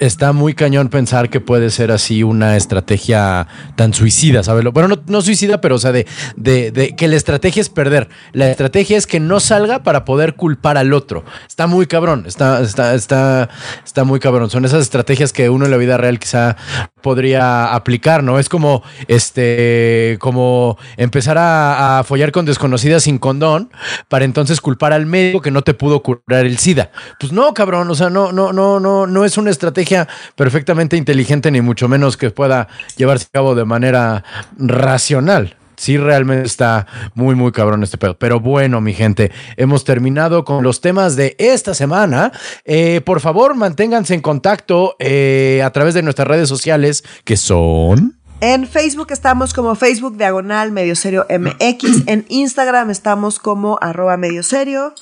Está 0.00 0.32
muy 0.32 0.54
cañón 0.54 0.88
pensar 0.88 1.28
que 1.28 1.40
puede 1.40 1.68
ser 1.68 1.92
así 1.92 2.22
una 2.22 2.56
estrategia 2.56 3.46
tan 3.76 3.92
suicida, 3.92 4.42
¿sabes? 4.42 4.64
Bueno, 4.72 4.96
no, 5.06 5.20
suicida, 5.20 5.60
pero 5.60 5.74
o 5.74 5.78
sea, 5.78 5.92
de, 5.92 6.06
de, 6.36 6.96
que 6.96 7.06
la 7.06 7.16
estrategia 7.16 7.60
es 7.60 7.68
perder. 7.68 8.08
La 8.32 8.50
estrategia 8.50 8.96
es 8.96 9.06
que 9.06 9.20
no 9.20 9.40
salga 9.40 9.82
para 9.82 10.06
poder 10.06 10.36
culpar 10.36 10.78
al 10.78 10.94
otro. 10.94 11.22
Está 11.46 11.66
muy 11.66 11.84
cabrón, 11.84 12.24
está, 12.26 12.62
está, 12.62 12.94
está, 12.94 13.50
está 13.84 14.04
muy 14.04 14.20
cabrón. 14.20 14.48
Son 14.48 14.64
esas 14.64 14.80
estrategias 14.80 15.34
que 15.34 15.50
uno 15.50 15.66
en 15.66 15.70
la 15.70 15.76
vida 15.76 15.98
real 15.98 16.18
quizá 16.18 16.56
podría 17.00 17.74
aplicar, 17.74 18.22
¿no? 18.22 18.38
Es 18.38 18.48
como 18.48 18.82
este, 19.08 20.16
como 20.20 20.78
empezar 20.96 21.36
a, 21.38 22.02
follar 22.04 22.32
con 22.32 22.46
desconocidas 22.46 23.04
sin 23.04 23.18
condón 23.18 23.70
para 24.08 24.24
entonces 24.24 24.60
culpar 24.60 24.92
al 24.92 25.06
médico 25.06 25.40
que 25.40 25.50
no 25.50 25.62
te 25.62 25.74
pudo 25.74 26.02
curar 26.02 26.46
el 26.46 26.58
SIDA. 26.58 26.90
Pues 27.18 27.32
no, 27.32 27.52
cabrón, 27.54 27.90
o 27.90 27.94
sea, 27.94 28.10
no, 28.10 28.32
no, 28.32 28.52
no, 28.52 28.80
no, 28.80 29.06
no 29.06 29.24
es 29.24 29.36
una 29.38 29.50
estrategia 29.50 30.08
perfectamente 30.34 30.96
inteligente, 30.96 31.50
ni 31.50 31.60
mucho 31.60 31.88
menos 31.88 32.16
que 32.16 32.30
pueda 32.30 32.68
llevarse 32.96 33.26
a 33.26 33.38
cabo 33.38 33.54
de 33.54 33.64
manera 33.64 34.24
racional 34.56 35.56
sí 35.80 35.96
realmente 35.96 36.46
está 36.46 36.86
muy, 37.14 37.34
muy 37.34 37.52
cabrón 37.52 37.82
este 37.82 37.96
pedo. 37.96 38.18
Pero 38.18 38.38
bueno, 38.38 38.82
mi 38.82 38.92
gente, 38.92 39.32
hemos 39.56 39.84
terminado 39.84 40.44
con 40.44 40.62
los 40.62 40.82
temas 40.82 41.16
de 41.16 41.34
esta 41.38 41.72
semana. 41.72 42.32
Eh, 42.66 43.00
por 43.00 43.20
favor, 43.20 43.54
manténganse 43.54 44.12
en 44.12 44.20
contacto 44.20 44.94
eh, 44.98 45.62
a 45.64 45.70
través 45.70 45.94
de 45.94 46.02
nuestras 46.02 46.28
redes 46.28 46.48
sociales, 46.48 47.02
que 47.24 47.36
son... 47.36 48.20
En 48.42 48.66
Facebook 48.66 49.08
estamos 49.10 49.52
como 49.52 49.74
Facebook 49.74 50.16
Diagonal 50.16 50.70
Medio 50.70 50.96
Serio 50.96 51.26
MX. 51.28 52.04
En 52.06 52.24
Instagram 52.28 52.90
estamos 52.90 53.38
como 53.38 53.78
arroba 53.80 54.16
medio 54.16 54.42
serio 54.42 54.94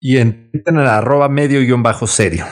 y 0.00 0.16
en 0.16 0.50
Twitter 0.50 0.76
arroba 0.78 1.28
medio 1.28 1.60
guion 1.60 1.82
bajo 1.82 2.06
serio. 2.06 2.46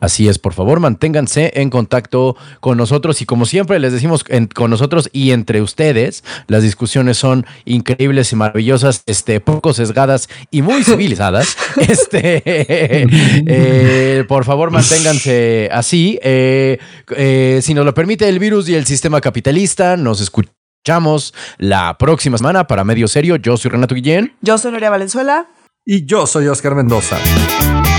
Así 0.00 0.28
es, 0.28 0.38
por 0.38 0.52
favor, 0.52 0.80
manténganse 0.80 1.52
en 1.54 1.70
contacto 1.70 2.36
con 2.60 2.76
nosotros 2.76 3.22
y 3.22 3.26
como 3.26 3.46
siempre 3.46 3.78
les 3.78 3.92
decimos 3.92 4.24
con 4.54 4.70
nosotros 4.70 5.08
y 5.12 5.30
entre 5.30 5.62
ustedes, 5.62 6.24
las 6.48 6.62
discusiones 6.62 7.18
son 7.18 7.46
increíbles 7.64 8.32
y 8.32 8.36
maravillosas, 8.36 9.04
este, 9.06 9.40
poco 9.40 9.72
sesgadas 9.72 10.28
y 10.50 10.62
muy 10.62 10.82
civilizadas. 10.84 11.56
este, 11.76 12.42
eh, 12.44 14.24
por 14.28 14.44
favor, 14.44 14.70
manténganse 14.70 15.68
así. 15.72 16.18
Eh, 16.22 16.78
eh, 17.16 17.60
si 17.62 17.74
nos 17.74 17.84
lo 17.84 17.94
permite 17.94 18.28
el 18.28 18.38
virus 18.38 18.68
y 18.68 18.74
el 18.74 18.86
sistema 18.86 19.20
capitalista, 19.20 19.96
nos 19.96 20.20
escuchamos 20.20 21.32
la 21.58 21.96
próxima 21.98 22.38
semana 22.38 22.66
para 22.66 22.84
Medio 22.84 23.06
Serio. 23.08 23.36
Yo 23.36 23.56
soy 23.56 23.70
Renato 23.70 23.94
Guillén. 23.94 24.34
Yo 24.40 24.58
soy 24.58 24.72
Noria 24.72 24.90
Valenzuela. 24.90 25.46
Y 25.84 26.06
yo 26.06 26.26
soy 26.26 26.46
Oscar 26.48 26.74
Mendoza. 26.74 27.16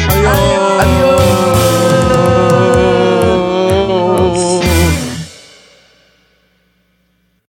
Adiós. 0.10 0.82
Adiós. 0.82 1.63